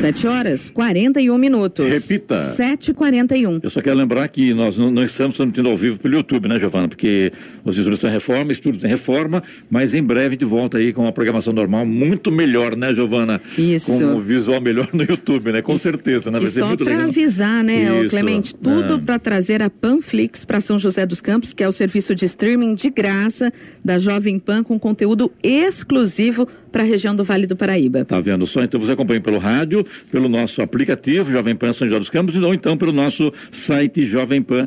7 0.06 0.26
horas 0.28 0.70
41 0.70 1.36
minutos. 1.36 1.88
Repita. 1.88 2.54
7h41. 2.56 3.60
Eu 3.62 3.70
só 3.70 3.82
quero 3.82 3.96
lembrar 3.96 4.28
que 4.28 4.54
nós 4.54 4.78
não, 4.78 4.90
não 4.90 5.02
estamos 5.02 5.36
transmitindo 5.36 5.68
ao 5.68 5.76
vivo 5.76 5.98
pelo 5.98 6.14
YouTube, 6.14 6.48
né, 6.48 6.60
Giovana? 6.60 6.88
Porque 6.88 7.32
os 7.64 7.76
estudos 7.76 7.96
estão 7.96 8.08
em 8.08 8.12
reforma, 8.12 8.52
estudos 8.52 8.84
em 8.84 8.86
reforma, 8.86 9.42
mas 9.68 9.94
em 9.94 10.02
breve 10.02 10.36
gente 10.36 10.44
volta 10.44 10.78
aí 10.78 10.92
com 10.92 11.02
uma 11.02 11.12
programação 11.12 11.52
normal 11.52 11.84
muito 11.84 12.30
melhor, 12.30 12.76
né, 12.76 12.94
Giovana? 12.94 13.40
Isso. 13.58 13.86
Com 13.86 14.04
um 14.04 14.20
visual 14.20 14.60
melhor 14.60 14.88
no 14.92 15.02
YouTube, 15.02 15.50
né? 15.50 15.60
Com 15.60 15.74
Isso. 15.74 15.82
certeza, 15.82 16.30
né? 16.30 16.38
Vai 16.38 16.48
E 16.48 16.52
ser 16.52 16.60
só 16.60 16.76
para 16.76 17.04
avisar, 17.04 17.64
né, 17.64 18.00
Isso, 18.00 18.10
Clemente, 18.10 18.54
tudo 18.54 18.94
é. 18.94 18.98
para 18.98 19.18
trazer 19.18 19.60
a 19.60 19.68
Panflix 19.68 20.44
para 20.44 20.60
São 20.60 20.78
José 20.78 21.04
dos 21.04 21.20
Campos, 21.20 21.52
que 21.52 21.64
é 21.64 21.68
o 21.68 21.72
serviço 21.72 22.14
de 22.14 22.26
streaming 22.26 22.74
de 22.76 22.90
graça 22.90 23.52
da 23.84 23.98
Jovem 23.98 24.38
Pan 24.38 24.62
com 24.62 24.78
conteúdo 24.78 25.32
exclusivo 25.42 26.46
para 26.70 26.82
a 26.82 26.86
região 26.86 27.14
do 27.14 27.24
Vale 27.24 27.46
do 27.46 27.56
Paraíba. 27.56 28.04
Tá 28.04 28.20
vendo 28.20 28.46
só? 28.46 28.62
Então 28.62 28.80
você 28.80 28.92
acompanha 28.92 29.20
pelo 29.20 29.38
rádio, 29.38 29.84
pelo 30.10 30.28
nosso 30.28 30.62
aplicativo 30.62 31.30
Jovem 31.30 31.56
Pan 31.56 31.72
São 31.72 31.88
José 31.88 31.98
dos 31.98 32.10
Campos 32.10 32.36
ou 32.36 32.54
então 32.54 32.76
pelo 32.76 32.92
nosso 32.92 33.32
site 33.50 34.04
jovempan.sjc.com.br. 34.04 34.66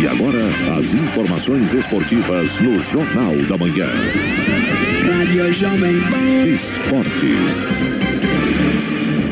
E 0.00 0.06
agora, 0.06 0.38
as 0.78 0.94
informações 0.94 1.72
esportivas 1.72 2.60
no 2.60 2.78
Jornal 2.80 3.36
da 3.48 3.56
Manhã. 3.56 3.86
Rádio 5.02 5.52
Jovem 5.52 6.00
Pan. 6.00 6.46
Esportes. 6.46 7.89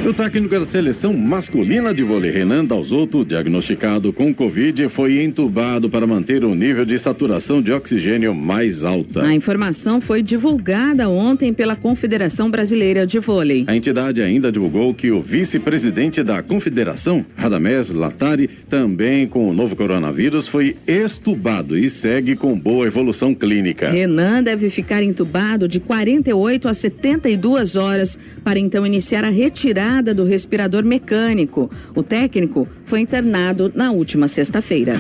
O 0.09 0.15
técnico 0.15 0.59
da 0.59 0.65
seleção 0.65 1.13
masculina 1.13 1.93
de 1.93 2.03
vôlei, 2.03 2.31
Renan 2.31 2.65
Dalzotto, 2.65 3.27
diagnosticado 3.27 4.11
com 4.11 4.33
Covid, 4.33 4.89
foi 4.89 5.23
entubado 5.23 5.91
para 5.91 6.07
manter 6.07 6.45
o 6.45 6.55
nível 6.55 6.87
de 6.87 6.99
saturação 6.99 7.61
de 7.61 7.71
oxigênio 7.73 8.35
mais 8.35 8.85
alta. 8.85 9.23
A 9.23 9.35
informação 9.35 10.01
foi 10.01 10.23
divulgada 10.23 11.11
ontem 11.11 11.53
pela 11.53 11.77
Confederação 11.77 12.51
Brasileira 12.51 13.07
de 13.07 13.19
Vôlei. 13.19 13.67
A 13.67 13.77
entidade 13.77 14.23
ainda 14.23 14.51
divulgou 14.51 14.95
que 14.95 15.11
o 15.11 15.21
vice-presidente 15.21 16.23
da 16.23 16.43
confederação, 16.43 17.23
Radamés 17.37 17.91
Latari, 17.91 18.49
também 18.67 19.29
com 19.29 19.47
o 19.47 19.53
novo 19.53 19.77
coronavírus, 19.77 20.49
foi 20.49 20.75
estubado 20.87 21.77
e 21.77 21.91
segue 21.91 22.35
com 22.35 22.59
boa 22.59 22.87
evolução 22.87 23.35
clínica. 23.35 23.91
Renan 23.91 24.43
deve 24.43 24.71
ficar 24.71 25.03
entubado 25.03 25.69
de 25.69 25.79
48 25.79 26.67
a 26.67 26.73
72 26.73 27.77
horas 27.77 28.19
para 28.43 28.59
então 28.59 28.87
iniciar 28.87 29.23
a 29.23 29.29
retirada 29.29 29.98
do 30.03 30.25
respirador 30.25 30.85
mecânico. 30.85 31.71
O 31.95 32.03
técnico 32.03 32.69
foi 32.85 33.01
internado 33.01 33.71
na 33.75 33.93
última 33.93 34.29
sexta-feira. 34.29 34.95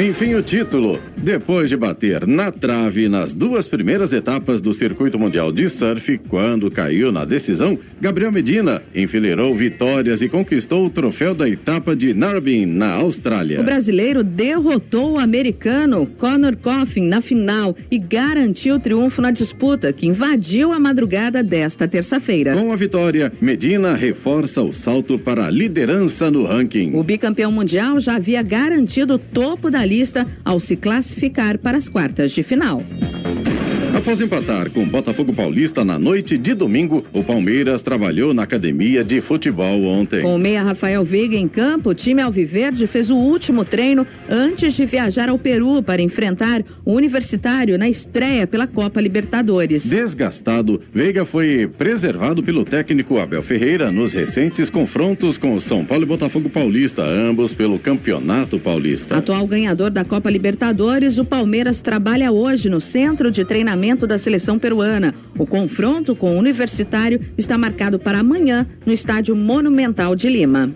Enfim, 0.00 0.34
o 0.34 0.42
título. 0.42 0.98
Depois 1.14 1.68
de 1.68 1.76
bater 1.76 2.26
na 2.26 2.50
trave 2.50 3.10
nas 3.10 3.34
duas 3.34 3.68
primeiras 3.68 4.10
etapas 4.14 4.62
do 4.62 4.72
Circuito 4.72 5.18
Mundial 5.18 5.52
de 5.52 5.68
Surf, 5.68 6.18
quando 6.28 6.70
caiu 6.70 7.12
na 7.12 7.26
decisão, 7.26 7.78
Gabriel 8.00 8.32
Medina 8.32 8.82
enfileirou 8.94 9.54
vitórias 9.54 10.22
e 10.22 10.30
conquistou 10.30 10.86
o 10.86 10.90
troféu 10.90 11.34
da 11.34 11.46
etapa 11.46 11.94
de 11.94 12.14
Narbin, 12.14 12.64
na 12.64 12.94
Austrália. 12.94 13.60
O 13.60 13.64
brasileiro 13.64 14.24
derrotou 14.24 15.12
o 15.12 15.18
americano 15.18 16.06
Conor 16.18 16.56
Coffin 16.56 17.06
na 17.06 17.20
final 17.20 17.76
e 17.90 17.98
garantiu 17.98 18.76
o 18.76 18.80
triunfo 18.80 19.20
na 19.20 19.30
disputa, 19.30 19.92
que 19.92 20.06
invadiu 20.06 20.72
a 20.72 20.80
madrugada 20.80 21.42
desta 21.42 21.86
terça-feira. 21.86 22.56
Com 22.56 22.72
a 22.72 22.76
vitória, 22.76 23.30
Medina 23.40 23.94
reforça 23.94 24.62
o 24.62 24.72
salto 24.72 25.18
para 25.18 25.46
a 25.46 25.50
liderança 25.50 26.30
no 26.30 26.44
ranking. 26.44 26.92
O 26.94 27.04
bicampeão 27.04 27.52
mundial 27.52 28.00
já 28.00 28.16
havia 28.16 28.42
garantido 28.42 29.14
o 29.14 29.18
topo 29.18 29.70
da 29.70 29.81
lista 29.84 30.26
ao 30.44 30.60
se 30.60 30.76
classificar 30.76 31.58
para 31.58 31.78
as 31.78 31.88
quartas 31.88 32.32
de 32.32 32.42
final. 32.42 32.82
Após 34.02 34.20
empatar 34.20 34.68
com 34.68 34.82
o 34.82 34.86
Botafogo 34.86 35.32
Paulista 35.32 35.84
na 35.84 35.96
noite 35.96 36.36
de 36.36 36.54
domingo, 36.54 37.06
o 37.12 37.22
Palmeiras 37.22 37.82
trabalhou 37.82 38.34
na 38.34 38.42
academia 38.42 39.04
de 39.04 39.20
futebol 39.20 39.84
ontem. 39.84 40.22
Com 40.22 40.34
o 40.34 40.38
meia 40.40 40.60
Rafael 40.60 41.04
Veiga 41.04 41.36
em 41.36 41.46
campo, 41.46 41.90
o 41.90 41.94
time 41.94 42.20
Alviverde 42.20 42.88
fez 42.88 43.10
o 43.10 43.14
último 43.14 43.64
treino 43.64 44.04
antes 44.28 44.72
de 44.74 44.84
viajar 44.86 45.28
ao 45.28 45.38
Peru 45.38 45.84
para 45.84 46.02
enfrentar 46.02 46.64
o 46.84 46.94
Universitário 46.94 47.78
na 47.78 47.88
estreia 47.88 48.44
pela 48.44 48.66
Copa 48.66 49.00
Libertadores. 49.00 49.88
Desgastado, 49.88 50.80
Veiga 50.92 51.24
foi 51.24 51.68
preservado 51.68 52.42
pelo 52.42 52.64
técnico 52.64 53.20
Abel 53.20 53.44
Ferreira 53.44 53.92
nos 53.92 54.12
recentes 54.12 54.68
confrontos 54.68 55.38
com 55.38 55.54
o 55.54 55.60
São 55.60 55.84
Paulo 55.84 56.02
e 56.02 56.06
Botafogo 56.06 56.50
Paulista, 56.50 57.04
ambos 57.04 57.54
pelo 57.54 57.78
Campeonato 57.78 58.58
Paulista. 58.58 59.18
Atual 59.18 59.46
ganhador 59.46 59.90
da 59.90 60.04
Copa 60.04 60.28
Libertadores, 60.28 61.18
o 61.18 61.24
Palmeiras 61.24 61.80
trabalha 61.80 62.32
hoje 62.32 62.68
no 62.68 62.80
centro 62.80 63.30
de 63.30 63.44
treinamento 63.44 63.91
da 64.06 64.18
seleção 64.18 64.58
peruana. 64.58 65.14
O 65.38 65.46
confronto 65.46 66.16
com 66.16 66.34
o 66.34 66.38
Universitário 66.38 67.20
está 67.36 67.56
marcado 67.56 67.98
para 67.98 68.18
amanhã 68.20 68.66
no 68.84 68.92
Estádio 68.92 69.36
Monumental 69.36 70.16
de 70.16 70.28
Lima. 70.28 70.70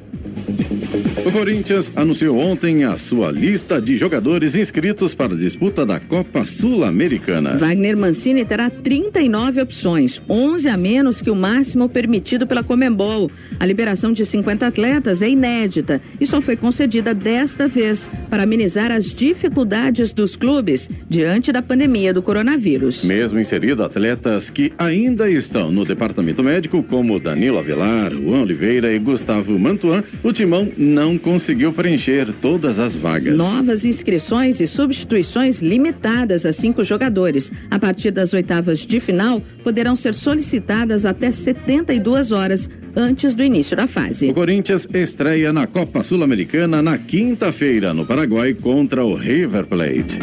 O 1.25 1.33
Corinthians 1.33 1.91
anunciou 1.97 2.39
ontem 2.39 2.85
a 2.85 2.99
sua 2.99 3.33
lista 3.33 3.81
de 3.81 3.97
jogadores 3.97 4.55
inscritos 4.55 5.15
para 5.15 5.33
a 5.33 5.37
disputa 5.37 5.85
da 5.85 5.99
Copa 5.99 6.45
Sul-Americana. 6.45 7.57
Wagner 7.57 7.97
Mancini 7.97 8.45
terá 8.45 8.69
39 8.69 9.63
opções, 9.63 10.21
11 10.29 10.69
a 10.69 10.77
menos 10.77 11.23
que 11.23 11.31
o 11.31 11.35
máximo 11.35 11.89
permitido 11.89 12.47
pela 12.47 12.63
Comembol. 12.63 13.31
A 13.59 13.67
liberação 13.67 14.13
de 14.13 14.25
50 14.25 14.67
atletas 14.67 15.23
é 15.23 15.29
inédita 15.29 16.01
e 16.21 16.27
só 16.27 16.41
foi 16.41 16.55
concedida 16.55 17.15
desta 17.15 17.67
vez 17.67 18.11
para 18.29 18.43
amenizar 18.45 18.93
as 18.93 19.07
dificuldades 19.07 20.13
dos 20.13 20.37
clubes 20.37 20.89
diante 21.09 21.51
da 21.51 21.63
pandemia 21.63 22.13
do 22.13 22.23
coronavírus. 22.23 23.03
Mesmo 23.05 23.41
inserido 23.41 23.83
atletas 23.83 24.51
que 24.51 24.73
ainda 24.79 25.29
estão 25.31 25.73
no 25.73 25.85
departamento 25.85 26.45
médico, 26.45 26.83
como 26.83 27.19
Danilo 27.19 27.59
Avelar, 27.59 28.13
Juan 28.13 28.43
Oliveira 28.43 28.93
e 28.93 28.99
Gustavo 28.99 29.59
Mantuan, 29.59 30.05
o 30.23 30.33
timão 30.33 30.71
não 30.77 31.06
conseguiu 31.17 31.73
preencher 31.73 32.33
todas 32.41 32.79
as 32.79 32.97
vagas. 32.97 33.37
Novas 33.37 33.85
inscrições 33.85 34.61
e 34.61 34.67
substituições 34.67 35.61
limitadas 35.61 36.47
a 36.47 36.53
cinco 36.53 36.83
jogadores. 36.83 37.53
A 37.71 37.79
partir 37.79 38.11
das 38.11 38.33
oitavas 38.33 38.79
de 38.81 38.99
final, 38.99 39.43
poderão 39.63 39.95
ser 39.95 40.15
solicitadas 40.15 41.05
até 41.05 41.31
72 41.31 42.33
horas 42.33 42.71
antes 42.97 43.35
do 43.35 43.45
início 43.45 43.77
da 43.77 43.87
fase. 43.87 44.31
O 44.31 44.35
Corinthians 44.35 44.89
estreia 44.95 45.53
na 45.53 45.67
Copa 45.67 46.03
Sul-Americana 46.03 46.83
na 46.83 46.97
quinta-feira, 46.97 47.93
no 47.93 48.07
Paraguai, 48.07 48.55
contra 48.55 49.05
o 49.05 49.15
River 49.15 49.67
Plate. 49.67 50.19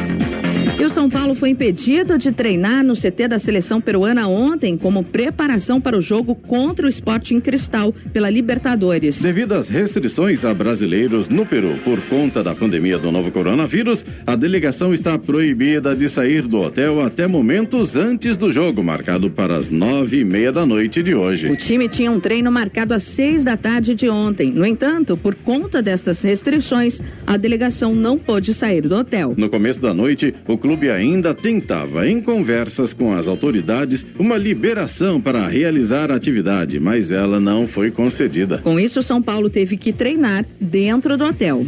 E 0.80 0.84
o 0.84 0.90
São 0.90 1.08
Paulo 1.08 1.36
foi 1.36 1.50
impedido 1.50 2.18
de 2.18 2.32
treinar 2.32 2.84
no 2.84 2.96
CT 2.96 3.28
da 3.28 3.38
seleção 3.38 3.80
peruana 3.80 4.28
ontem 4.28 4.76
como 4.76 5.04
preparação 5.04 5.80
para 5.80 5.96
o 5.96 6.02
jogo 6.02 6.34
contra 6.34 6.88
o 6.88 6.90
Sporting 6.90 7.40
Cristal 7.40 7.94
pela 8.12 8.30
Libertadores. 8.30 9.22
Devido 9.22 9.54
às 9.54 9.70
restrições 9.70 10.44
a 10.44 10.54
brasileiros 10.54 11.30
no 11.30 11.46
Peru 11.46 11.76
por 11.86 12.02
conta 12.02 12.44
da 12.44 12.56
pandemia 12.56 12.98
do 12.98 13.12
novo 13.12 13.32
coronavírus, 13.32 14.04
a 14.26 14.36
delegação 14.36 14.94
está 14.94 15.18
proibida 15.18 15.96
de 15.96 16.10
sair 16.10 16.42
do 16.42 16.60
hotel 16.60 17.02
até 17.02 17.28
momentos 17.28 17.96
antes 17.96 18.36
do 18.36 18.52
jogo, 18.52 18.84
marcado 18.84 19.30
para 19.30 19.56
as 19.56 19.70
nove 19.70 20.20
e 20.22 20.26
meia 20.26 20.52
da 20.52 20.66
noite 20.66 21.04
de 21.04 21.14
hoje. 21.14 21.52
O 21.52 21.56
time 21.56 21.88
tinha 21.88 22.12
um 22.12 22.20
treino 22.20 22.52
marcado 22.52 22.96
às 22.96 23.04
seis 23.04 23.44
da 23.44 23.56
tarde 23.56 23.94
de 23.94 24.10
ontem. 24.10 24.52
No 24.52 24.66
entanto, 24.66 25.16
por 25.16 25.36
conta 25.36 25.84
destas 25.84 26.22
restrições, 26.24 27.00
a 27.28 27.38
delegação 27.38 27.94
não 27.94 28.18
pôde 28.18 28.56
sair 28.56 28.82
do 28.82 28.96
hotel. 28.96 29.36
No 29.38 29.50
começo 29.50 29.80
da 29.80 29.94
noite, 29.94 30.34
o 30.48 30.63
clube 30.64 30.90
ainda 30.90 31.34
tentava, 31.34 32.08
em 32.08 32.22
conversas 32.22 32.94
com 32.94 33.12
as 33.14 33.28
autoridades, 33.28 34.06
uma 34.18 34.38
liberação 34.38 35.20
para 35.20 35.46
realizar 35.46 36.10
a 36.10 36.16
atividade, 36.16 36.80
mas 36.80 37.12
ela 37.12 37.38
não 37.38 37.68
foi 37.68 37.92
concedida. 37.92 38.60
Com 38.60 38.80
isso, 38.80 39.04
São 39.04 39.22
Paulo 39.22 39.50
teve 39.50 39.76
que 39.76 39.92
treinar 39.92 40.46
dentro 40.62 41.18
do 41.18 41.26
hotel. 41.26 41.66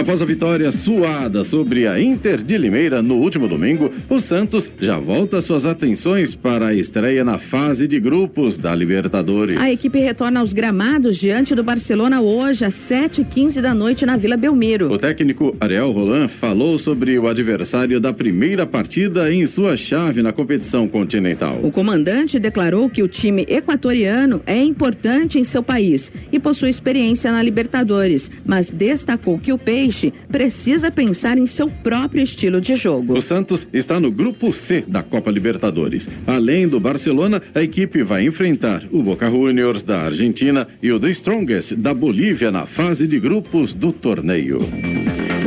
Após 0.00 0.22
a 0.22 0.24
vitória 0.24 0.72
suada 0.72 1.44
sobre 1.44 1.86
a 1.86 2.00
Inter 2.00 2.42
de 2.42 2.56
Limeira 2.56 3.02
no 3.02 3.16
último 3.16 3.46
domingo, 3.46 3.92
o 4.08 4.18
Santos 4.18 4.70
já 4.80 4.98
volta 4.98 5.42
suas 5.42 5.66
atenções 5.66 6.34
para 6.34 6.68
a 6.68 6.74
estreia 6.74 7.22
na 7.22 7.36
fase 7.36 7.86
de 7.86 8.00
grupos 8.00 8.58
da 8.58 8.74
Libertadores. 8.74 9.58
A 9.58 9.70
equipe 9.70 9.98
retorna 9.98 10.40
aos 10.40 10.54
gramados 10.54 11.18
diante 11.18 11.54
do 11.54 11.62
Barcelona 11.62 12.22
hoje 12.22 12.64
às 12.64 12.72
7h15 12.72 13.60
da 13.60 13.74
noite 13.74 14.06
na 14.06 14.16
Vila 14.16 14.38
Belmiro. 14.38 14.90
O 14.90 14.96
técnico 14.96 15.54
Ariel 15.60 15.92
Roland 15.92 16.28
falou 16.28 16.78
sobre 16.78 17.18
o 17.18 17.28
adversário 17.28 18.00
da 18.00 18.10
primeira 18.10 18.66
partida 18.66 19.30
em 19.30 19.44
sua 19.44 19.76
chave 19.76 20.22
na 20.22 20.32
competição 20.32 20.88
continental. 20.88 21.60
O 21.62 21.70
comandante 21.70 22.38
declarou 22.38 22.88
que 22.88 23.02
o 23.02 23.08
time 23.08 23.44
equatoriano 23.46 24.40
é 24.46 24.64
importante 24.64 25.38
em 25.38 25.44
seu 25.44 25.62
país 25.62 26.10
e 26.32 26.40
possui 26.40 26.70
experiência 26.70 27.30
na 27.30 27.42
Libertadores, 27.42 28.30
mas 28.46 28.70
destacou 28.70 29.38
que 29.38 29.52
o 29.52 29.58
Peixe 29.58 29.89
precisa 30.28 30.90
pensar 30.90 31.38
em 31.38 31.46
seu 31.46 31.68
próprio 31.68 32.22
estilo 32.22 32.60
de 32.60 32.74
jogo. 32.74 33.16
O 33.16 33.22
Santos 33.22 33.66
está 33.72 33.98
no 33.98 34.10
grupo 34.10 34.52
C 34.52 34.84
da 34.86 35.02
Copa 35.02 35.30
Libertadores. 35.30 36.08
Além 36.26 36.68
do 36.68 36.80
Barcelona, 36.80 37.42
a 37.54 37.62
equipe 37.62 38.02
vai 38.02 38.24
enfrentar 38.24 38.84
o 38.90 39.02
Boca 39.02 39.30
Juniors 39.30 39.82
da 39.82 40.02
Argentina 40.02 40.66
e 40.82 40.92
o 40.92 41.00
The 41.00 41.10
Strongest 41.10 41.74
da 41.74 41.92
Bolívia 41.94 42.50
na 42.50 42.66
fase 42.66 43.06
de 43.06 43.18
grupos 43.18 43.74
do 43.74 43.92
torneio. 43.92 44.60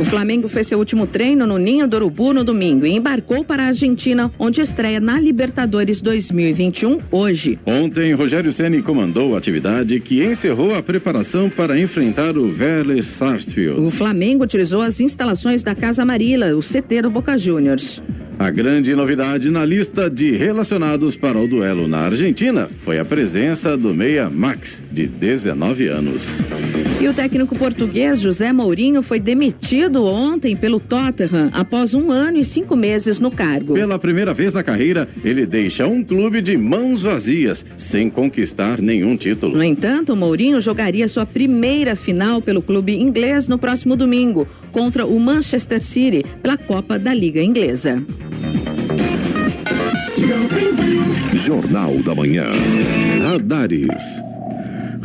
O 0.04 0.06
Flamengo 0.06 0.50
fez 0.50 0.66
seu 0.66 0.78
último 0.78 1.06
treino 1.06 1.46
no 1.46 1.56
Ninho 1.56 1.88
do 1.88 1.96
Urubu 1.96 2.34
no 2.34 2.44
domingo 2.44 2.84
e 2.84 2.92
embarcou 2.92 3.42
para 3.42 3.62
a 3.62 3.66
Argentina, 3.68 4.30
onde 4.38 4.60
estreia 4.60 5.00
na 5.00 5.18
Libertadores 5.18 6.02
2021 6.02 7.00
hoje. 7.10 7.58
Ontem, 7.64 8.12
Rogério 8.12 8.52
Ceni 8.52 8.82
comandou 8.82 9.34
a 9.34 9.38
atividade 9.38 9.98
que 10.00 10.22
encerrou 10.22 10.74
a 10.74 10.82
preparação 10.82 11.48
para 11.48 11.80
enfrentar 11.80 12.36
o 12.36 12.52
Vélez 12.52 13.06
Sarsfield. 13.06 13.80
O 13.80 13.90
Flamengo 13.90 14.44
utilizou 14.44 14.82
as 14.82 15.00
instalações 15.00 15.62
da 15.62 15.74
Casa 15.74 16.02
Amarila, 16.02 16.54
o 16.54 16.60
CT 16.60 17.00
do 17.00 17.10
Boca 17.10 17.38
Juniors. 17.38 18.02
A 18.38 18.50
grande 18.50 18.94
novidade 18.94 19.48
na 19.48 19.64
lista 19.64 20.10
de 20.10 20.32
relacionados 20.32 21.16
para 21.16 21.38
o 21.38 21.48
duelo 21.48 21.88
na 21.88 22.00
Argentina 22.00 22.68
foi 22.84 22.98
a 22.98 23.06
presença 23.06 23.74
do 23.74 23.94
meia 23.94 24.28
Max, 24.28 24.82
de 24.92 25.06
19 25.06 25.88
anos. 25.88 26.42
E 27.00 27.08
o 27.08 27.12
técnico 27.12 27.54
português 27.56 28.20
José 28.20 28.52
Mourinho 28.52 29.02
foi 29.02 29.20
demitido 29.20 30.04
ontem 30.04 30.56
pelo 30.56 30.80
Tottenham 30.80 31.50
após 31.52 31.92
um 31.94 32.10
ano 32.10 32.38
e 32.38 32.44
cinco 32.44 32.76
meses 32.76 33.18
no 33.18 33.30
cargo. 33.30 33.74
Pela 33.74 33.98
primeira 33.98 34.32
vez 34.32 34.54
na 34.54 34.62
carreira, 34.62 35.08
ele 35.22 35.44
deixa 35.44 35.86
um 35.86 36.02
clube 36.02 36.40
de 36.40 36.56
mãos 36.56 37.02
vazias, 37.02 37.64
sem 37.76 38.08
conquistar 38.08 38.80
nenhum 38.80 39.16
título. 39.16 39.56
No 39.56 39.62
entanto, 39.62 40.16
Mourinho 40.16 40.60
jogaria 40.60 41.08
sua 41.08 41.26
primeira 41.26 41.94
final 41.94 42.40
pelo 42.40 42.62
clube 42.62 42.94
inglês 42.94 43.48
no 43.48 43.58
próximo 43.58 43.96
domingo, 43.96 44.48
contra 44.72 45.04
o 45.04 45.18
Manchester 45.20 45.82
City, 45.82 46.24
pela 46.42 46.56
Copa 46.56 46.98
da 46.98 47.12
Liga 47.12 47.42
Inglesa. 47.42 48.02
Jornal 51.34 51.92
da 52.02 52.14
Manhã. 52.14 52.46
Radares. 53.20 54.33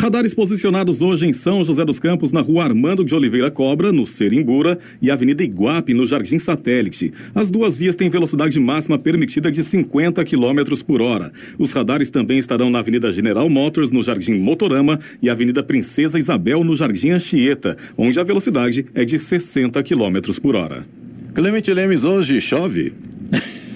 Radares 0.02 0.34
posicionados 0.34 1.02
hoje 1.02 1.28
em 1.28 1.34
São 1.34 1.62
José 1.62 1.84
dos 1.84 2.00
Campos, 2.00 2.32
na 2.32 2.40
rua 2.40 2.64
Armando 2.64 3.04
de 3.04 3.14
Oliveira 3.14 3.52
Cobra, 3.52 3.92
no 3.92 4.08
Serimbura, 4.08 4.80
e 5.02 5.12
Avenida 5.12 5.44
Iguape, 5.44 5.94
no 5.94 6.08
Jardim 6.08 6.40
Satélite. 6.40 7.12
As 7.36 7.52
duas 7.52 7.78
vias 7.78 7.98
têm 7.98 8.10
velocidade 8.10 8.58
máxima 8.62 8.98
permitida 8.98 9.52
de 9.52 9.62
50 9.62 10.24
km 10.24 10.82
por 10.88 11.02
hora. 11.02 11.34
Os 11.58 11.74
radares 11.74 12.10
também 12.10 12.38
estarão 12.38 12.70
na 12.70 12.80
Avenida 12.80 13.12
General 13.12 13.50
Motors, 13.50 13.92
no 13.92 14.02
Jardim 14.02 14.40
Motorama, 14.40 15.02
e 15.22 15.30
Avenida 15.30 15.62
Princesa 15.62 16.18
Isabel, 16.18 16.64
no 16.64 16.78
Jardim 16.78 17.10
Anchieta, 17.10 17.76
onde 17.98 18.18
a 18.22 18.24
velocidade 18.24 18.86
é 18.96 19.04
de 19.04 19.20
60 19.20 19.84
km 19.84 20.40
por 20.42 20.56
hora. 20.56 20.88
Clemente 21.34 21.74
Lemes, 21.74 22.06
hoje 22.06 22.40
chove? 22.40 22.94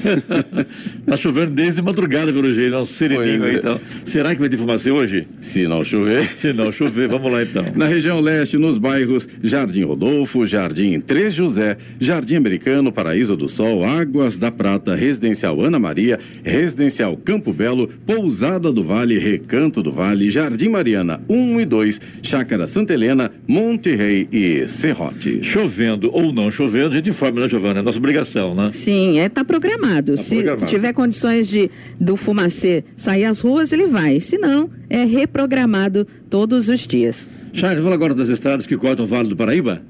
tá 1.06 1.18
chovendo 1.18 1.52
desde 1.52 1.82
madrugada 1.82 2.32
pelo 2.32 2.54
jeito, 2.54 2.76
um 2.76 2.86
sereninho 2.86 3.44
aí 3.44 3.56
é. 3.56 3.58
então. 3.58 3.80
Será 4.06 4.34
que 4.34 4.40
vai 4.40 4.50
ter 4.50 4.58
fumaça 4.58 4.92
hoje? 4.92 5.28
Se 5.42 5.68
não 5.68 5.84
chover. 5.84 6.36
Se 6.36 6.54
não 6.54 6.72
chover, 6.72 7.08
vamos 7.08 7.32
lá 7.32 7.44
então. 7.44 7.66
Na 7.76 7.86
região 7.86 8.20
leste, 8.20 8.58
nos 8.58 8.78
bairros 8.78 9.28
Jardim 9.42 9.84
Rodolfo, 9.84 10.46
Jardim 10.46 11.00
Três 11.00 11.34
José, 11.34 11.78
Jardim 12.00 12.36
Americano, 12.36 12.92
Paraíso 12.92 13.36
do 13.36 13.50
Sol, 13.50 13.84
Águas 13.84 14.38
da 14.38 14.52
Prata, 14.52 14.96
Residencial 14.96 15.60
Ana 15.62 15.80
Maria, 15.80 16.20
Residencial 16.44 17.18
Campo 17.18 17.54
Belo, 17.54 17.88
Pousada 18.06 18.72
do 18.72 18.84
Vale, 18.84 19.18
Recanto 19.18 19.82
do 19.82 19.92
Vale, 19.92 20.30
Jardim 20.30 20.70
Mariana 20.70 21.22
1 21.30 21.62
e 21.62 21.66
2, 21.66 22.02
Chácara 22.22 22.68
Santa 22.68 22.94
Helena, 22.94 23.32
Monte 23.48 23.96
Rei 23.96 24.28
e 24.32 24.68
Serrote. 24.68 25.44
Chovendo 25.44 26.10
ou 26.14 26.32
não 26.32 26.50
chovendo, 26.50 26.94
a 26.94 26.96
gente 26.96 27.10
informa, 27.10 27.42
né, 27.42 27.50
Giovana? 27.50 27.80
É 27.80 27.84
nossa 27.84 27.98
obrigação, 27.98 28.56
né? 28.56 28.72
Sim, 28.72 29.20
é 29.20 29.30
tá 29.30 29.44
programado. 29.44 30.18
Se 30.18 30.36
programado. 30.36 30.66
tiver 30.68 30.93
condições 30.94 31.48
de 31.48 31.70
do 32.00 32.16
fumacê 32.16 32.84
sair 32.96 33.26
às 33.26 33.40
ruas, 33.42 33.74
ele 33.74 33.88
vai. 33.88 34.20
Se 34.20 34.38
não, 34.38 34.70
é 34.90 35.04
reprogramado 35.04 36.08
todos 36.30 36.70
os 36.70 36.82
dias. 36.82 37.30
Charles, 37.54 37.84
fala 37.84 37.96
agora 37.96 38.16
das 38.16 38.30
estradas 38.30 38.66
que 38.66 38.78
cortam 38.78 39.06
o 39.06 39.08
Vale 39.08 39.30
do 39.30 39.36
Paraíba. 39.36 39.82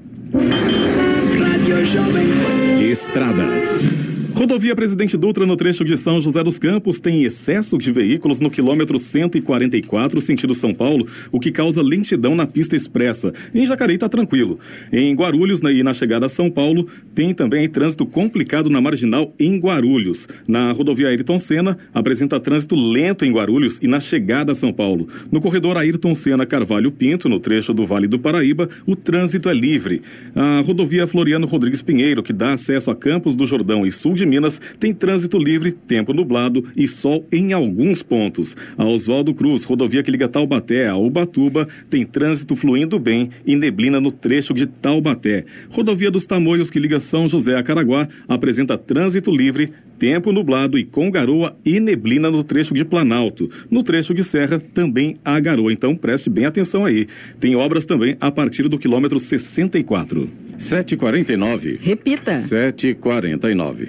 Rádio 1.38 1.84
Jovem 1.86 2.26
Pan. 2.26 2.82
Estradas. 2.82 3.93
Rodovia 4.34 4.74
Presidente 4.74 5.16
Dutra 5.16 5.46
no 5.46 5.56
trecho 5.56 5.84
de 5.84 5.96
São 5.96 6.20
José 6.20 6.42
dos 6.42 6.58
Campos 6.58 6.98
tem 6.98 7.22
excesso 7.22 7.78
de 7.78 7.92
veículos 7.92 8.40
no 8.40 8.50
quilômetro 8.50 8.98
144, 8.98 10.20
sentido 10.20 10.52
São 10.54 10.74
Paulo, 10.74 11.06
o 11.30 11.38
que 11.38 11.52
causa 11.52 11.80
lentidão 11.80 12.34
na 12.34 12.44
pista 12.44 12.74
expressa. 12.74 13.32
Em 13.54 13.64
Jacareí 13.64 13.94
está 13.94 14.08
tranquilo. 14.08 14.58
Em 14.92 15.14
Guarulhos 15.14 15.60
e 15.60 15.84
na 15.84 15.94
chegada 15.94 16.26
a 16.26 16.28
São 16.28 16.50
Paulo 16.50 16.88
tem 17.14 17.32
também 17.32 17.68
trânsito 17.68 18.04
complicado 18.04 18.68
na 18.68 18.80
marginal 18.80 19.32
em 19.38 19.56
Guarulhos. 19.56 20.26
Na 20.48 20.72
rodovia 20.72 21.08
Ayrton 21.08 21.38
Senna 21.38 21.78
apresenta 21.94 22.40
trânsito 22.40 22.74
lento 22.74 23.24
em 23.24 23.32
Guarulhos 23.32 23.78
e 23.80 23.86
na 23.86 24.00
chegada 24.00 24.50
a 24.50 24.54
São 24.56 24.72
Paulo. 24.72 25.06
No 25.30 25.40
corredor 25.40 25.78
Ayrton 25.78 26.14
Senna 26.16 26.44
Carvalho 26.44 26.90
Pinto, 26.90 27.28
no 27.28 27.38
trecho 27.38 27.72
do 27.72 27.86
Vale 27.86 28.08
do 28.08 28.18
Paraíba, 28.18 28.68
o 28.84 28.96
trânsito 28.96 29.48
é 29.48 29.54
livre. 29.54 30.02
A 30.34 30.60
rodovia 30.60 31.06
Floriano 31.06 31.46
Rodrigues 31.46 31.80
Pinheiro, 31.80 32.20
que 32.20 32.32
dá 32.32 32.52
acesso 32.54 32.90
a 32.90 32.96
Campos 32.96 33.36
do 33.36 33.46
Jordão 33.46 33.86
e 33.86 33.92
sul 33.92 34.14
de 34.14 34.23
Minas, 34.26 34.60
tem 34.78 34.92
trânsito 34.92 35.38
livre, 35.38 35.72
tempo 35.72 36.12
nublado 36.12 36.64
e 36.76 36.86
sol 36.86 37.24
em 37.30 37.52
alguns 37.52 38.02
pontos. 38.02 38.56
A 38.76 38.84
Oswaldo 38.84 39.34
Cruz, 39.34 39.64
rodovia 39.64 40.02
que 40.02 40.10
liga 40.10 40.28
Taubaté 40.28 40.88
a 40.88 40.96
Ubatuba, 40.96 41.68
tem 41.88 42.04
trânsito 42.04 42.56
fluindo 42.56 42.98
bem 42.98 43.30
e 43.46 43.56
neblina 43.56 44.00
no 44.00 44.10
trecho 44.10 44.54
de 44.54 44.66
Taubaté. 44.66 45.44
Rodovia 45.70 46.10
dos 46.10 46.26
Tamoios, 46.26 46.70
que 46.70 46.78
liga 46.78 47.00
São 47.00 47.28
José 47.28 47.56
a 47.56 47.62
Caraguá, 47.62 48.08
apresenta 48.28 48.78
trânsito 48.78 49.30
livre, 49.30 49.70
tempo 49.98 50.32
nublado 50.32 50.78
e 50.78 50.84
com 50.84 51.10
garoa 51.10 51.56
e 51.64 51.80
neblina 51.80 52.30
no 52.30 52.44
trecho 52.44 52.74
de 52.74 52.84
Planalto. 52.84 53.50
No 53.70 53.82
trecho 53.82 54.14
de 54.14 54.22
Serra 54.24 54.58
também 54.58 55.14
há 55.24 55.38
garoa, 55.40 55.72
então 55.72 55.96
preste 55.96 56.28
bem 56.28 56.46
atenção 56.46 56.84
aí. 56.84 57.06
Tem 57.38 57.56
obras 57.56 57.84
também 57.84 58.16
a 58.20 58.30
partir 58.30 58.68
do 58.68 58.78
quilômetro 58.78 59.18
64. 59.18 60.28
749. 60.58 61.78
Repita. 61.80 62.40
749. 62.40 63.88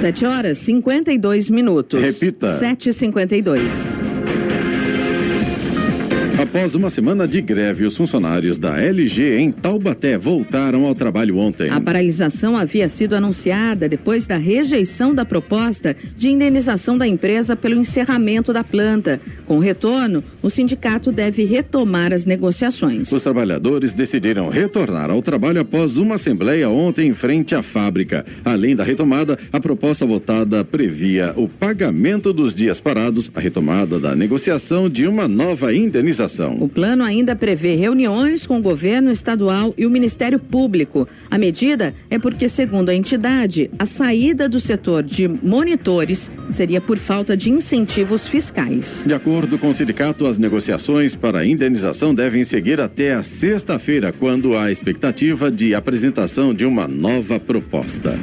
7 0.00 0.26
horas 0.26 0.58
52 0.58 1.50
minutos. 1.50 2.00
Repita. 2.00 2.58
7h52. 2.60 4.05
Após 6.38 6.74
uma 6.74 6.90
semana 6.90 7.26
de 7.26 7.40
greve, 7.40 7.86
os 7.86 7.96
funcionários 7.96 8.58
da 8.58 8.78
LG 8.78 9.38
em 9.38 9.50
Taubaté 9.50 10.18
voltaram 10.18 10.84
ao 10.84 10.94
trabalho 10.94 11.38
ontem. 11.38 11.70
A 11.70 11.80
paralisação 11.80 12.54
havia 12.54 12.90
sido 12.90 13.14
anunciada 13.16 13.88
depois 13.88 14.26
da 14.26 14.36
rejeição 14.36 15.14
da 15.14 15.24
proposta 15.24 15.96
de 16.14 16.28
indenização 16.28 16.98
da 16.98 17.06
empresa 17.06 17.56
pelo 17.56 17.76
encerramento 17.76 18.52
da 18.52 18.62
planta. 18.62 19.18
Com 19.46 19.56
o 19.56 19.60
retorno, 19.60 20.22
o 20.42 20.50
sindicato 20.50 21.10
deve 21.10 21.46
retomar 21.46 22.12
as 22.12 22.26
negociações. 22.26 23.10
Os 23.10 23.22
trabalhadores 23.22 23.94
decidiram 23.94 24.50
retornar 24.50 25.10
ao 25.10 25.22
trabalho 25.22 25.62
após 25.62 25.96
uma 25.96 26.16
assembleia 26.16 26.68
ontem 26.68 27.08
em 27.08 27.14
frente 27.14 27.54
à 27.54 27.62
fábrica. 27.62 28.26
Além 28.44 28.76
da 28.76 28.84
retomada, 28.84 29.38
a 29.50 29.58
proposta 29.58 30.04
votada 30.04 30.62
previa 30.62 31.32
o 31.34 31.48
pagamento 31.48 32.30
dos 32.30 32.54
dias 32.54 32.78
parados, 32.78 33.30
a 33.34 33.40
retomada 33.40 33.98
da 33.98 34.14
negociação 34.14 34.86
de 34.86 35.06
uma 35.06 35.26
nova 35.26 35.74
indenização. 35.74 36.25
O 36.60 36.68
plano 36.68 37.04
ainda 37.04 37.36
prevê 37.36 37.74
reuniões 37.74 38.46
com 38.46 38.58
o 38.58 38.62
governo 38.62 39.10
estadual 39.10 39.74
e 39.76 39.86
o 39.86 39.90
Ministério 39.90 40.38
Público. 40.38 41.08
A 41.30 41.38
medida 41.38 41.94
é 42.10 42.18
porque, 42.18 42.48
segundo 42.48 42.88
a 42.88 42.94
entidade, 42.94 43.70
a 43.78 43.86
saída 43.86 44.48
do 44.48 44.60
setor 44.60 45.02
de 45.02 45.28
monitores 45.28 46.30
seria 46.50 46.80
por 46.80 46.98
falta 46.98 47.36
de 47.36 47.50
incentivos 47.50 48.26
fiscais. 48.26 49.04
De 49.06 49.14
acordo 49.14 49.58
com 49.58 49.70
o 49.70 49.74
sindicato, 49.74 50.26
as 50.26 50.38
negociações 50.38 51.14
para 51.14 51.40
a 51.40 51.46
indenização 51.46 52.14
devem 52.14 52.44
seguir 52.44 52.80
até 52.80 53.14
a 53.14 53.22
sexta-feira, 53.22 54.12
quando 54.12 54.56
há 54.56 54.70
expectativa 54.70 55.50
de 55.50 55.74
apresentação 55.74 56.54
de 56.54 56.64
uma 56.64 56.86
nova 56.88 57.38
proposta. 57.38 58.14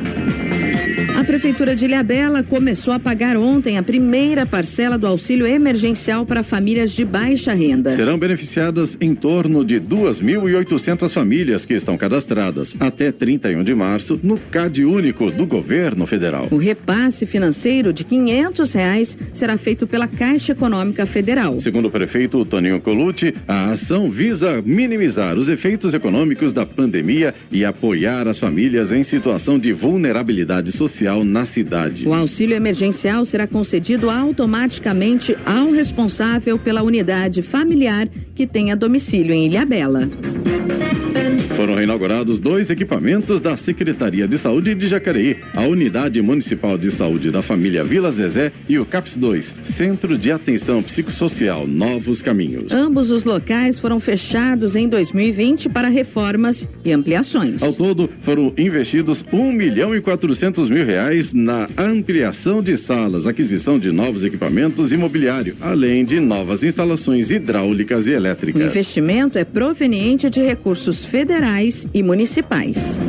A 1.23 1.25
Prefeitura 1.25 1.73
de 1.73 1.85
Ilhabela 1.85 2.43
começou 2.43 2.93
a 2.93 2.99
pagar 2.99 3.37
ontem 3.37 3.77
a 3.77 3.81
primeira 3.81 4.45
parcela 4.45 4.97
do 4.97 5.07
auxílio 5.07 5.47
emergencial 5.47 6.25
para 6.25 6.43
famílias 6.43 6.91
de 6.91 7.05
baixa 7.05 7.53
renda. 7.53 7.91
Serão 7.91 8.17
beneficiadas 8.17 8.97
em 8.99 9.15
torno 9.15 9.63
de 9.63 9.79
2.800 9.79 11.09
famílias 11.13 11.65
que 11.65 11.75
estão 11.75 11.97
cadastradas 11.97 12.75
até 12.77 13.09
31 13.09 13.63
de 13.63 13.73
março 13.73 14.19
no 14.21 14.37
CAD 14.37 14.83
único 14.83 15.31
do 15.31 15.45
governo 15.45 16.05
federal. 16.05 16.49
O 16.51 16.57
repasse 16.57 17.25
financeiro 17.25 17.93
de 17.93 18.03
500 18.03 18.73
reais 18.73 19.17
será 19.31 19.55
feito 19.57 19.87
pela 19.87 20.09
Caixa 20.09 20.51
Econômica 20.51 21.05
Federal. 21.05 21.57
Segundo 21.61 21.85
o 21.85 21.91
prefeito 21.91 22.43
Toninho 22.43 22.81
Colucci, 22.81 23.33
a 23.47 23.71
ação 23.71 24.11
visa 24.11 24.61
minimizar 24.65 25.37
os 25.37 25.47
efeitos 25.47 25.93
econômicos 25.93 26.51
da 26.51 26.65
pandemia 26.65 27.33
e 27.49 27.63
apoiar 27.63 28.27
as 28.27 28.37
famílias 28.37 28.91
em 28.91 29.03
situação 29.03 29.57
de 29.57 29.71
vulnerabilidade 29.71 30.73
social 30.73 31.12
na 31.21 31.45
cidade. 31.45 32.07
O 32.07 32.13
auxílio 32.13 32.55
emergencial 32.55 33.25
será 33.25 33.45
concedido 33.45 34.09
automaticamente 34.09 35.35
ao 35.45 35.69
responsável 35.71 36.57
pela 36.57 36.81
unidade 36.81 37.41
familiar 37.41 38.07
que 38.33 38.47
tenha 38.47 38.73
domicílio 38.73 39.33
em 39.33 39.47
Ilhabela. 39.47 40.09
Foram 41.63 41.75
reinaugurados 41.75 42.41
dois 42.41 42.69
equipamentos 42.69 43.39
da 43.39 43.55
Secretaria 43.55 44.27
de 44.27 44.37
Saúde 44.37 44.75
de 44.75 44.85
Jacareí, 44.85 45.37
a 45.55 45.61
Unidade 45.61 46.21
Municipal 46.21 46.77
de 46.77 46.91
Saúde 46.91 47.31
da 47.31 47.41
Família 47.41 47.85
Vila 47.85 48.11
Zezé 48.11 48.51
e 48.67 48.77
o 48.77 48.83
CAPS 48.83 49.15
2, 49.15 49.55
Centro 49.63 50.17
de 50.17 50.29
Atenção 50.29 50.83
Psicossocial 50.83 51.65
Novos 51.65 52.21
Caminhos. 52.21 52.73
Ambos 52.73 53.11
os 53.11 53.23
locais 53.23 53.79
foram 53.79 54.01
fechados 54.01 54.75
em 54.75 54.89
2020 54.89 55.69
para 55.69 55.87
reformas 55.87 56.67
e 56.83 56.91
ampliações. 56.91 57.63
Ao 57.63 57.71
todo, 57.71 58.09
foram 58.19 58.51
investidos 58.57 59.23
um 59.31 59.49
milhão 59.49 59.95
e 59.95 60.01
quatrocentos 60.01 60.69
mil 60.69 60.85
reais 60.85 61.31
na 61.31 61.69
ampliação 61.77 62.61
de 62.61 62.75
salas, 62.75 63.25
aquisição 63.25 63.79
de 63.79 63.89
novos 63.89 64.25
equipamentos 64.25 64.91
e 64.91 64.97
mobiliário, 64.97 65.55
além 65.61 66.03
de 66.03 66.19
novas 66.19 66.61
instalações 66.61 67.31
hidráulicas 67.31 68.05
e 68.05 68.11
O 68.11 68.15
elétricas. 68.15 68.61
investimento 68.61 69.37
é 69.37 69.45
proveniente 69.45 70.29
de 70.29 70.41
recursos 70.41 71.05
federais 71.05 71.52
e 71.93 72.01
municipais. 72.01 72.99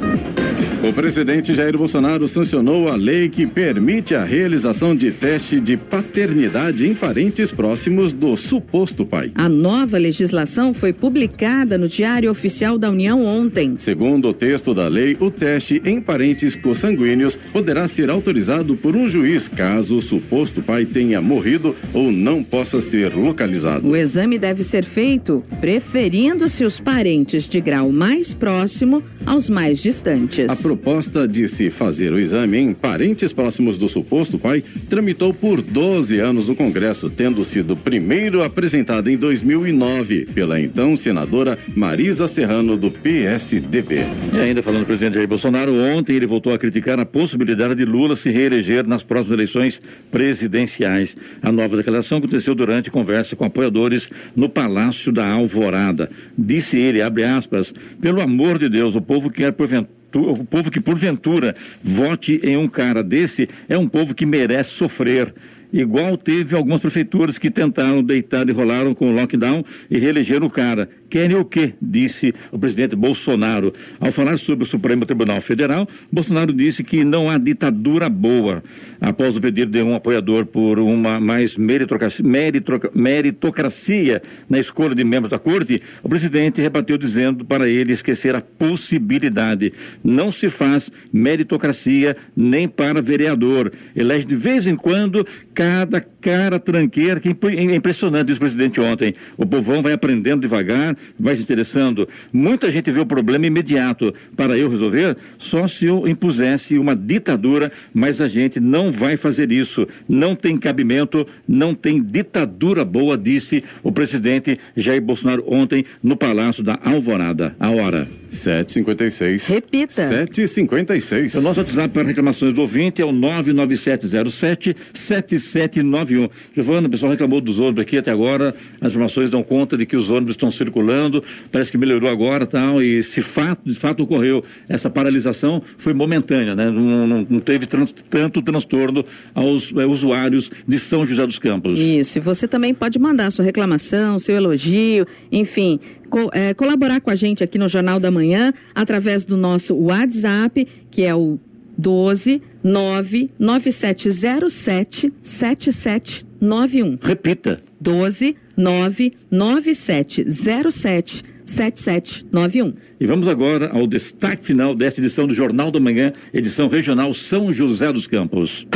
O 0.86 0.92
presidente 0.92 1.54
Jair 1.54 1.78
Bolsonaro 1.78 2.28
sancionou 2.28 2.90
a 2.90 2.94
lei 2.94 3.30
que 3.30 3.46
permite 3.46 4.14
a 4.14 4.22
realização 4.22 4.94
de 4.94 5.10
teste 5.10 5.58
de 5.58 5.78
paternidade 5.78 6.86
em 6.86 6.94
parentes 6.94 7.50
próximos 7.50 8.12
do 8.12 8.36
suposto 8.36 9.06
pai. 9.06 9.32
A 9.34 9.48
nova 9.48 9.96
legislação 9.96 10.74
foi 10.74 10.92
publicada 10.92 11.78
no 11.78 11.88
Diário 11.88 12.30
Oficial 12.30 12.76
da 12.76 12.90
União 12.90 13.24
ontem. 13.24 13.76
Segundo 13.78 14.28
o 14.28 14.34
texto 14.34 14.74
da 14.74 14.86
lei, 14.86 15.16
o 15.18 15.30
teste 15.30 15.80
em 15.86 16.02
parentes 16.02 16.54
consanguíneos 16.54 17.38
poderá 17.50 17.88
ser 17.88 18.10
autorizado 18.10 18.76
por 18.76 18.94
um 18.94 19.08
juiz 19.08 19.48
caso 19.48 19.96
o 19.96 20.02
suposto 20.02 20.60
pai 20.60 20.84
tenha 20.84 21.18
morrido 21.18 21.74
ou 21.94 22.12
não 22.12 22.44
possa 22.44 22.82
ser 22.82 23.14
localizado. 23.14 23.88
O 23.88 23.96
exame 23.96 24.38
deve 24.38 24.62
ser 24.62 24.84
feito 24.84 25.42
preferindo-se 25.62 26.62
os 26.62 26.78
parentes 26.78 27.48
de 27.48 27.58
grau 27.58 27.90
mais 27.90 28.34
próximo 28.34 29.02
aos 29.24 29.48
mais 29.48 29.78
distantes. 29.78 30.50
A 30.50 30.56
proposta 30.74 31.28
de 31.28 31.46
se 31.46 31.70
fazer 31.70 32.12
o 32.12 32.18
exame 32.18 32.58
em 32.58 32.74
parentes 32.74 33.32
próximos 33.32 33.78
do 33.78 33.88
suposto 33.88 34.40
pai 34.40 34.60
tramitou 34.90 35.32
por 35.32 35.62
12 35.62 36.18
anos 36.18 36.48
no 36.48 36.56
Congresso, 36.56 37.08
tendo 37.08 37.44
sido 37.44 37.76
primeiro 37.76 38.42
apresentada 38.42 39.08
em 39.08 39.16
2009 39.16 40.26
pela 40.34 40.60
então 40.60 40.96
senadora 40.96 41.56
Marisa 41.76 42.26
Serrano 42.26 42.76
do 42.76 42.90
PSDB. 42.90 44.00
E 44.34 44.38
ainda 44.40 44.64
falando 44.64 44.80
do 44.80 44.86
presidente 44.86 45.14
Jair 45.14 45.28
Bolsonaro, 45.28 45.72
ontem 45.74 46.16
ele 46.16 46.26
voltou 46.26 46.52
a 46.52 46.58
criticar 46.58 46.98
a 46.98 47.06
possibilidade 47.06 47.76
de 47.76 47.84
Lula 47.84 48.16
se 48.16 48.30
reeleger 48.30 48.84
nas 48.84 49.04
próximas 49.04 49.32
eleições 49.32 49.80
presidenciais. 50.10 51.16
A 51.40 51.52
nova 51.52 51.76
declaração 51.76 52.18
aconteceu 52.18 52.52
durante 52.52 52.90
conversa 52.90 53.36
com 53.36 53.44
apoiadores 53.44 54.10
no 54.34 54.48
Palácio 54.48 55.12
da 55.12 55.30
Alvorada. 55.30 56.10
Disse 56.36 56.80
ele, 56.80 57.00
abre 57.00 57.22
aspas, 57.22 57.72
pelo 58.00 58.20
amor 58.20 58.58
de 58.58 58.68
Deus, 58.68 58.96
o 58.96 59.00
povo 59.00 59.30
quer 59.30 59.52
porventura 59.52 59.94
o 60.20 60.44
povo 60.44 60.70
que 60.70 60.80
porventura 60.80 61.54
vote 61.82 62.40
em 62.42 62.56
um 62.56 62.68
cara 62.68 63.02
desse 63.02 63.48
é 63.68 63.76
um 63.76 63.88
povo 63.88 64.14
que 64.14 64.26
merece 64.26 64.70
sofrer. 64.70 65.34
Igual 65.74 66.16
teve 66.16 66.54
algumas 66.54 66.80
prefeituras 66.80 67.36
que 67.36 67.50
tentaram 67.50 68.00
deitar 68.00 68.48
e 68.48 68.52
rolaram 68.52 68.94
com 68.94 69.10
o 69.10 69.12
lockdown 69.12 69.64
e 69.90 69.98
reelegeram 69.98 70.46
o 70.46 70.50
cara. 70.50 70.88
Querem 71.10 71.36
o 71.36 71.44
quê? 71.44 71.74
Disse 71.82 72.32
o 72.52 72.58
presidente 72.58 72.94
Bolsonaro. 72.94 73.72
Ao 73.98 74.12
falar 74.12 74.38
sobre 74.38 74.62
o 74.62 74.66
Supremo 74.66 75.04
Tribunal 75.04 75.40
Federal, 75.40 75.88
Bolsonaro 76.12 76.52
disse 76.52 76.84
que 76.84 77.04
não 77.04 77.28
há 77.28 77.38
ditadura 77.38 78.08
boa. 78.08 78.62
Após 79.00 79.36
o 79.36 79.40
pedido 79.40 79.72
de 79.72 79.82
um 79.82 79.96
apoiador 79.96 80.46
por 80.46 80.78
uma 80.78 81.18
mais 81.18 81.56
meritocracia, 81.56 82.24
meritroca- 82.24 82.90
meritocracia 82.94 84.22
na 84.48 84.60
escolha 84.60 84.94
de 84.94 85.02
membros 85.02 85.30
da 85.30 85.38
corte, 85.40 85.82
o 86.04 86.08
presidente 86.08 86.60
rebateu 86.60 86.96
dizendo 86.96 87.44
para 87.44 87.68
ele 87.68 87.92
esquecer 87.92 88.34
a 88.36 88.40
possibilidade. 88.40 89.72
Não 90.04 90.30
se 90.30 90.48
faz 90.48 90.90
meritocracia 91.12 92.16
nem 92.36 92.68
para 92.68 93.02
vereador. 93.02 93.72
Elege 93.94 94.24
de 94.24 94.36
vez 94.36 94.66
em 94.68 94.76
quando 94.76 95.26
cada 95.54 96.00
cara 96.24 96.58
tranqueira, 96.58 97.20
que 97.20 97.28
é 97.28 97.74
impressionante, 97.76 98.28
disse 98.28 98.38
o 98.38 98.40
presidente 98.40 98.80
ontem. 98.80 99.14
O 99.36 99.44
povão 99.44 99.82
vai 99.82 99.92
aprendendo 99.92 100.40
devagar, 100.40 100.96
vai 101.20 101.36
se 101.36 101.42
interessando. 101.42 102.08
Muita 102.32 102.70
gente 102.70 102.90
vê 102.90 102.98
o 102.98 103.04
problema 103.04 103.46
imediato. 103.46 104.10
Para 104.34 104.56
eu 104.56 104.70
resolver, 104.70 105.18
só 105.36 105.66
se 105.66 105.84
eu 105.84 106.08
impusesse 106.08 106.78
uma 106.78 106.96
ditadura, 106.96 107.70
mas 107.92 108.22
a 108.22 108.26
gente 108.26 108.58
não 108.58 108.90
vai 108.90 109.18
fazer 109.18 109.52
isso. 109.52 109.86
Não 110.08 110.34
tem 110.34 110.56
cabimento, 110.56 111.26
não 111.46 111.74
tem 111.74 112.02
ditadura 112.02 112.86
boa, 112.86 113.18
disse 113.18 113.62
o 113.82 113.92
presidente 113.92 114.58
Jair 114.74 115.02
Bolsonaro 115.02 115.44
ontem 115.46 115.84
no 116.02 116.16
Palácio 116.16 116.64
da 116.64 116.78
Alvorada. 116.82 117.54
A 117.60 117.68
hora. 117.68 118.08
756. 118.30 119.46
Repita. 119.46 120.08
756. 120.08 121.34
O 121.34 121.40
nosso 121.40 121.60
WhatsApp 121.60 121.90
para 121.90 122.02
reclamações 122.02 122.52
do 122.52 122.62
ouvinte 122.62 123.00
é 123.00 123.04
o 123.04 123.12
99707 123.12 124.76
7791. 124.92 126.13
91. 126.14 126.28
Giovana, 126.54 126.88
o 126.88 126.90
pessoal 126.90 127.10
reclamou 127.10 127.40
dos 127.40 127.58
ônibus 127.58 127.82
aqui 127.82 127.98
até 127.98 128.10
agora. 128.10 128.54
As 128.80 128.92
informações 128.92 129.30
dão 129.30 129.42
conta 129.42 129.76
de 129.76 129.84
que 129.86 129.96
os 129.96 130.10
ônibus 130.10 130.34
estão 130.34 130.50
circulando. 130.50 131.22
Parece 131.50 131.70
que 131.70 131.78
melhorou 131.78 132.08
agora 132.10 132.46
tal. 132.46 132.82
E 132.82 133.02
se 133.02 133.20
fato, 133.22 133.60
de 133.64 133.78
fato 133.78 134.02
ocorreu 134.02 134.44
essa 134.68 134.88
paralisação, 134.88 135.62
foi 135.78 135.92
momentânea, 135.92 136.54
né? 136.54 136.70
Não, 136.70 137.06
não, 137.06 137.26
não 137.28 137.40
teve 137.40 137.66
tanto, 137.66 137.92
tanto 138.08 138.42
transtorno 138.42 139.04
aos 139.34 139.72
é, 139.76 139.86
usuários 139.86 140.50
de 140.66 140.78
São 140.78 141.04
José 141.04 141.26
dos 141.26 141.38
Campos. 141.38 141.78
Isso. 141.78 142.18
E 142.18 142.20
você 142.20 142.46
também 142.46 142.72
pode 142.72 142.98
mandar 142.98 143.30
sua 143.30 143.44
reclamação, 143.44 144.18
seu 144.18 144.36
elogio, 144.36 145.06
enfim, 145.30 145.80
co 146.08 146.30
é, 146.32 146.54
colaborar 146.54 147.00
com 147.00 147.10
a 147.10 147.14
gente 147.14 147.42
aqui 147.42 147.58
no 147.58 147.68
Jornal 147.68 147.98
da 147.98 148.10
Manhã 148.10 148.52
através 148.74 149.24
do 149.24 149.36
nosso 149.36 149.74
WhatsApp, 149.74 150.66
que 150.90 151.02
é 151.02 151.14
o 151.14 151.38
12 151.76 152.40
99707 152.62 155.12
7791. 155.22 156.98
Repita. 157.00 157.60
12 157.80 158.36
99707 158.56 161.24
7791. 161.44 162.72
E 162.98 163.06
vamos 163.06 163.28
agora 163.28 163.70
ao 163.70 163.86
destaque 163.86 164.46
final 164.46 164.74
desta 164.74 165.00
edição 165.00 165.26
do 165.26 165.34
Jornal 165.34 165.70
da 165.70 165.78
Manhã, 165.78 166.12
edição 166.32 166.68
regional 166.68 167.12
São 167.12 167.52
José 167.52 167.92
dos 167.92 168.06
Campos. 168.06 168.66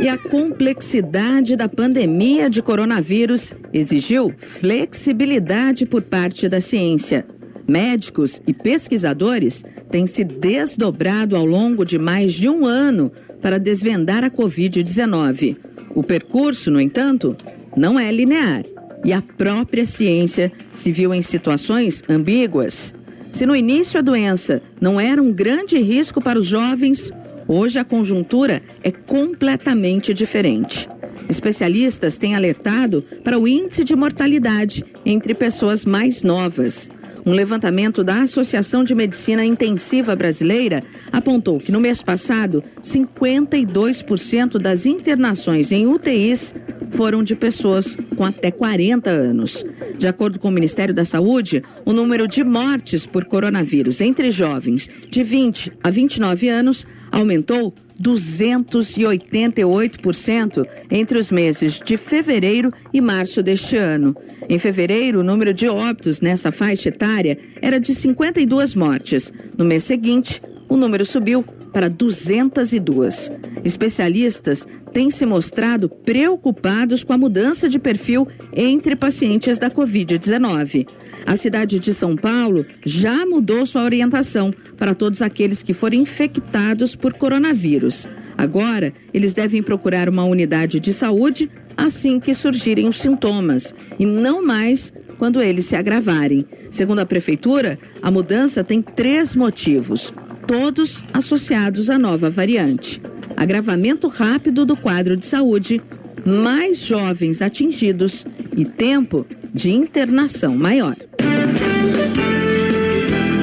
E 0.00 0.08
a 0.08 0.16
complexidade 0.18 1.56
da 1.56 1.68
pandemia 1.68 2.50
de 2.50 2.60
coronavírus 2.60 3.54
exigiu 3.72 4.34
flexibilidade 4.36 5.86
por 5.86 6.02
parte 6.02 6.48
da 6.48 6.60
ciência. 6.60 7.24
Médicos 7.66 8.40
e 8.46 8.52
pesquisadores 8.52 9.64
têm 9.90 10.06
se 10.06 10.24
desdobrado 10.24 11.36
ao 11.36 11.44
longo 11.44 11.84
de 11.84 11.98
mais 11.98 12.32
de 12.32 12.48
um 12.48 12.66
ano 12.66 13.10
para 13.40 13.58
desvendar 13.58 14.24
a 14.24 14.30
Covid-19. 14.30 15.56
O 15.94 16.02
percurso, 16.02 16.70
no 16.70 16.80
entanto, 16.80 17.36
não 17.76 17.98
é 17.98 18.10
linear 18.10 18.64
e 19.04 19.12
a 19.12 19.20
própria 19.20 19.84
ciência 19.84 20.52
se 20.72 20.92
viu 20.92 21.12
em 21.12 21.22
situações 21.22 22.02
ambíguas. 22.08 22.94
Se 23.32 23.46
no 23.46 23.56
início 23.56 23.98
a 23.98 24.02
doença 24.02 24.62
não 24.80 25.00
era 25.00 25.22
um 25.22 25.32
grande 25.32 25.78
risco 25.78 26.20
para 26.20 26.38
os 26.38 26.46
jovens, 26.46 27.10
hoje 27.48 27.78
a 27.78 27.84
conjuntura 27.84 28.60
é 28.82 28.90
completamente 28.90 30.12
diferente. 30.14 30.88
Especialistas 31.28 32.18
têm 32.18 32.34
alertado 32.34 33.02
para 33.24 33.38
o 33.38 33.48
índice 33.48 33.84
de 33.84 33.96
mortalidade 33.96 34.84
entre 35.04 35.34
pessoas 35.34 35.84
mais 35.84 36.22
novas. 36.22 36.90
Um 37.24 37.32
levantamento 37.32 38.02
da 38.02 38.22
Associação 38.22 38.82
de 38.82 38.94
Medicina 38.94 39.44
Intensiva 39.44 40.16
Brasileira 40.16 40.82
apontou 41.12 41.58
que 41.58 41.70
no 41.70 41.80
mês 41.80 42.02
passado, 42.02 42.64
52% 42.82 44.58
das 44.58 44.86
internações 44.86 45.70
em 45.70 45.86
UTIs 45.86 46.54
foram 46.90 47.22
de 47.22 47.36
pessoas 47.36 47.96
com 48.16 48.24
até 48.24 48.50
40 48.50 49.08
anos. 49.08 49.64
De 49.96 50.08
acordo 50.08 50.38
com 50.38 50.48
o 50.48 50.52
Ministério 50.52 50.92
da 50.92 51.04
Saúde, 51.04 51.62
o 51.84 51.92
número 51.92 52.26
de 52.26 52.42
mortes 52.42 53.06
por 53.06 53.24
coronavírus 53.24 54.00
entre 54.00 54.30
jovens 54.30 54.90
de 55.08 55.22
20 55.22 55.72
a 55.82 55.90
29 55.90 56.48
anos 56.48 56.86
aumentou 57.10 57.72
288% 58.00 60.66
entre 60.90 61.18
os 61.18 61.30
meses 61.30 61.78
de 61.84 61.96
fevereiro 61.96 62.72
e 62.92 63.00
março 63.00 63.42
deste 63.42 63.76
ano. 63.76 64.16
Em 64.48 64.58
fevereiro, 64.58 65.20
o 65.20 65.24
número 65.24 65.54
de 65.54 65.68
óbitos 65.68 66.20
nessa 66.20 66.52
faixa 66.52 66.88
etária 66.88 67.38
era 67.60 67.80
de 67.80 67.94
52 67.94 68.74
mortes. 68.74 69.32
No 69.56 69.64
mês 69.64 69.84
seguinte, 69.84 70.42
o 70.68 70.76
número 70.76 71.04
subiu 71.04 71.44
para 71.72 71.88
202. 71.88 73.32
Especialistas 73.64 74.66
têm 74.92 75.10
se 75.10 75.24
mostrado 75.24 75.88
preocupados 75.88 77.02
com 77.02 77.12
a 77.12 77.18
mudança 77.18 77.68
de 77.68 77.78
perfil 77.78 78.28
entre 78.54 78.94
pacientes 78.94 79.58
da 79.58 79.70
Covid-19. 79.70 80.86
A 81.26 81.36
cidade 81.36 81.78
de 81.78 81.94
São 81.94 82.16
Paulo 82.16 82.66
já 82.84 83.24
mudou 83.24 83.64
sua 83.64 83.84
orientação 83.84 84.52
para 84.76 84.94
todos 84.94 85.22
aqueles 85.22 85.62
que 85.62 85.74
forem 85.74 86.02
infectados 86.02 86.94
por 86.94 87.12
coronavírus. 87.14 88.08
Agora, 88.36 88.92
eles 89.12 89.34
devem 89.34 89.62
procurar 89.62 90.08
uma 90.08 90.24
unidade 90.24 90.80
de 90.80 90.92
saúde 90.92 91.50
assim 91.76 92.20
que 92.20 92.34
surgirem 92.34 92.88
os 92.88 93.00
sintomas 93.00 93.74
e 93.98 94.06
não 94.06 94.44
mais 94.44 94.92
quando 95.18 95.40
eles 95.40 95.66
se 95.66 95.76
agravarem. 95.76 96.44
Segundo 96.70 96.98
a 96.98 97.06
prefeitura, 97.06 97.78
a 98.02 98.10
mudança 98.10 98.64
tem 98.64 98.82
três 98.82 99.36
motivos, 99.36 100.12
todos 100.46 101.04
associados 101.12 101.88
à 101.88 101.98
nova 101.98 102.28
variante: 102.28 103.00
agravamento 103.36 104.08
rápido 104.08 104.66
do 104.66 104.76
quadro 104.76 105.16
de 105.16 105.26
saúde, 105.26 105.80
mais 106.26 106.78
jovens 106.78 107.40
atingidos 107.40 108.26
e 108.56 108.64
tempo 108.64 109.26
de 109.54 109.70
internação 109.70 110.56
maior. 110.56 110.96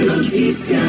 Notícia. 0.05 0.79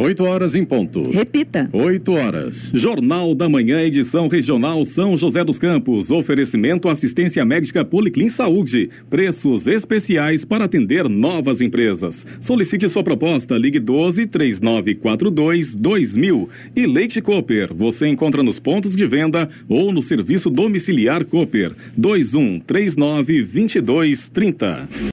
8 0.00 0.24
horas 0.24 0.54
em 0.54 0.64
ponto. 0.64 1.02
Repita. 1.10 1.68
8 1.74 2.12
horas. 2.12 2.72
Jornal 2.72 3.34
da 3.34 3.50
Manhã, 3.50 3.82
edição 3.82 4.28
regional 4.28 4.82
São 4.86 5.14
José 5.14 5.44
dos 5.44 5.58
Campos. 5.58 6.10
Oferecimento 6.10 6.88
assistência 6.88 7.44
médica 7.44 7.84
Policlin 7.84 8.30
Saúde. 8.30 8.88
Preços 9.10 9.66
especiais 9.66 10.42
para 10.42 10.64
atender 10.64 11.06
novas 11.06 11.60
empresas. 11.60 12.24
Solicite 12.40 12.88
sua 12.88 13.04
proposta, 13.04 13.58
ligue 13.58 13.78
12 13.78 14.26
3942 14.26 15.76
2000. 15.76 16.48
E 16.74 16.86
Leite 16.86 17.20
Cooper, 17.20 17.74
você 17.74 18.08
encontra 18.08 18.42
nos 18.42 18.58
pontos 18.58 18.96
de 18.96 19.04
venda 19.04 19.50
ou 19.68 19.92
no 19.92 20.00
serviço 20.00 20.48
domiciliar 20.48 21.26
Cooper. 21.26 21.74
21 21.94 22.60
39 22.60 23.42
22 23.42 24.30
30. 24.30 24.88